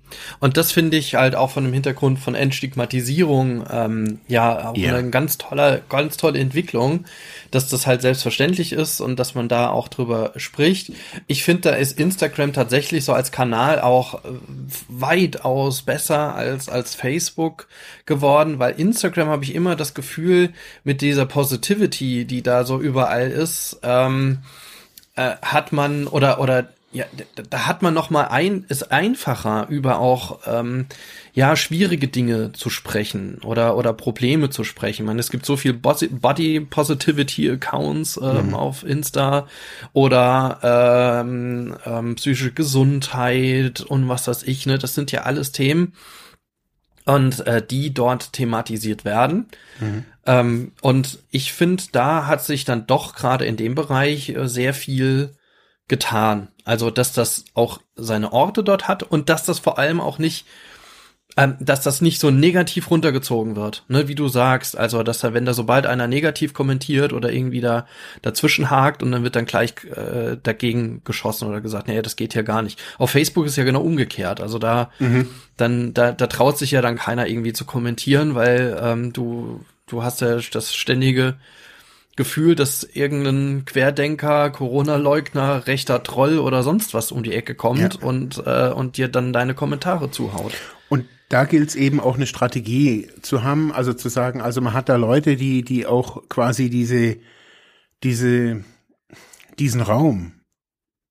[0.40, 4.94] Und das finde ich halt auch von dem Hintergrund von Entstigmatisierung ähm, ja auch Ja.
[4.96, 7.04] eine ganz tolle, ganz tolle Entwicklung,
[7.50, 10.92] dass das halt selbstverständlich ist und dass man da auch drüber spricht.
[11.26, 14.28] Ich finde, da ist Instagram tatsächlich so als Kanal auch äh,
[14.88, 17.68] weitaus besser als als Facebook
[18.06, 20.50] geworden, weil Instagram habe ich immer das Gefühl
[20.84, 24.38] mit dieser Positivity, die da so überall ist, ähm,
[25.16, 26.68] äh, hat man oder oder
[26.98, 27.04] ja,
[27.48, 30.86] da, hat man noch mal ein ist einfacher über auch ähm,
[31.32, 35.06] ja schwierige Dinge zu sprechen oder oder Probleme zu sprechen.
[35.06, 39.46] Man, es gibt so viel Body Positivity Accounts ähm, auf Insta
[39.92, 44.66] oder ähm, ähm, psychische Gesundheit und was weiß ich.
[44.66, 45.92] Ne, das sind ja alles Themen
[47.04, 49.46] und äh, die dort thematisiert werden.
[50.26, 54.74] Ähm, und ich finde, da hat sich dann doch gerade in dem Bereich äh, sehr
[54.74, 55.37] viel
[55.88, 56.48] getan.
[56.64, 60.46] Also, dass das auch seine Orte dort hat und dass das vor allem auch nicht,
[61.36, 64.76] ähm, dass das nicht so negativ runtergezogen wird, ne, wie du sagst.
[64.76, 67.86] Also, dass da, wenn da sobald einer negativ kommentiert oder irgendwie da
[68.20, 72.34] dazwischen hakt und dann wird dann gleich äh, dagegen geschossen oder gesagt, nee, das geht
[72.34, 72.78] ja gar nicht.
[72.98, 74.40] Auf Facebook ist ja genau umgekehrt.
[74.42, 74.90] Also da,
[75.56, 80.02] dann, da, da traut sich ja dann keiner irgendwie zu kommentieren, weil ähm, du, du
[80.02, 81.36] hast ja das ständige
[82.18, 88.06] Gefühl, dass irgendein Querdenker, Corona-Leugner, rechter Troll oder sonst was um die Ecke kommt Ja.
[88.06, 90.52] und, äh, und dir dann deine Kommentare zuhaut.
[90.88, 94.74] Und da gilt es eben auch eine Strategie zu haben, also zu sagen, also man
[94.74, 97.18] hat da Leute, die, die auch quasi diese,
[98.02, 98.64] diese,
[99.60, 100.32] diesen Raum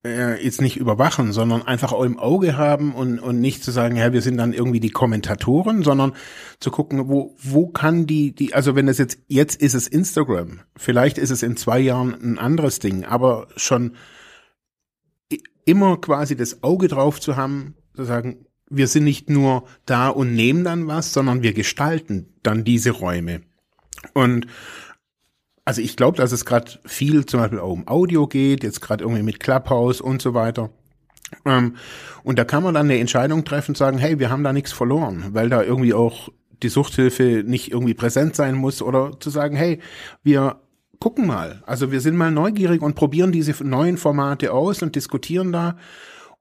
[0.08, 4.14] äh, jetzt nicht überwachen, sondern einfach im Auge haben und, und nicht zu sagen, ja,
[4.14, 6.14] wir sind dann irgendwie die Kommentatoren, sondern
[6.60, 10.62] zu gucken, wo, wo kann die, die, also wenn das jetzt, jetzt ist es Instagram,
[10.76, 13.95] vielleicht ist es in zwei Jahren ein anderes Ding, aber schon
[15.66, 20.34] immer quasi das Auge drauf zu haben, zu sagen, wir sind nicht nur da und
[20.34, 23.41] nehmen dann was, sondern wir gestalten dann diese Räume.
[24.14, 24.47] Und
[25.68, 29.03] also ich glaube, dass es gerade viel zum Beispiel auch um Audio geht, jetzt gerade
[29.03, 30.70] irgendwie mit Clubhouse und so weiter.
[31.43, 31.76] Ähm,
[32.24, 34.72] und da kann man dann eine Entscheidung treffen und sagen, hey, wir haben da nichts
[34.72, 36.30] verloren, weil da irgendwie auch
[36.63, 39.82] die Suchthilfe nicht irgendwie präsent sein muss oder zu sagen, hey,
[40.24, 40.61] wir
[41.01, 41.61] gucken mal.
[41.65, 45.76] Also wir sind mal neugierig und probieren diese neuen Formate aus und diskutieren da.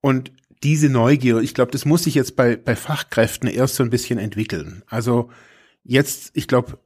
[0.01, 0.31] Und
[0.63, 4.21] diese Neugier, ich glaube, das muss sich jetzt bei, bei Fachkräften erst so ein bisschen
[4.21, 4.85] entwickeln.
[4.87, 5.31] Also
[5.83, 6.79] jetzt, ich glaube,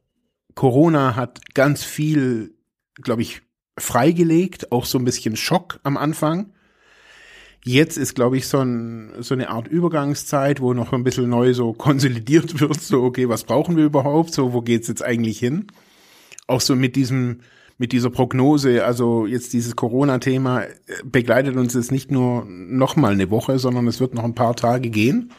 [0.61, 2.53] Corona hat ganz viel,
[2.93, 3.41] glaube ich,
[3.79, 6.53] freigelegt, auch so ein bisschen Schock am Anfang.
[7.65, 11.55] Jetzt ist, glaube ich, so, ein, so eine Art Übergangszeit, wo noch ein bisschen neu
[11.55, 15.65] so konsolidiert wird, so, okay, was brauchen wir überhaupt, so, wo geht's jetzt eigentlich hin?
[16.45, 17.39] Auch so mit diesem,
[17.79, 23.13] mit dieser Prognose, also jetzt dieses Corona-Thema äh, begleitet uns jetzt nicht nur noch mal
[23.13, 25.31] eine Woche, sondern es wird noch ein paar Tage gehen.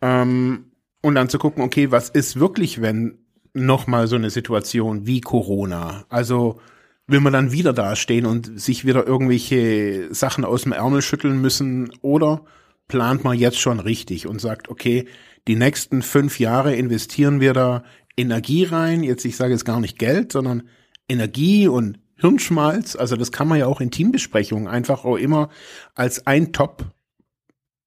[0.00, 0.70] Ähm,
[1.02, 3.18] und dann zu gucken, okay, was ist wirklich, wenn
[3.56, 6.04] noch mal so eine Situation wie Corona?
[6.08, 6.60] Also
[7.06, 11.90] will man dann wieder dastehen und sich wieder irgendwelche Sachen aus dem Ärmel schütteln müssen
[12.02, 12.44] oder
[12.88, 15.06] plant man jetzt schon richtig und sagt, okay,
[15.48, 17.84] die nächsten fünf Jahre investieren wir da
[18.16, 19.02] Energie rein.
[19.02, 20.64] Jetzt, ich sage jetzt gar nicht Geld, sondern
[21.08, 22.96] Energie und Hirnschmalz.
[22.96, 25.50] Also das kann man ja auch in Teambesprechungen einfach auch immer
[25.94, 26.86] als ein Top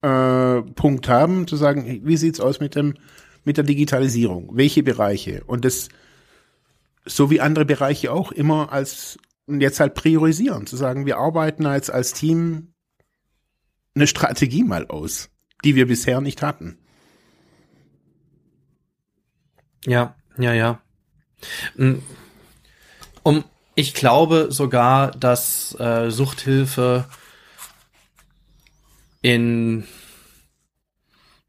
[0.01, 2.95] äh, haben, zu sagen, wie sieht's aus mit dem
[3.49, 4.51] mit der Digitalisierung?
[4.53, 5.43] Welche Bereiche?
[5.47, 5.89] Und das
[7.03, 11.89] so wie andere Bereiche auch immer als jetzt halt priorisieren, zu sagen, wir arbeiten jetzt
[11.89, 12.75] als Team
[13.95, 15.31] eine Strategie mal aus,
[15.65, 16.77] die wir bisher nicht hatten.
[19.83, 20.79] Ja, ja, ja.
[21.75, 22.03] Mm.
[23.23, 23.43] Um,
[23.73, 27.05] ich glaube sogar, dass äh, Suchthilfe
[29.23, 29.85] in,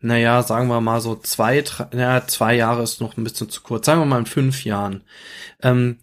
[0.01, 3.61] naja, sagen wir mal so zwei, drei, naja, zwei Jahre ist noch ein bisschen zu
[3.61, 5.03] kurz, sagen wir mal in fünf Jahren,
[5.63, 5.99] ähm,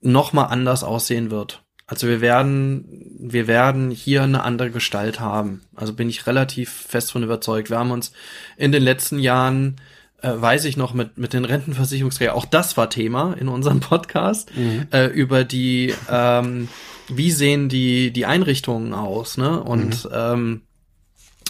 [0.00, 1.62] noch mal anders aussehen wird.
[1.86, 2.86] Also wir werden,
[3.18, 5.62] wir werden hier eine andere Gestalt haben.
[5.74, 7.68] Also bin ich relativ fest von überzeugt.
[7.68, 8.12] Wir haben uns
[8.56, 9.76] in den letzten Jahren
[10.22, 14.50] äh, weiß ich noch mit mit den Rentenversicherungsträgern, auch das war Thema in unserem Podcast
[14.92, 16.68] äh, über die ähm,
[17.08, 19.62] wie sehen die die Einrichtungen aus, ne?
[19.62, 20.62] Und ähm,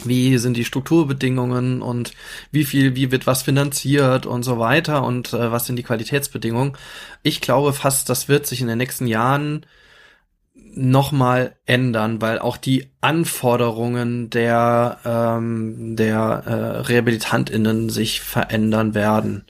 [0.07, 2.12] wie sind die Strukturbedingungen und
[2.50, 6.76] wie viel, wie wird was finanziert und so weiter und äh, was sind die Qualitätsbedingungen.
[7.22, 9.66] Ich glaube fast, das wird sich in den nächsten Jahren
[10.74, 19.44] nochmal ändern, weil auch die Anforderungen der, ähm, der äh, RehabilitantInnen sich verändern werden.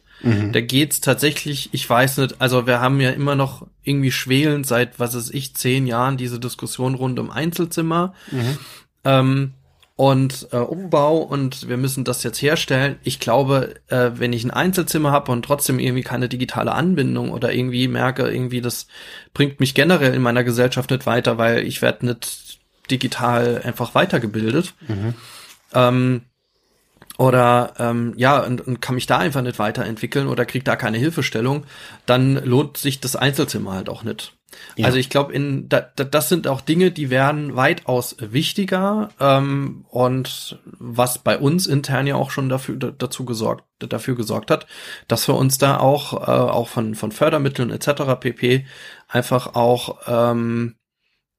[0.53, 5.00] Da geht's tatsächlich, ich weiß nicht, also wir haben ja immer noch irgendwie schwelend seit,
[5.00, 8.14] was ist ich, zehn Jahren diese Diskussion rund um Einzelzimmer.
[9.05, 9.55] Ähm,
[10.03, 12.98] und äh, Umbau und wir müssen das jetzt herstellen.
[13.05, 17.53] Ich glaube, äh, wenn ich ein Einzelzimmer habe und trotzdem irgendwie keine digitale Anbindung oder
[17.53, 18.88] irgendwie merke, irgendwie das
[19.32, 22.59] bringt mich generell in meiner Gesellschaft nicht weiter, weil ich werde nicht
[22.90, 24.74] digital einfach weitergebildet.
[24.88, 25.14] Mhm.
[25.72, 26.22] Ähm,
[27.16, 30.98] oder ähm, ja, und, und kann mich da einfach nicht weiterentwickeln oder kriegt da keine
[30.98, 31.64] Hilfestellung,
[32.07, 34.34] dann lohnt sich das Einzelzimmer halt auch nicht.
[34.76, 34.86] Ja.
[34.86, 39.84] Also ich glaube, in da, da, das sind auch Dinge, die werden weitaus wichtiger ähm,
[39.88, 44.66] und was bei uns intern ja auch schon dafür dazu gesorgt dafür gesorgt hat,
[45.09, 48.18] dass wir uns da auch äh, auch von von Fördermitteln etc.
[48.20, 48.64] pp
[49.09, 50.76] einfach auch ähm,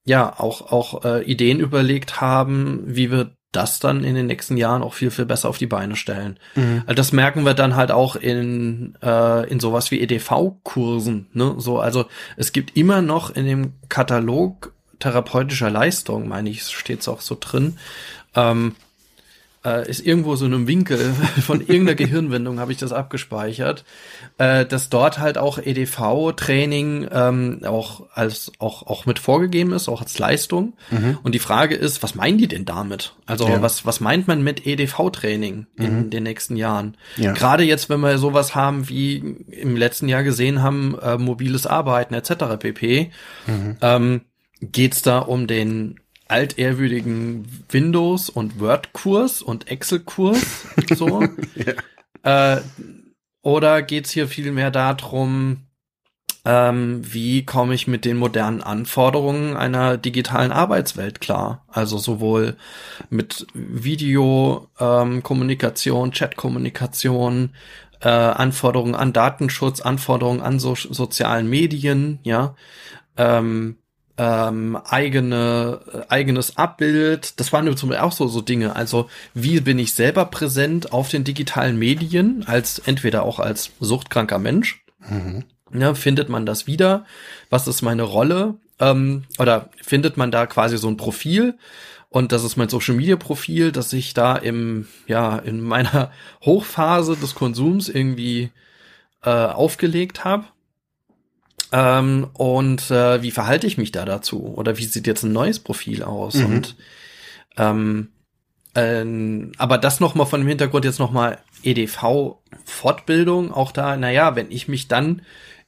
[0.05, 4.83] ja auch auch äh, Ideen überlegt haben, wie wir das dann in den nächsten Jahren
[4.83, 6.37] auch viel, viel besser auf die Beine stellen.
[6.55, 6.83] Mhm.
[6.85, 11.27] Also das merken wir dann halt auch in, äh, in sowas wie EDV-Kursen.
[11.33, 11.55] Ne?
[11.57, 17.07] So, also es gibt immer noch in dem Katalog therapeutischer Leistung, meine ich, steht es
[17.07, 17.77] auch so drin,
[18.35, 18.75] ähm,
[19.65, 20.99] äh, ist irgendwo so in einem Winkel
[21.41, 23.85] von irgendeiner Gehirnwindung habe ich das abgespeichert,
[24.37, 30.01] äh, dass dort halt auch EDV-Training ähm, auch als auch auch mit vorgegeben ist, auch
[30.01, 30.73] als Leistung.
[30.91, 31.17] Mhm.
[31.23, 33.15] Und die Frage ist, was meinen die denn damit?
[33.25, 33.61] Also ja.
[33.61, 36.09] was was meint man mit EDV-Training in mhm.
[36.09, 36.97] den nächsten Jahren?
[37.17, 37.33] Ja.
[37.33, 39.17] Gerade jetzt, wenn wir sowas haben wie
[39.49, 42.57] im letzten Jahr gesehen haben, äh, mobiles Arbeiten etc.
[42.59, 43.11] pp.
[43.47, 43.77] Mhm.
[43.81, 44.21] Ähm,
[44.61, 45.99] geht es da um den
[46.33, 50.65] altehrwürdigen Windows- und Word-Kurs und Excel-Kurs.
[50.95, 51.23] So.
[52.23, 52.57] ja.
[52.57, 52.61] äh,
[53.43, 55.67] oder geht's hier vielmehr darum,
[56.45, 61.63] ähm, wie komme ich mit den modernen Anforderungen einer digitalen Arbeitswelt klar?
[61.67, 62.57] Also sowohl
[63.09, 67.51] mit Videokommunikation, ähm, Chatkommunikation,
[68.01, 72.55] äh, Anforderungen an Datenschutz, Anforderungen an so sozialen Medien, ja.
[73.17, 73.77] Ähm,
[74.17, 77.39] ähm, eigene äh, eigenes Abbild.
[77.39, 78.75] Das waren zum Beispiel auch so so Dinge.
[78.75, 84.39] Also wie bin ich selber präsent auf den digitalen Medien als entweder auch als suchtkranker
[84.39, 84.83] Mensch.
[85.09, 85.43] Mhm.
[85.73, 87.05] Ja, findet man das wieder?
[87.49, 88.55] Was ist meine Rolle?
[88.79, 91.57] Ähm, oder findet man da quasi so ein Profil?
[92.09, 96.11] Und das ist mein Social Media Profil, dass ich da im, ja, in meiner
[96.45, 98.51] Hochphase des Konsums irgendwie
[99.23, 100.45] äh, aufgelegt habe.
[101.73, 104.53] Ähm, und äh, wie verhalte ich mich da dazu?
[104.55, 106.35] Oder wie sieht jetzt ein neues Profil aus?
[106.35, 106.45] Mhm.
[106.45, 106.75] Und
[107.57, 108.09] ähm,
[108.75, 114.67] ähm, aber das nochmal von dem Hintergrund jetzt nochmal EDV-Fortbildung, auch da, naja, wenn ich
[114.67, 115.23] mich dann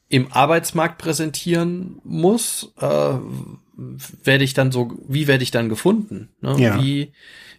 [0.08, 3.14] im Arbeitsmarkt präsentieren muss, äh,
[4.24, 6.30] werde ich dann so, wie werde ich dann gefunden?
[6.42, 6.56] Ne?
[6.60, 6.80] Ja.
[6.80, 7.14] Wie,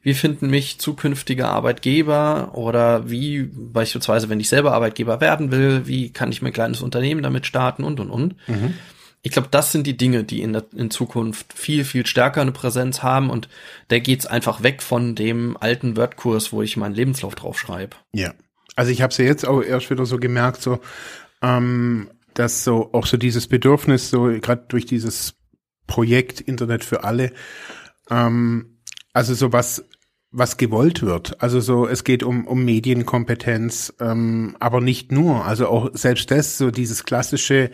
[0.07, 6.13] wie finden mich zukünftige Arbeitgeber oder wie beispielsweise, wenn ich selber Arbeitgeber werden will, wie
[6.13, 8.37] kann ich mein kleines Unternehmen damit starten und und und.
[8.47, 8.75] Mhm.
[9.23, 12.53] Ich glaube, das sind die Dinge, die in, der, in Zukunft viel, viel stärker eine
[12.53, 13.49] Präsenz haben und
[13.89, 17.97] da geht's einfach weg von dem alten Wordkurs, wo ich meinen Lebenslauf drauf schreibe.
[18.13, 18.33] Ja.
[18.77, 20.79] Also ich habe es ja jetzt auch erst wieder so gemerkt, so
[21.43, 25.35] ähm, dass so auch so dieses Bedürfnis, so gerade durch dieses
[25.89, 27.33] Projekt Internet für alle,
[28.09, 28.79] ähm,
[29.13, 29.83] also so was
[30.37, 31.41] was gewollt wird.
[31.43, 35.47] Also so, es geht um, um Medienkompetenz, ähm, aber nicht nur.
[35.47, 37.71] Also auch selbst das, so dieses klassische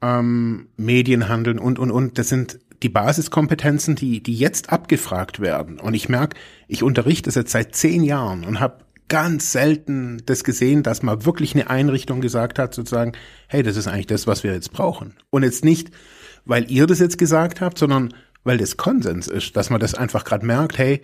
[0.00, 5.78] ähm, Medienhandeln und, und, und, das sind die Basiskompetenzen, die, die jetzt abgefragt werden.
[5.78, 8.78] Und ich merke, ich unterrichte das jetzt seit zehn Jahren und habe
[9.08, 13.12] ganz selten das gesehen, dass mal wirklich eine Einrichtung gesagt hat, sozusagen,
[13.48, 15.14] hey, das ist eigentlich das, was wir jetzt brauchen.
[15.28, 15.90] Und jetzt nicht,
[16.46, 20.24] weil ihr das jetzt gesagt habt, sondern weil das Konsens ist, dass man das einfach
[20.24, 21.02] gerade merkt, hey,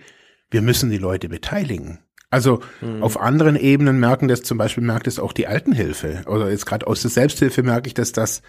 [0.51, 1.99] wir müssen die Leute beteiligen.
[2.29, 3.03] Also mhm.
[3.03, 6.23] auf anderen Ebenen merken das zum Beispiel, merkt es auch die Altenhilfe.
[6.27, 8.41] Oder jetzt gerade aus der Selbsthilfe merke ich, dass das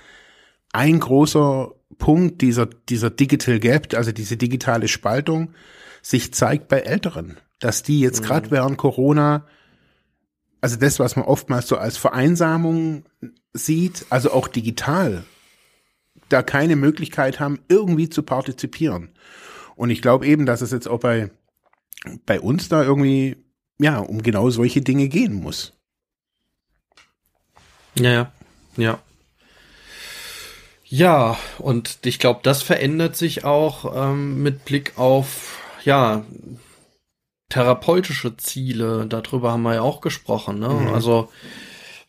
[0.72, 5.54] ein großer Punkt dieser, dieser Digital Gap, also diese digitale Spaltung,
[6.00, 7.38] sich zeigt bei Älteren.
[7.60, 8.26] Dass die jetzt mhm.
[8.26, 9.46] gerade während Corona,
[10.60, 13.04] also das, was man oftmals so als Vereinsamung
[13.52, 15.24] sieht, also auch digital,
[16.28, 19.10] da keine Möglichkeit haben, irgendwie zu partizipieren.
[19.74, 21.30] Und ich glaube eben, dass es jetzt auch bei
[22.26, 23.36] bei uns da irgendwie,
[23.78, 25.72] ja, um genau solche Dinge gehen muss.
[27.98, 28.32] Ja, ja,
[28.76, 28.98] ja.
[30.84, 36.24] Ja, und ich glaube, das verändert sich auch ähm, mit Blick auf, ja,
[37.48, 39.06] therapeutische Ziele.
[39.06, 40.58] Darüber haben wir ja auch gesprochen.
[40.58, 40.68] Ne?
[40.68, 40.88] Mhm.
[40.88, 41.30] Also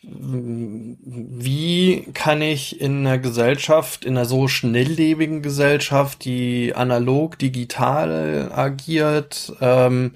[0.06, 9.54] wie kann ich in einer Gesellschaft, in einer so schnelllebigen Gesellschaft, die analog, digital agiert,
[9.62, 10.12] ähm,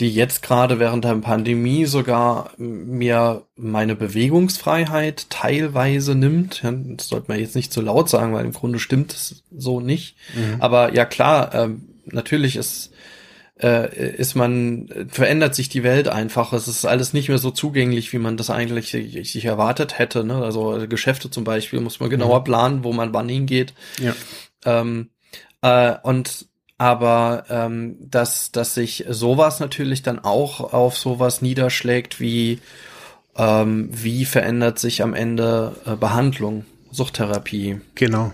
[0.00, 6.62] die jetzt gerade während der Pandemie sogar mir meine Bewegungsfreiheit teilweise nimmt.
[6.96, 10.16] Das sollte man jetzt nicht zu laut sagen, weil im Grunde stimmt es so nicht.
[10.34, 10.56] Mhm.
[10.60, 12.89] Aber ja klar, ähm, natürlich ist
[13.62, 16.52] äh, ist man, verändert sich die Welt einfach.
[16.52, 20.24] Es ist alles nicht mehr so zugänglich, wie man das eigentlich sich erwartet hätte.
[20.24, 20.36] Ne?
[20.36, 22.44] Also Geschäfte zum Beispiel muss man genauer mhm.
[22.44, 23.74] planen, wo man wann hingeht.
[24.00, 24.14] Ja.
[24.64, 25.10] Ähm,
[25.62, 26.46] äh, und
[26.78, 32.58] aber ähm, dass, dass sich sowas natürlich dann auch auf sowas niederschlägt wie
[33.36, 37.80] ähm, wie verändert sich am Ende äh, Behandlung, Suchttherapie.
[37.94, 38.32] Genau.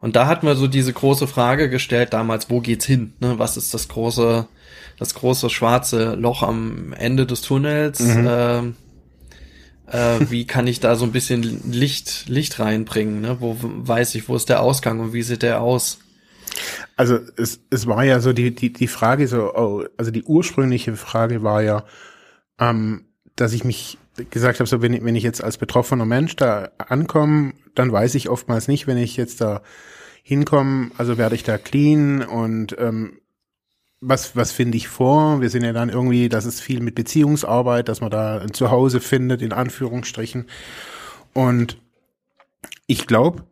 [0.00, 3.12] Und da hat man so diese große Frage gestellt damals, wo geht's hin?
[3.20, 3.38] Ne?
[3.38, 4.46] Was ist das große,
[4.98, 8.00] das große schwarze Loch am Ende des Tunnels?
[8.00, 8.26] Mhm.
[8.26, 8.58] Äh,
[9.92, 13.20] äh, wie kann ich da so ein bisschen Licht, Licht reinbringen?
[13.20, 13.36] Ne?
[13.40, 15.98] Wo weiß ich, wo ist der Ausgang und wie sieht der aus?
[16.96, 20.96] Also es, es war ja so die, die, die Frage so, oh, also die ursprüngliche
[20.96, 21.84] Frage war ja,
[22.58, 23.04] ähm,
[23.36, 23.98] dass ich mich
[24.30, 28.14] gesagt habe, so wenn ich, wenn ich jetzt als betroffener Mensch da ankomme, dann weiß
[28.14, 29.62] ich oftmals nicht, wenn ich jetzt da
[30.22, 33.20] hinkomme, also werde ich da clean und ähm,
[34.00, 35.40] was, was finde ich vor?
[35.40, 39.00] Wir sind ja dann irgendwie, das ist viel mit Beziehungsarbeit, dass man da ein Zuhause
[39.00, 40.46] findet, in Anführungsstrichen.
[41.34, 41.78] Und
[42.86, 43.44] ich glaube,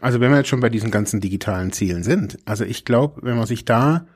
[0.00, 3.36] also wenn wir jetzt schon bei diesen ganzen digitalen Zielen sind, also ich glaube, wenn
[3.36, 4.06] man sich da,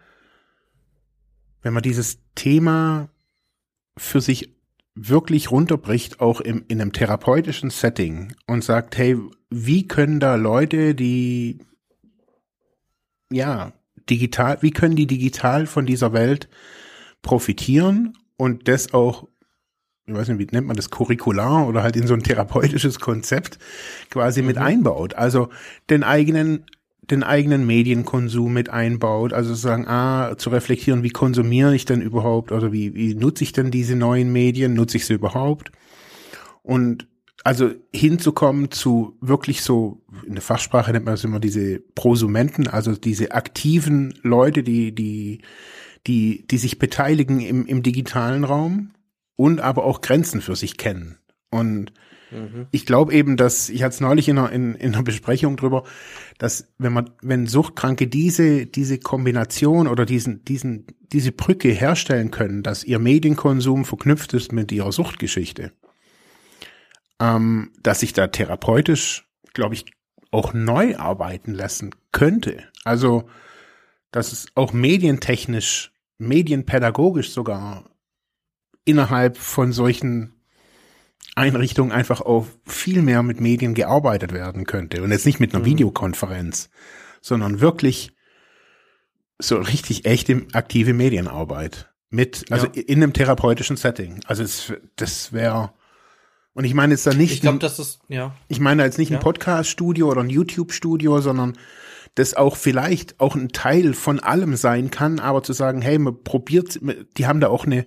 [1.63, 3.11] wenn man dieses Thema
[3.97, 4.58] für sich
[5.01, 9.17] wirklich runterbricht, auch im, in einem therapeutischen Setting und sagt, hey,
[9.51, 11.61] wie können da Leute, die
[13.31, 13.73] ja
[14.11, 16.49] digital, wie können die digital von dieser Welt
[17.23, 19.29] profitieren und das auch,
[20.07, 23.59] ich weiß nicht, wie nennt man das, curricular oder halt in so ein therapeutisches Konzept
[24.11, 24.49] quasi mhm.
[24.49, 25.15] mit einbaut.
[25.15, 25.49] Also
[25.91, 26.67] den eigenen
[27.11, 32.53] den eigenen Medienkonsum mit einbaut, also sozusagen ah, zu reflektieren, wie konsumiere ich denn überhaupt
[32.53, 35.73] oder wie, wie nutze ich denn diese neuen Medien, nutze ich sie überhaupt?
[36.63, 37.09] Und
[37.45, 42.95] also hinzukommen zu wirklich so, in der Fachsprache nennt man das immer diese Prosumenten, also
[42.95, 45.43] diese aktiven Leute, die, die,
[46.07, 48.91] die, die sich beteiligen im, im digitalen Raum
[49.37, 51.17] und aber auch Grenzen für sich kennen.
[51.51, 51.93] Und
[52.31, 52.67] mhm.
[52.71, 55.85] ich glaube eben, dass, ich hatte es neulich in einer, in, in einer Besprechung drüber,
[56.39, 62.63] dass wenn man, wenn Suchtkranke diese, diese Kombination oder diesen, diesen, diese Brücke herstellen können,
[62.63, 65.73] dass ihr Medienkonsum verknüpft ist mit ihrer Suchtgeschichte,
[67.21, 69.87] ähm, dass sich da therapeutisch, glaube ich,
[70.31, 72.65] auch neu arbeiten lassen könnte.
[72.85, 73.29] Also,
[74.11, 77.85] dass es auch medientechnisch, medienpädagogisch sogar
[78.85, 80.38] innerhalb von solchen
[81.39, 85.03] Einrichtungen einfach auf viel mehr mit Medien gearbeitet werden könnte.
[85.03, 85.69] Und jetzt nicht mit einer mhm.
[85.69, 86.71] Videokonferenz,
[87.21, 88.13] sondern wirklich
[89.39, 91.91] so richtig echte aktive Medienarbeit.
[92.11, 92.83] Mit, also ja.
[92.87, 94.21] in einem therapeutischen Setting.
[94.27, 95.73] Also es, das wäre,
[96.55, 98.35] und ich meine jetzt da nicht, ich glaube, das ist, ja.
[98.49, 99.19] Ich meine jetzt nicht ja.
[99.19, 101.57] ein Podcast-Studio oder ein YouTube-Studio, sondern
[102.15, 106.23] das auch vielleicht auch ein Teil von allem sein kann, aber zu sagen, hey, man
[106.25, 106.81] probiert,
[107.17, 107.87] die haben da auch eine,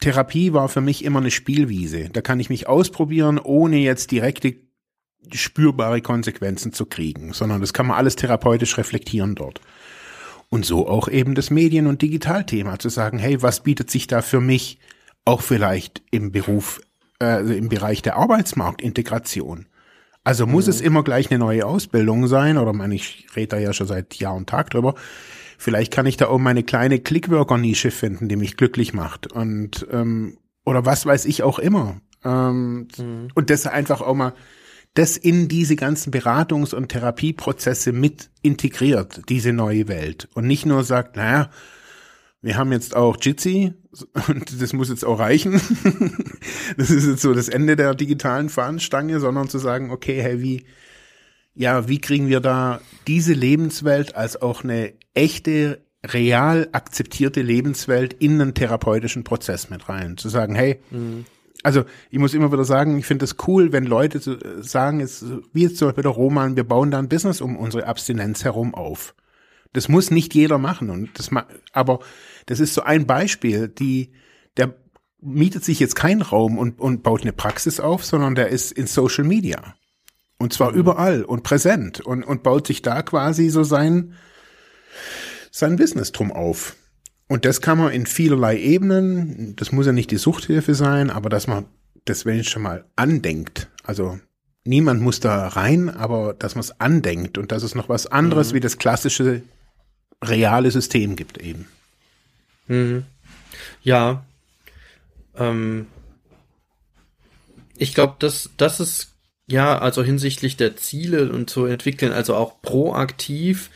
[0.00, 2.10] Therapie war für mich immer eine Spielwiese.
[2.10, 4.56] Da kann ich mich ausprobieren, ohne jetzt direkte
[5.30, 9.60] spürbare Konsequenzen zu kriegen, sondern das kann man alles therapeutisch reflektieren dort.
[10.48, 14.20] Und so auch eben das Medien- und Digitalthema zu sagen, hey, was bietet sich da
[14.20, 14.78] für mich
[15.24, 16.80] auch vielleicht im Beruf,
[17.22, 19.66] äh, im Bereich der Arbeitsmarktintegration?
[20.24, 20.70] Also muss mhm.
[20.70, 24.14] es immer gleich eine neue Ausbildung sein, oder meine, ich rede da ja schon seit
[24.16, 24.94] Jahr und Tag drüber.
[25.58, 29.32] Vielleicht kann ich da auch meine kleine Clickworker-Nische finden, die mich glücklich macht.
[29.32, 32.00] Und ähm, oder was weiß ich auch immer.
[32.24, 33.28] Ähm, mhm.
[33.34, 34.34] Und das einfach auch mal
[34.94, 40.28] das in diese ganzen Beratungs- und Therapieprozesse mit integriert, diese neue Welt.
[40.34, 41.50] Und nicht nur sagt, naja,
[42.42, 43.72] wir haben jetzt auch Jitsi
[44.28, 45.52] und das muss jetzt auch reichen.
[46.76, 50.66] das ist jetzt so das Ende der digitalen Fahnenstange, sondern zu sagen, okay, hey, wie,
[51.54, 58.40] ja, wie kriegen wir da diese Lebenswelt als auch eine echte, real akzeptierte Lebenswelt in
[58.40, 60.16] einen therapeutischen Prozess mit rein?
[60.16, 61.26] Zu sagen, hey, mhm.
[61.62, 64.20] also ich muss immer wieder sagen, ich finde es cool, wenn Leute
[64.62, 67.86] sagen, jetzt, wie jetzt zum Beispiel der Roman, wir bauen da ein Business um unsere
[67.86, 69.14] Abstinenz herum auf.
[69.74, 71.30] Das muss nicht jeder machen und das,
[71.72, 72.00] aber
[72.46, 74.12] das ist so ein Beispiel, die,
[74.58, 74.74] der
[75.22, 78.86] mietet sich jetzt keinen Raum und, und baut eine Praxis auf, sondern der ist in
[78.86, 79.74] Social Media.
[80.42, 80.78] Und zwar mhm.
[80.78, 84.14] überall und präsent und, und baut sich da quasi so sein,
[85.52, 86.74] sein Business drum auf.
[87.28, 91.28] Und das kann man in vielerlei Ebenen, das muss ja nicht die Suchthilfe sein, aber
[91.28, 91.66] dass man
[92.06, 93.68] das ich schon mal andenkt.
[93.84, 94.18] Also
[94.64, 98.50] niemand muss da rein, aber dass man es andenkt und dass es noch was anderes
[98.50, 98.56] mhm.
[98.56, 99.42] wie das klassische
[100.24, 101.68] reale System gibt eben.
[102.66, 103.04] Mhm.
[103.84, 104.24] Ja.
[105.36, 105.86] Ähm,
[107.76, 109.11] ich glaube, das, das ist
[109.52, 113.70] ja, also hinsichtlich der Ziele und zu entwickeln, also auch proaktiv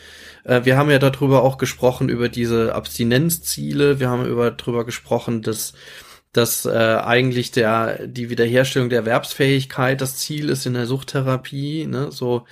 [0.45, 3.99] Äh, wir haben ja darüber auch gesprochen, über diese Abstinenzziele.
[4.01, 5.72] Wir haben über darüber gesprochen, dass
[6.33, 12.12] dass äh, eigentlich der die Wiederherstellung der Erwerbsfähigkeit das Ziel ist in der Suchttherapie, ne,
[12.12, 12.45] so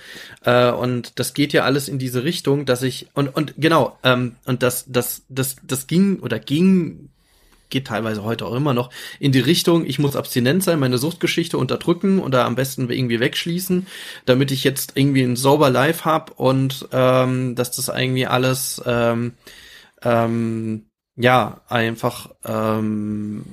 [0.43, 4.35] äh, und das geht ja alles in diese Richtung, dass ich und und genau ähm,
[4.45, 7.09] und das das das das ging oder ging
[7.69, 8.89] geht teilweise heute auch immer noch
[9.19, 13.87] in die Richtung, ich muss abstinent sein, meine Suchtgeschichte unterdrücken oder am besten irgendwie wegschließen,
[14.25, 19.33] damit ich jetzt irgendwie ein sauber Life hab und ähm, dass das irgendwie alles ähm,
[20.03, 20.85] ähm,
[21.15, 23.45] ja einfach ähm,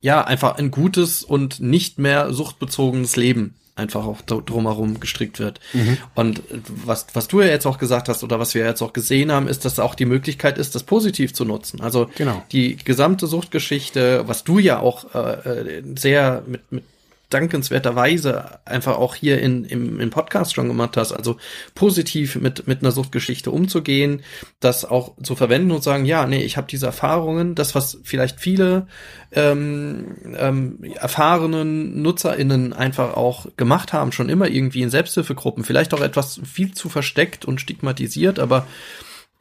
[0.00, 5.58] ja, einfach ein gutes und nicht mehr suchtbezogenes Leben einfach auch drumherum gestrickt wird.
[5.72, 5.96] Mhm.
[6.14, 6.42] Und
[6.84, 9.48] was, was du ja jetzt auch gesagt hast oder was wir jetzt auch gesehen haben,
[9.48, 11.80] ist, dass auch die Möglichkeit ist, das positiv zu nutzen.
[11.80, 12.42] Also genau.
[12.52, 16.84] die gesamte Suchtgeschichte, was du ja auch äh, äh sehr mit, mit
[17.30, 21.36] dankenswerterweise einfach auch hier in, im, im Podcast schon gemacht hast, also
[21.74, 24.22] positiv mit, mit einer Suchtgeschichte umzugehen,
[24.58, 28.40] das auch zu verwenden und sagen, ja, nee, ich habe diese Erfahrungen, das, was vielleicht
[28.40, 28.88] viele
[29.32, 36.02] ähm, ähm, erfahrenen NutzerInnen einfach auch gemacht haben, schon immer irgendwie in Selbsthilfegruppen, vielleicht auch
[36.02, 38.66] etwas viel zu versteckt und stigmatisiert, aber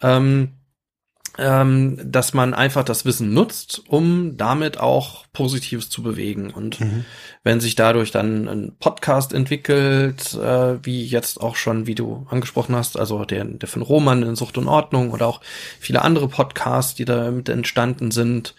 [0.01, 0.58] ähm,
[1.39, 6.51] ähm, dass man einfach das Wissen nutzt, um damit auch Positives zu bewegen.
[6.51, 7.05] Und mhm.
[7.43, 12.75] wenn sich dadurch dann ein Podcast entwickelt, äh, wie jetzt auch schon, wie du angesprochen
[12.75, 15.41] hast, also der, der von Roman in Sucht und Ordnung oder auch
[15.79, 18.55] viele andere Podcasts, die da mit entstanden sind,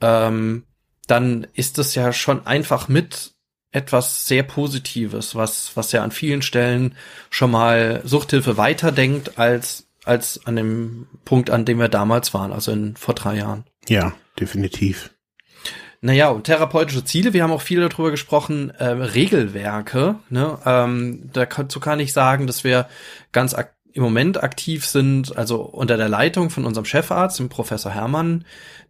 [0.00, 0.64] ähm,
[1.06, 3.34] dann ist es ja schon einfach mit
[3.72, 6.94] etwas sehr Positives, was, was ja an vielen Stellen
[7.28, 12.72] schon mal Suchthilfe weiterdenkt als als an dem Punkt, an dem wir damals waren, also
[12.72, 13.64] in, vor drei Jahren.
[13.88, 15.10] Ja, definitiv.
[16.00, 20.16] Naja, und therapeutische Ziele, wir haben auch viel darüber gesprochen, äh, Regelwerke.
[20.28, 20.58] Ne?
[20.66, 22.88] Ähm, dazu kann ich sagen, dass wir
[23.32, 23.56] ganz
[23.94, 28.44] im Moment aktiv sind, also unter der Leitung von unserem Chefarzt, dem Professor Hermann,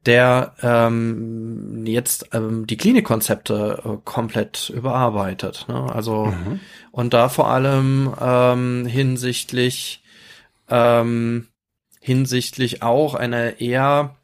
[0.06, 5.66] der ähm, jetzt ähm, die Klinikkonzepte äh, komplett überarbeitet.
[5.68, 5.86] Ne?
[5.94, 6.60] Also mhm.
[6.90, 10.02] und da vor allem ähm, hinsichtlich
[10.68, 11.48] ähm,
[12.00, 14.16] hinsichtlich auch einer eher,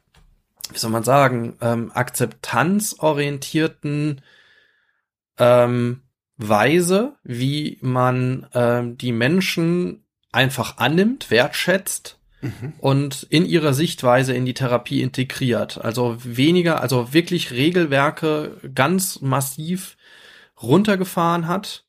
[0.71, 4.21] wie soll man sagen, ähm, akzeptanzorientierten
[5.39, 6.01] ähm,
[6.37, 12.73] Weise, wie man ähm, die Menschen einfach annimmt, wertschätzt mhm.
[12.79, 15.83] und in ihrer Sichtweise in die Therapie integriert.
[15.83, 19.97] Also weniger, also wirklich Regelwerke ganz massiv
[20.61, 21.85] runtergefahren hat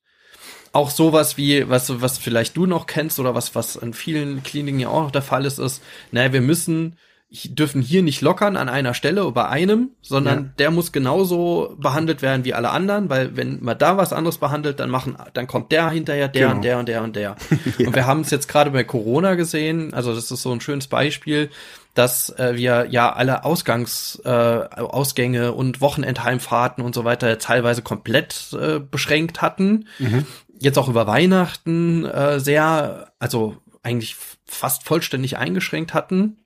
[0.72, 4.80] auch sowas wie, was, was vielleicht du noch kennst oder was, was an vielen Kliniken
[4.80, 6.96] ja auch noch der Fall ist, ist, naja, wir müssen,
[7.30, 10.50] dürfen hier nicht lockern an einer Stelle bei einem, sondern ja.
[10.58, 14.80] der muss genauso behandelt werden wie alle anderen, weil wenn man da was anderes behandelt,
[14.80, 16.56] dann machen, dann kommt der hinterher, der genau.
[16.56, 17.22] und der und der und der.
[17.22, 17.36] ja.
[17.86, 20.86] Und wir haben es jetzt gerade bei Corona gesehen, also das ist so ein schönes
[20.86, 21.50] Beispiel,
[21.94, 28.48] dass äh, wir ja alle Ausgangs äh, Ausgänge und Wochenendheimfahrten und so weiter teilweise komplett
[28.58, 29.86] äh, beschränkt hatten.
[29.98, 30.26] Mhm
[30.62, 36.44] jetzt auch über Weihnachten äh, sehr, also eigentlich fast vollständig eingeschränkt hatten,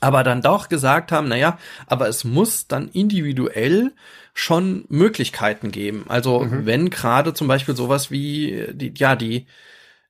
[0.00, 3.92] aber dann doch gesagt haben, naja, aber es muss dann individuell
[4.32, 6.06] schon Möglichkeiten geben.
[6.08, 6.66] Also mhm.
[6.66, 9.46] wenn gerade zum Beispiel sowas wie die, ja, die,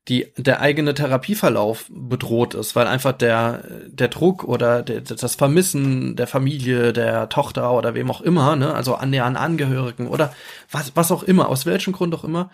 [0.08, 6.14] die, der eigene Therapieverlauf bedroht ist, weil einfach der, der Druck oder der, das Vermissen
[6.14, 10.34] der Familie, der Tochter oder wem auch immer, ne, also an der Angehörigen oder
[10.70, 12.50] was, was auch immer, aus welchem Grund auch immer,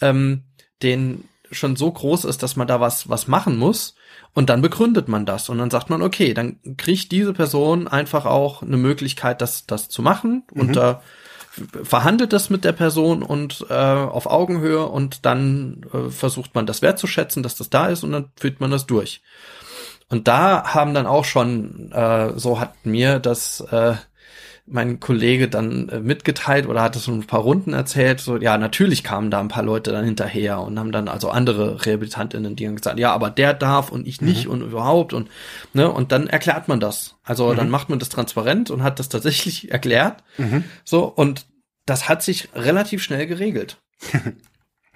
[0.00, 0.44] ähm,
[0.82, 3.94] den schon so groß ist, dass man da was, was machen muss.
[4.34, 8.26] Und dann begründet man das und dann sagt man, okay, dann kriegt diese Person einfach
[8.26, 10.60] auch eine Möglichkeit, das, das zu machen mhm.
[10.60, 10.96] und äh,
[11.82, 16.82] verhandelt das mit der Person und äh, auf Augenhöhe und dann äh, versucht man das
[16.82, 19.22] wertzuschätzen, dass das da ist und dann führt man das durch.
[20.08, 23.94] Und da haben dann auch schon, äh, so hat mir das äh,
[24.70, 28.58] mein Kollege dann äh, mitgeteilt oder hat es so ein paar Runden erzählt, so, ja,
[28.58, 32.66] natürlich kamen da ein paar Leute dann hinterher und haben dann also andere Rehabilitantinnen, die
[32.66, 34.52] haben gesagt, ja, aber der darf und ich nicht mhm.
[34.52, 35.28] und überhaupt und,
[35.72, 37.16] ne, und dann erklärt man das.
[37.24, 37.56] Also mhm.
[37.56, 40.64] dann macht man das transparent und hat das tatsächlich erklärt, mhm.
[40.84, 41.46] so, und
[41.86, 43.78] das hat sich relativ schnell geregelt.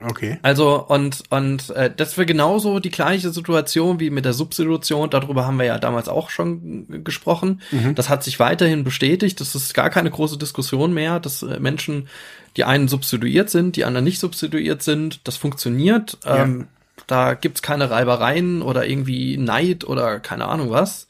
[0.04, 0.38] Okay.
[0.42, 5.10] Also und und äh, das wäre genauso die gleiche Situation wie mit der Substitution.
[5.10, 7.60] Darüber haben wir ja damals auch schon gesprochen.
[7.70, 7.94] Mhm.
[7.94, 9.40] Das hat sich weiterhin bestätigt.
[9.40, 12.08] Das ist gar keine große Diskussion mehr, dass äh, Menschen,
[12.56, 16.18] die einen substituiert sind, die anderen nicht substituiert sind, das funktioniert.
[16.24, 16.44] Ja.
[16.44, 16.68] Ähm,
[17.06, 21.08] da gibt's keine Reibereien oder irgendwie Neid oder keine Ahnung was.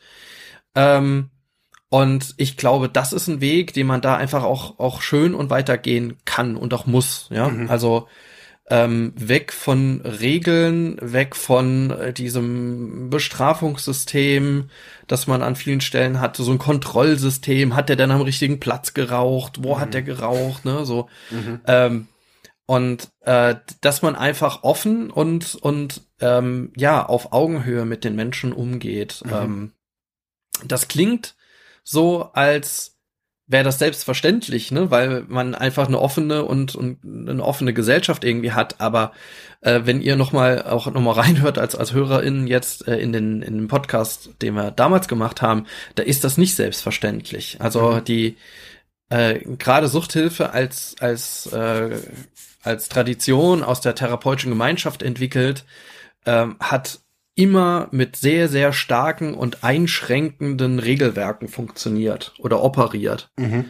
[0.75, 1.31] Ähm,
[1.89, 5.51] und ich glaube, das ist ein Weg, den man da einfach auch auch schön und
[5.51, 7.29] weitergehen kann und auch muss.
[7.31, 7.69] Ja, mhm.
[7.69, 8.09] also
[8.71, 14.71] ähm, weg von Regeln, weg von äh, diesem Bestrafungssystem,
[15.09, 18.95] das man an vielen Stellen hat, so ein Kontrollsystem, hat der denn am richtigen Platz
[18.95, 19.81] geraucht, wo mhm.
[19.81, 21.09] hat der geraucht, ne, so.
[21.31, 21.61] Mhm.
[21.67, 22.09] Ähm,
[22.67, 28.53] und äh, dass man einfach offen und und ähm, ja auf Augenhöhe mit den Menschen
[28.53, 29.23] umgeht.
[29.25, 29.33] Mhm.
[29.33, 29.73] Ähm,
[30.65, 31.35] das klingt
[31.85, 32.92] so, als
[33.47, 38.53] wäre das selbstverständlich, ne, weil man einfach eine offene und, und eine offene Gesellschaft irgendwie
[38.53, 38.81] hat.
[38.81, 39.13] Aber
[39.61, 43.13] äh, wenn ihr noch mal auch noch mal reinhört als als Hörerin jetzt äh, in
[43.13, 47.59] den in den Podcast, den wir damals gemacht haben, da ist das nicht selbstverständlich.
[47.61, 48.05] Also mhm.
[48.05, 48.37] die
[49.11, 51.99] äh, gerade Suchthilfe als als äh,
[52.63, 55.65] als Tradition aus der therapeutischen Gemeinschaft entwickelt,
[56.27, 57.01] ähm, hat
[57.35, 63.31] immer mit sehr, sehr starken und einschränkenden Regelwerken funktioniert oder operiert.
[63.37, 63.67] Mhm.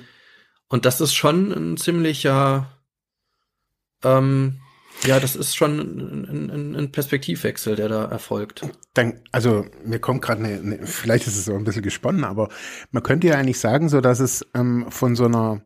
[0.68, 2.66] Und das ist schon ein ziemlicher,
[4.02, 4.60] ähm,
[5.04, 8.62] ja, das ist schon ein, ein, ein, Perspektivwechsel, der da erfolgt.
[8.94, 12.48] Dann, also mir kommt gerade eine, eine, vielleicht ist es so ein bisschen gesponnen, aber
[12.90, 15.62] man könnte ja eigentlich sagen, so dass es ähm, von so einer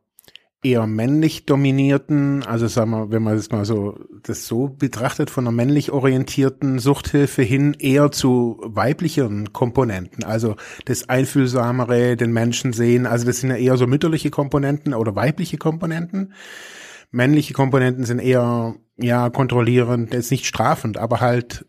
[0.62, 5.44] eher männlich dominierten, also sagen wir, wenn man das mal so das so betrachtet, von
[5.44, 13.06] einer männlich orientierten Suchthilfe hin eher zu weiblichen Komponenten, also das Einfühlsamere, den Menschen sehen,
[13.06, 16.32] also das sind ja eher so mütterliche Komponenten oder weibliche Komponenten.
[17.12, 21.66] Männliche Komponenten sind eher ja kontrollierend, jetzt nicht strafend, aber halt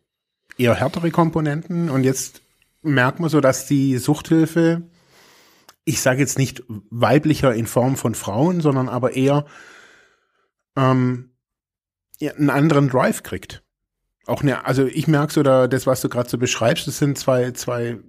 [0.58, 1.90] eher härtere Komponenten.
[1.90, 2.42] Und jetzt
[2.82, 4.90] merkt man so, dass die Suchthilfe
[5.88, 9.46] ich sage jetzt nicht weiblicher in Form von Frauen, sondern aber eher
[10.76, 11.32] ähm,
[12.20, 13.64] ja, einen anderen Drive kriegt.
[14.26, 17.18] Auch ne, also ich merke so da, das, was du gerade so beschreibst, das sind
[17.18, 18.00] zwei, zwei,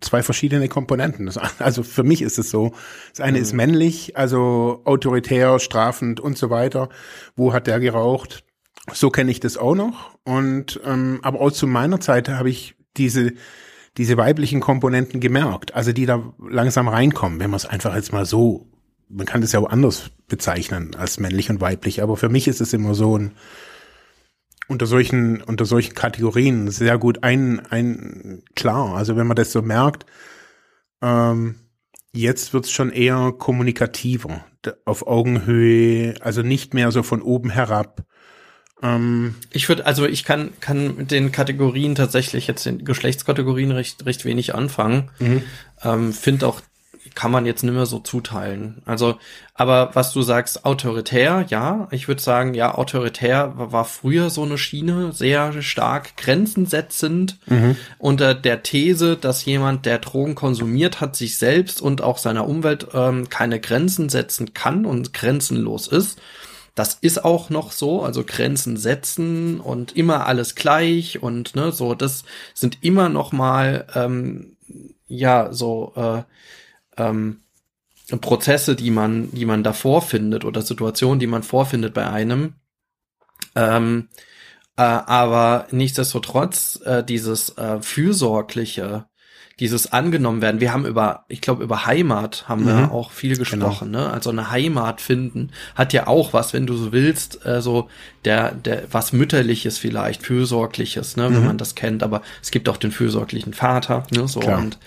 [0.00, 1.26] zwei verschiedene Komponenten.
[1.26, 2.72] Das, also für mich ist es so.
[3.10, 3.42] Das eine mhm.
[3.42, 6.88] ist männlich, also autoritär, strafend und so weiter.
[7.36, 8.44] Wo hat der geraucht?
[8.94, 10.18] So kenne ich das auch noch.
[10.24, 13.34] Und ähm, aber auch zu meiner Zeit habe ich diese
[13.96, 18.26] diese weiblichen Komponenten gemerkt, also die da langsam reinkommen, wenn man es einfach jetzt mal
[18.26, 18.66] so,
[19.08, 22.60] man kann das ja auch anders bezeichnen als männlich und weiblich, aber für mich ist
[22.60, 23.32] es immer so ein
[24.68, 28.96] unter solchen unter solchen Kategorien sehr gut ein ein klar.
[28.96, 30.06] Also wenn man das so merkt,
[31.02, 31.54] ähm,
[32.12, 34.44] jetzt wird's schon eher kommunikativer,
[34.84, 38.04] auf Augenhöhe, also nicht mehr so von oben herab
[38.82, 44.04] ähm, ich würde, also ich kann, kann mit den Kategorien tatsächlich jetzt den Geschlechtskategorien recht,
[44.04, 45.10] recht wenig anfangen.
[45.18, 45.42] Mhm.
[45.82, 46.60] Ähm, Finde auch,
[47.14, 48.82] kann man jetzt nicht mehr so zuteilen.
[48.84, 49.18] Also,
[49.54, 54.58] aber was du sagst, autoritär, ja, ich würde sagen, ja, autoritär war früher so eine
[54.58, 57.76] Schiene, sehr stark grenzensetzend mhm.
[57.96, 62.88] unter der These, dass jemand, der Drogen konsumiert hat, sich selbst und auch seiner Umwelt
[62.92, 66.20] ähm, keine Grenzen setzen kann und grenzenlos ist.
[66.76, 71.94] Das ist auch noch so, also Grenzen setzen und immer alles gleich und ne, so,
[71.94, 74.56] das sind immer noch mal ähm,
[75.08, 76.22] ja so äh,
[76.98, 77.40] ähm,
[78.20, 82.54] Prozesse, die man, die man da vorfindet oder Situationen, die man vorfindet bei einem.
[83.54, 84.08] Ähm,
[84.76, 89.06] äh, aber nichtsdestotrotz äh, dieses äh, fürsorgliche
[89.58, 90.60] dieses angenommen werden.
[90.60, 92.66] Wir haben über, ich glaube, über Heimat haben mhm.
[92.66, 93.68] wir auch viel genau.
[93.68, 94.06] gesprochen, genau.
[94.06, 94.12] ne?
[94.12, 97.88] Also eine Heimat finden hat ja auch was, wenn du so willst, äh, so
[98.26, 101.34] der, der, was mütterliches vielleicht, fürsorgliches, ne, mhm.
[101.36, 104.58] wenn man das kennt, aber es gibt auch den fürsorglichen Vater, ne, so Klar.
[104.58, 104.78] und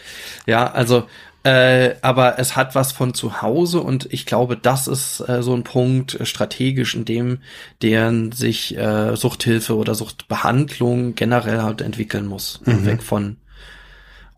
[0.46, 1.06] ja, also
[1.44, 5.56] äh, aber es hat was von zu Hause und ich glaube, das ist äh, so
[5.56, 7.40] ein Punkt äh, strategisch, in dem
[7.82, 12.86] deren sich äh, Suchthilfe oder Suchtbehandlung generell halt entwickeln muss, mhm.
[12.86, 13.38] weg von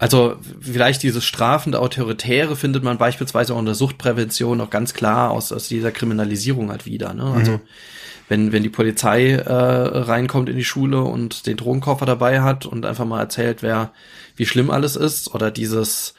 [0.01, 5.29] also vielleicht dieses strafende Autoritäre findet man beispielsweise auch in der Suchtprävention noch ganz klar
[5.29, 7.13] aus, aus dieser Kriminalisierung halt wieder.
[7.13, 7.23] Ne?
[7.23, 7.59] Also mhm.
[8.27, 12.83] wenn, wenn die Polizei äh, reinkommt in die Schule und den Drogenkoffer dabei hat und
[12.83, 13.91] einfach mal erzählt, wer,
[14.35, 16.15] wie schlimm alles ist, oder dieses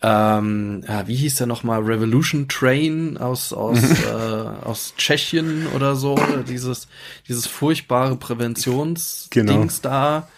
[0.00, 6.14] ähm, ja, wie hieß der nochmal, Revolution Train aus, aus, äh, aus Tschechien oder so,
[6.48, 6.86] dieses,
[7.26, 9.82] dieses furchtbare Präventionsdings genau.
[9.82, 10.28] da.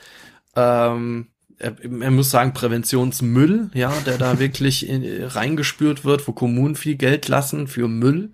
[0.56, 1.26] Ähm,
[1.60, 7.28] er muss sagen, Präventionsmüll, ja, der da wirklich in, reingespürt wird, wo Kommunen viel Geld
[7.28, 8.32] lassen für Müll.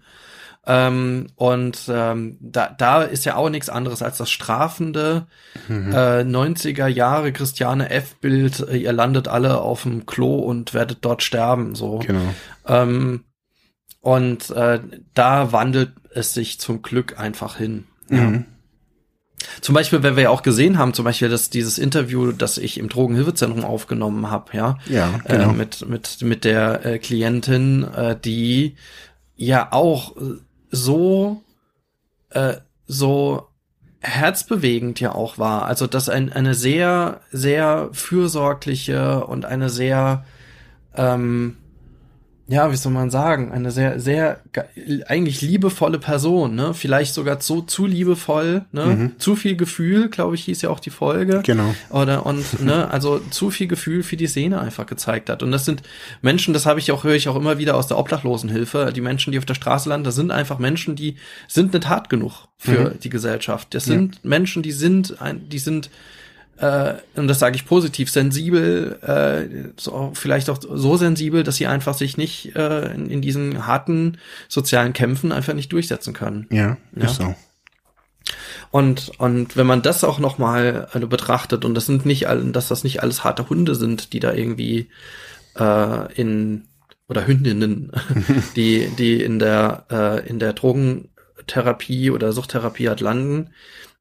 [0.69, 5.29] Ähm, und ähm, da, da ist ja auch nichts anderes als das strafende
[5.69, 5.93] mhm.
[5.93, 11.77] äh, 90er Jahre Christiane F-Bild, ihr landet alle auf dem Klo und werdet dort sterben.
[11.77, 12.01] So.
[12.01, 12.35] Genau.
[12.67, 13.25] Ähm,
[14.01, 14.81] und äh,
[15.15, 17.85] da wandelt es sich zum Glück einfach hin.
[18.09, 18.19] Mhm.
[18.19, 18.45] Ja.
[19.61, 22.79] Zum Beispiel, wenn wir ja auch gesehen haben, zum Beispiel dass dieses Interview, das ich
[22.79, 25.51] im Drogenhilfezentrum aufgenommen habe, ja, ja äh, genau.
[25.51, 28.77] äh, mit mit mit der äh, Klientin, äh, die
[29.37, 30.15] ja auch
[30.71, 31.43] so
[32.31, 32.55] äh,
[32.87, 33.49] so
[34.01, 35.67] herzbewegend ja auch war.
[35.67, 40.25] Also dass ein, eine sehr, sehr fürsorgliche und eine sehr
[40.95, 41.57] ähm,
[42.49, 44.39] ja, wie soll man sagen, eine sehr, sehr
[45.09, 46.75] eigentlich liebevolle Person, ne?
[46.75, 48.87] Vielleicht sogar so zu liebevoll, ne?
[48.87, 49.19] Mhm.
[49.19, 51.43] Zu viel Gefühl, glaube ich, hieß ja auch die Folge.
[51.45, 51.75] Genau.
[51.91, 55.43] Oder und ne, also zu viel Gefühl für die Szene einfach gezeigt hat.
[55.43, 55.83] Und das sind
[56.23, 58.93] Menschen, das habe ich auch, höre ich auch immer wieder aus der Obdachlosenhilfe.
[58.95, 61.17] Die Menschen, die auf der Straße landen, das sind einfach Menschen, die
[61.49, 63.01] sind nicht hart genug für mhm.
[63.03, 63.75] die Gesellschaft.
[63.75, 64.21] Das sind ja.
[64.23, 65.91] Menschen, die sind, ein, die sind
[66.59, 71.67] äh, und das sage ich positiv, sensibel, äh, so, vielleicht auch so sensibel, dass sie
[71.67, 74.19] einfach sich nicht äh, in, in diesen harten
[74.49, 76.47] sozialen Kämpfen einfach nicht durchsetzen können.
[76.51, 77.05] Ja, ja?
[77.05, 77.35] ist so.
[78.71, 82.85] Und, und wenn man das auch nochmal äh, betrachtet, und das sind nicht, dass das
[82.85, 84.91] nicht alles harte Hunde sind, die da irgendwie
[85.59, 86.69] äh, in
[87.09, 87.93] oder Hündinnen,
[88.57, 93.51] die, die in der, äh, in der Drogentherapie oder Suchttherapie hat landen,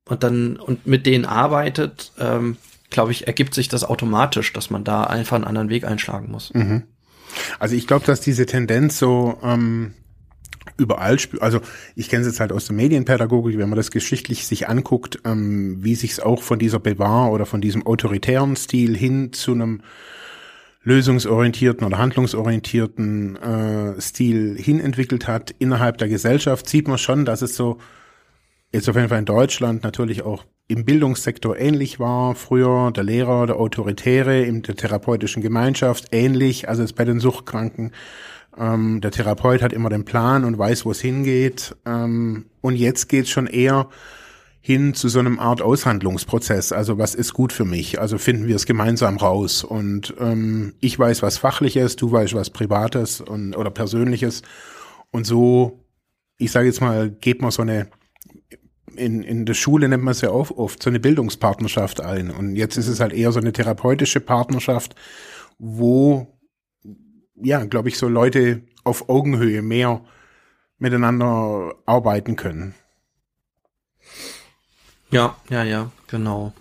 [0.07, 2.57] und dann und mit denen arbeitet, ähm,
[2.90, 6.53] glaube ich, ergibt sich das automatisch, dass man da einfach einen anderen Weg einschlagen muss.
[6.53, 6.84] Mhm.
[7.60, 9.94] Also ich glaube, dass diese Tendenz so ähm,
[10.77, 11.60] überall, also
[11.95, 15.84] ich kenne es jetzt halt aus der Medienpädagogik, wenn man das geschichtlich sich anguckt, ähm,
[15.84, 19.82] wie sich es auch von dieser Bewahr oder von diesem autoritären Stil hin zu einem
[20.84, 27.41] lösungsorientierten oder handlungsorientierten äh, Stil hin entwickelt hat innerhalb der Gesellschaft, sieht man schon, dass
[27.41, 27.80] es so
[28.76, 32.35] jetzt auf jeden Fall in Deutschland natürlich auch im Bildungssektor ähnlich war.
[32.35, 37.91] Früher der Lehrer, der Autoritäre in der therapeutischen Gemeinschaft ähnlich, also jetzt bei den Suchtkranken.
[38.57, 41.76] Ähm, der Therapeut hat immer den Plan und weiß, wo es hingeht.
[41.85, 43.89] Ähm, und jetzt geht es schon eher
[44.60, 46.72] hin zu so einem Art Aushandlungsprozess.
[46.72, 47.99] Also was ist gut für mich?
[48.02, 49.64] Also finden wir es gemeinsam raus.
[49.64, 54.41] Und ähm, ich weiß was Fachliches, du weißt was Privates und oder Persönliches.
[55.11, 55.85] Und so,
[56.38, 57.88] ich sage jetzt mal, geht man so eine
[58.98, 62.32] in, in der Schule nennt man es ja oft, oft so eine Bildungspartnerschaft ein.
[62.32, 64.96] Und jetzt ist es halt eher so eine therapeutische Partnerschaft,
[65.58, 66.28] wo,
[67.36, 70.02] ja, glaube ich, so Leute auf Augenhöhe mehr
[70.78, 72.76] miteinander arbeiten können.
[75.12, 76.54] Ja, ja, ja, genau.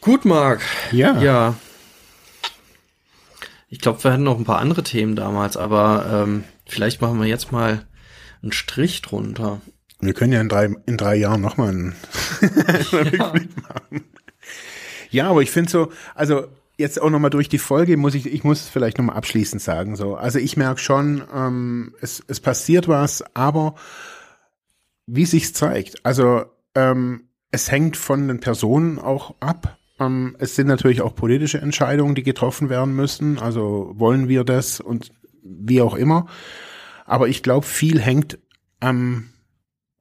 [0.00, 0.60] Gut, Marc.
[0.92, 1.20] Ja.
[1.20, 1.54] Ja.
[3.68, 7.26] Ich glaube, wir hatten noch ein paar andere Themen damals, aber ähm, vielleicht machen wir
[7.26, 7.86] jetzt mal
[8.42, 9.60] einen Strich drunter.
[10.00, 11.94] Wir können ja in drei, in drei Jahren nochmal einen
[13.12, 13.32] ja.
[13.62, 14.04] machen.
[15.10, 16.46] Ja, aber ich finde so, also
[16.76, 20.14] jetzt auch nochmal durch die Folge muss ich, ich muss vielleicht nochmal abschließend sagen, so.
[20.14, 23.74] Also ich merke schon, ähm, es, es passiert was, aber
[25.06, 26.44] wie sich's zeigt, also
[26.74, 29.78] ähm, es hängt von den Personen auch ab.
[29.98, 33.38] Ähm, es sind natürlich auch politische Entscheidungen, die getroffen werden müssen.
[33.38, 35.10] Also wollen wir das und
[35.42, 36.26] wie auch immer.
[37.06, 38.38] Aber ich glaube, viel hängt
[38.80, 39.30] am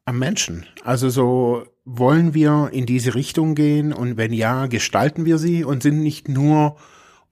[0.08, 0.66] am Menschen.
[0.84, 5.84] Also so wollen wir in diese Richtung gehen und wenn ja, gestalten wir sie und
[5.84, 6.78] sind nicht nur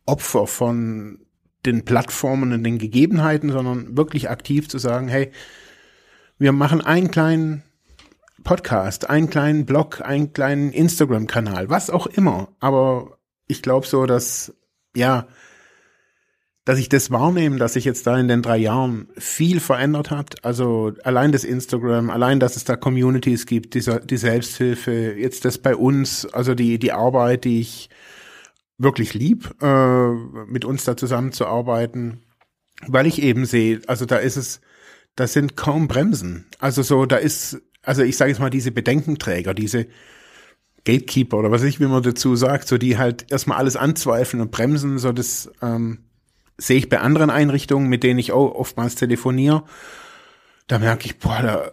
[0.05, 1.19] Opfer von
[1.65, 5.31] den Plattformen und den Gegebenheiten, sondern wirklich aktiv zu sagen, hey,
[6.37, 7.63] wir machen einen kleinen
[8.43, 12.49] Podcast, einen kleinen Blog, einen kleinen Instagram-Kanal, was auch immer.
[12.59, 14.53] Aber ich glaube so, dass,
[14.95, 15.27] ja,
[16.65, 20.43] dass ich das wahrnehme, dass sich jetzt da in den drei Jahren viel verändert hat.
[20.43, 25.59] Also allein das Instagram, allein, dass es da Communities gibt, die, die Selbsthilfe, jetzt das
[25.59, 27.89] bei uns, also die, die Arbeit, die ich
[28.79, 30.09] wirklich lieb, äh,
[30.47, 32.23] mit uns da zusammenzuarbeiten,
[32.87, 34.59] weil ich eben sehe, also da ist es,
[35.15, 36.47] da sind kaum Bremsen.
[36.59, 39.85] Also so, da ist, also ich sage jetzt mal, diese Bedenkenträger, diese
[40.83, 44.51] Gatekeeper oder was ich, wie man dazu sagt, so die halt erstmal alles anzweifeln und
[44.51, 45.99] bremsen, so das, ähm,
[46.57, 49.63] sehe ich bei anderen Einrichtungen, mit denen ich auch oftmals telefoniere,
[50.67, 51.71] da merke ich, boah, da,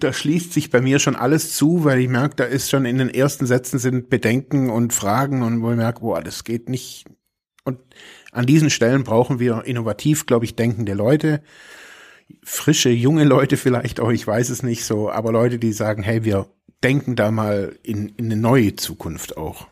[0.00, 2.98] da schließt sich bei mir schon alles zu, weil ich merke, da ist schon in
[2.98, 7.06] den ersten Sätzen sind Bedenken und Fragen und wo ich merke, boah, das geht nicht.
[7.64, 7.78] Und
[8.32, 11.42] an diesen Stellen brauchen wir innovativ, glaube ich, denkende Leute,
[12.42, 16.24] frische, junge Leute vielleicht auch, ich weiß es nicht so, aber Leute, die sagen, hey,
[16.24, 16.48] wir
[16.82, 19.66] denken da mal in, in eine neue Zukunft auch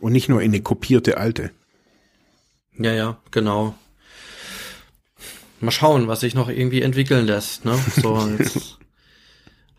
[0.00, 1.50] und nicht nur in eine kopierte alte.
[2.78, 3.74] Ja, ja, genau.
[5.60, 7.64] Mal schauen, was sich noch irgendwie entwickeln lässt.
[7.64, 7.78] Ne?
[7.96, 8.78] So, jetzt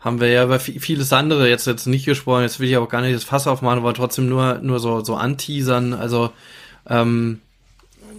[0.00, 2.42] haben wir ja über vieles andere jetzt jetzt nicht gesprochen.
[2.42, 5.16] Jetzt will ich auch gar nicht das Fass aufmachen, aber trotzdem nur nur so so
[5.16, 5.92] anteasern.
[5.92, 6.30] Also
[6.86, 7.40] ähm,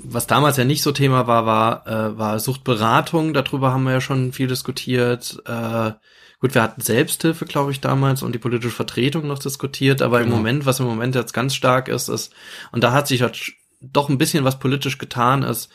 [0.03, 3.33] was damals ja nicht so Thema war, war äh, war Suchtberatung.
[3.33, 5.41] Darüber haben wir ja schon viel diskutiert.
[5.45, 5.91] Äh,
[6.39, 10.01] gut, wir hatten Selbsthilfe, glaube ich, damals und die politische Vertretung noch diskutiert.
[10.01, 10.31] Aber genau.
[10.31, 12.33] im Moment, was im Moment jetzt ganz stark ist, ist
[12.71, 15.69] und da hat sich halt doch ein bisschen was politisch getan ist,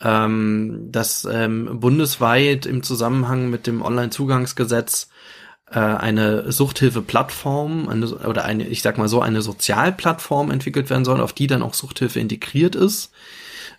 [0.00, 5.08] ähm, dass ähm, bundesweit im Zusammenhang mit dem Onlinezugangsgesetz
[5.70, 11.20] äh, eine Suchthilfe-Plattform eine, oder eine, ich sag mal so, eine Sozialplattform entwickelt werden soll,
[11.20, 13.12] auf die dann auch Suchthilfe integriert ist.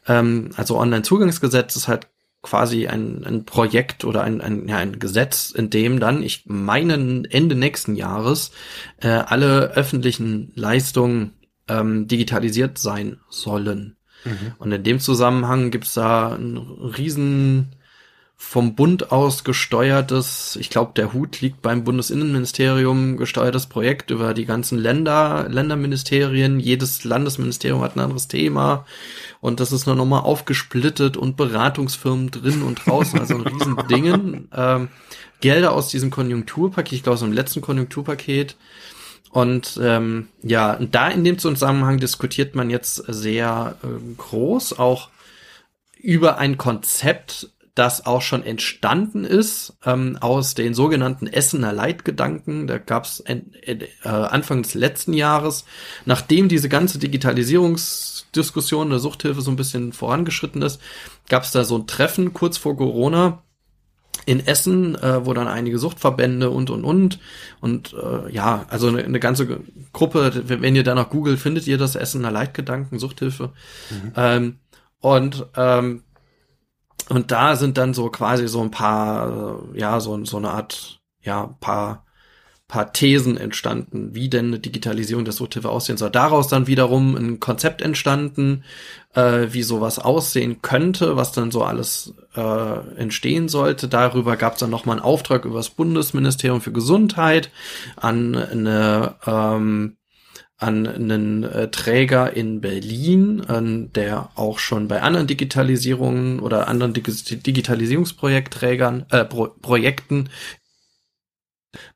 [0.08, 2.08] Ähm, also Online-Zugangsgesetz ist halt
[2.42, 6.94] quasi ein, ein Projekt oder ein, ein, ja, ein Gesetz, in dem dann, ich meine
[7.30, 8.52] Ende nächsten Jahres,
[9.02, 11.34] äh, alle öffentlichen Leistungen
[11.70, 13.96] ähm, digitalisiert sein sollen.
[14.26, 14.54] Mhm.
[14.58, 17.76] Und in dem Zusammenhang gibt's da einen riesen
[18.42, 24.46] vom Bund aus gesteuertes, ich glaube, der Hut liegt beim Bundesinnenministerium, gesteuertes Projekt über die
[24.46, 26.58] ganzen Länder, Länderministerien.
[26.62, 28.86] Jedes Landesministerium hat ein anderes Thema.
[29.42, 34.48] Und das ist nur nochmal aufgesplittet und Beratungsfirmen drin und draußen, also ein riesen Dingen.
[34.56, 34.88] Ähm,
[35.42, 38.56] Gelder aus diesem Konjunkturpaket, ich glaube aus dem letzten Konjunkturpaket.
[39.30, 43.88] Und ähm, ja, da in dem Zusammenhang diskutiert man jetzt sehr äh,
[44.18, 45.10] groß auch
[46.02, 47.50] über ein Konzept
[47.80, 52.68] das auch schon entstanden ist ähm, aus den sogenannten Essener Leitgedanken.
[52.68, 55.64] Da gab es äh, Anfang des letzten Jahres,
[56.06, 60.82] nachdem diese ganze Digitalisierungsdiskussion der Suchthilfe so ein bisschen vorangeschritten ist,
[61.30, 63.44] gab es da so ein Treffen kurz vor Corona
[64.26, 67.20] in Essen, äh, wo dann einige Suchtverbände und und und
[67.62, 69.62] und äh, ja, also eine, eine ganze
[69.94, 73.52] Gruppe, wenn ihr da noch googelt, findet ihr das Essener Leitgedanken, Suchthilfe.
[73.90, 74.12] Mhm.
[74.16, 74.60] Ähm,
[75.00, 76.04] und ähm,
[77.10, 81.02] und da sind dann so quasi so ein paar, äh, ja, so, so eine Art,
[81.22, 82.06] ja, paar,
[82.70, 86.12] paar Thesen entstanden, wie denn eine Digitalisierung der Suchthilfe aussehen soll.
[86.12, 88.64] Daraus dann wiederum ein Konzept entstanden,
[89.16, 93.88] äh, wie sowas aussehen könnte, was dann so alles äh, entstehen sollte.
[93.88, 97.50] Darüber gab es dann nochmal einen Auftrag über das Bundesministerium für Gesundheit
[97.98, 99.98] an eine ähm,
[100.60, 106.94] an einen äh, Träger in Berlin, an der auch schon bei anderen Digitalisierungen oder anderen
[106.94, 110.28] Dig Digitalisierungsprojektträgern, äh, Pro Projekten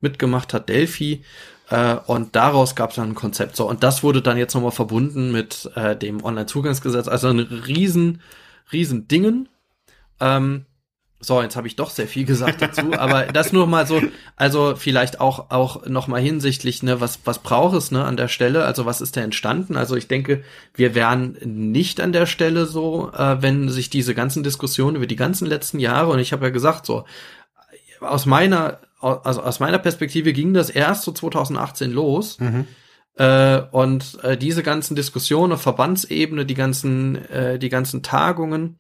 [0.01, 1.23] mitgemacht hat, Delphi.
[1.69, 3.55] Äh, und daraus gab es dann ein Konzept.
[3.55, 7.07] So, und das wurde dann jetzt nochmal verbunden mit äh, dem Online-Zugangsgesetz.
[7.07, 8.21] Also ein riesen,
[8.71, 9.49] riesen Dingen.
[10.19, 10.65] Ähm,
[11.25, 14.01] so, jetzt habe ich doch sehr viel gesagt dazu, aber das nur mal so,
[14.35, 18.27] also vielleicht auch auch noch mal hinsichtlich, ne, was was braucht es ne an der
[18.27, 18.65] Stelle?
[18.65, 19.77] Also was ist da entstanden?
[19.77, 20.43] Also ich denke,
[20.73, 25.15] wir wären nicht an der Stelle so, äh, wenn sich diese ganzen Diskussionen über die
[25.15, 27.05] ganzen letzten Jahre und ich habe ja gesagt so
[28.01, 32.39] aus meiner also aus meiner Perspektive ging das erst so 2018 los.
[32.39, 32.67] Mhm.
[33.15, 38.79] Äh, und äh, diese ganzen Diskussionen auf Verbandsebene, die ganzen, äh, die ganzen Tagungen,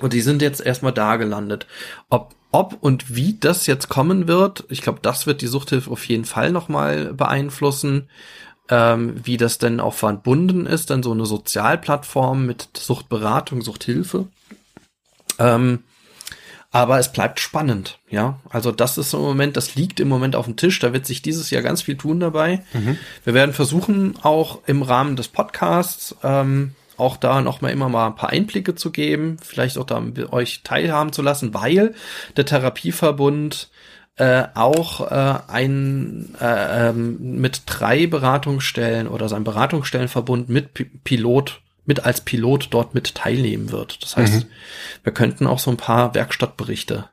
[0.00, 1.66] und die sind jetzt erstmal da gelandet.
[2.08, 6.06] Ob, ob und wie das jetzt kommen wird, ich glaube, das wird die Suchthilfe auf
[6.06, 8.08] jeden Fall nochmal beeinflussen.
[8.68, 14.28] Ähm, wie das denn auch verbunden ist, dann so eine Sozialplattform mit Suchtberatung, Suchthilfe.
[15.38, 15.80] Ähm,
[16.72, 18.40] aber es bleibt spannend, ja.
[18.48, 20.78] Also das ist im Moment, das liegt im Moment auf dem Tisch.
[20.78, 22.64] Da wird sich dieses Jahr ganz viel tun dabei.
[22.72, 22.98] Mhm.
[23.24, 28.06] Wir werden versuchen, auch im Rahmen des Podcasts ähm, auch da noch mal immer mal
[28.06, 31.94] ein paar Einblicke zu geben, vielleicht auch da euch teilhaben zu lassen, weil
[32.38, 33.68] der Therapieverbund
[34.16, 41.60] äh, auch äh, ein äh, ähm, mit drei Beratungsstellen oder sein Beratungsstellenverbund mit P Pilot
[41.84, 44.02] mit als Pilot dort mit teilnehmen wird.
[44.02, 44.50] Das heißt, mhm.
[45.02, 47.08] wir könnten auch so ein paar Werkstattberichte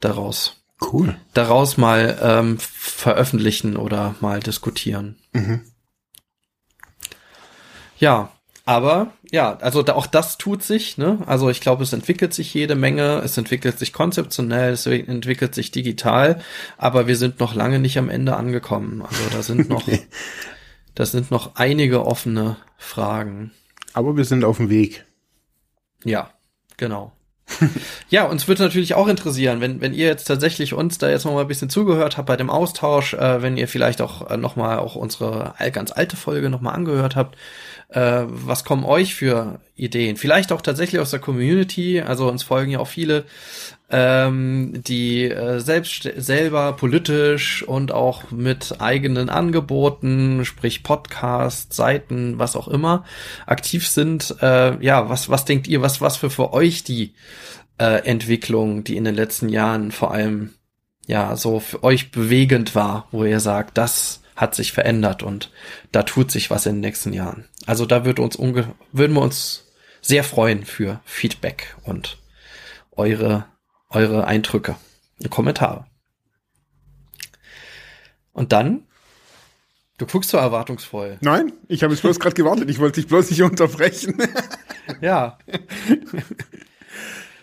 [0.00, 0.56] daraus
[0.92, 5.16] cool daraus mal ähm, veröffentlichen oder mal diskutieren.
[5.32, 5.60] Mhm.
[7.98, 8.32] Ja,
[8.64, 10.96] aber ja, also da, auch das tut sich.
[10.96, 11.18] Ne?
[11.26, 13.20] Also ich glaube, es entwickelt sich jede Menge.
[13.24, 16.40] Es entwickelt sich konzeptionell, es entwickelt sich digital.
[16.78, 19.02] Aber wir sind noch lange nicht am Ende angekommen.
[19.02, 19.82] Also da sind noch,
[21.00, 23.52] da sind noch einige offene Fragen.
[23.94, 25.06] Aber wir sind auf dem Weg.
[26.04, 26.28] Ja,
[26.76, 27.12] genau.
[28.10, 31.32] ja, uns würde natürlich auch interessieren, wenn, wenn ihr jetzt tatsächlich uns da jetzt noch
[31.32, 34.56] mal ein bisschen zugehört habt bei dem Austausch, äh, wenn ihr vielleicht auch äh, noch
[34.56, 37.38] mal auch unsere ganz alte Folge noch mal angehört habt,
[37.88, 40.18] äh, was kommen euch für Ideen?
[40.18, 42.02] Vielleicht auch tatsächlich aus der Community.
[42.02, 43.24] Also uns folgen ja auch viele,
[43.90, 52.56] ähm, die äh, selbst selber politisch und auch mit eigenen Angeboten, sprich Podcast, Seiten, was
[52.56, 53.04] auch immer,
[53.46, 54.36] aktiv sind.
[54.40, 55.82] Äh, ja, was was denkt ihr?
[55.82, 57.14] Was was für für euch die
[57.78, 60.54] äh, Entwicklung, die in den letzten Jahren vor allem
[61.06, 65.50] ja so für euch bewegend war, wo ihr sagt, das hat sich verändert und
[65.92, 67.44] da tut sich was in den nächsten Jahren.
[67.66, 69.66] Also da würde uns würden wir uns
[70.00, 72.18] sehr freuen für Feedback und
[72.92, 73.46] eure,
[73.90, 74.76] eure Eindrücke
[75.20, 75.86] und Kommentare.
[78.32, 78.84] Und dann,
[79.98, 81.18] du guckst so erwartungsvoll.
[81.20, 82.70] Nein, ich habe jetzt bloß gerade gewartet.
[82.70, 84.16] Ich wollte dich bloß nicht unterbrechen.
[85.00, 85.38] ja.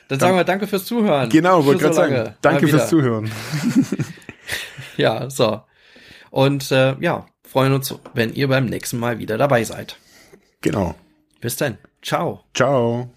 [0.08, 1.30] Dann sagen wir danke fürs Zuhören.
[1.30, 2.36] Genau, wollte gerade so sagen.
[2.42, 3.30] Danke fürs Zuhören.
[4.98, 5.62] Ja, so.
[6.32, 9.98] Und äh, ja, freuen uns, wenn ihr beim nächsten Mal wieder dabei seid.
[10.62, 10.96] Genau.
[11.40, 11.78] Bis dann.
[12.02, 12.44] Ciao.
[12.54, 13.12] Ciao.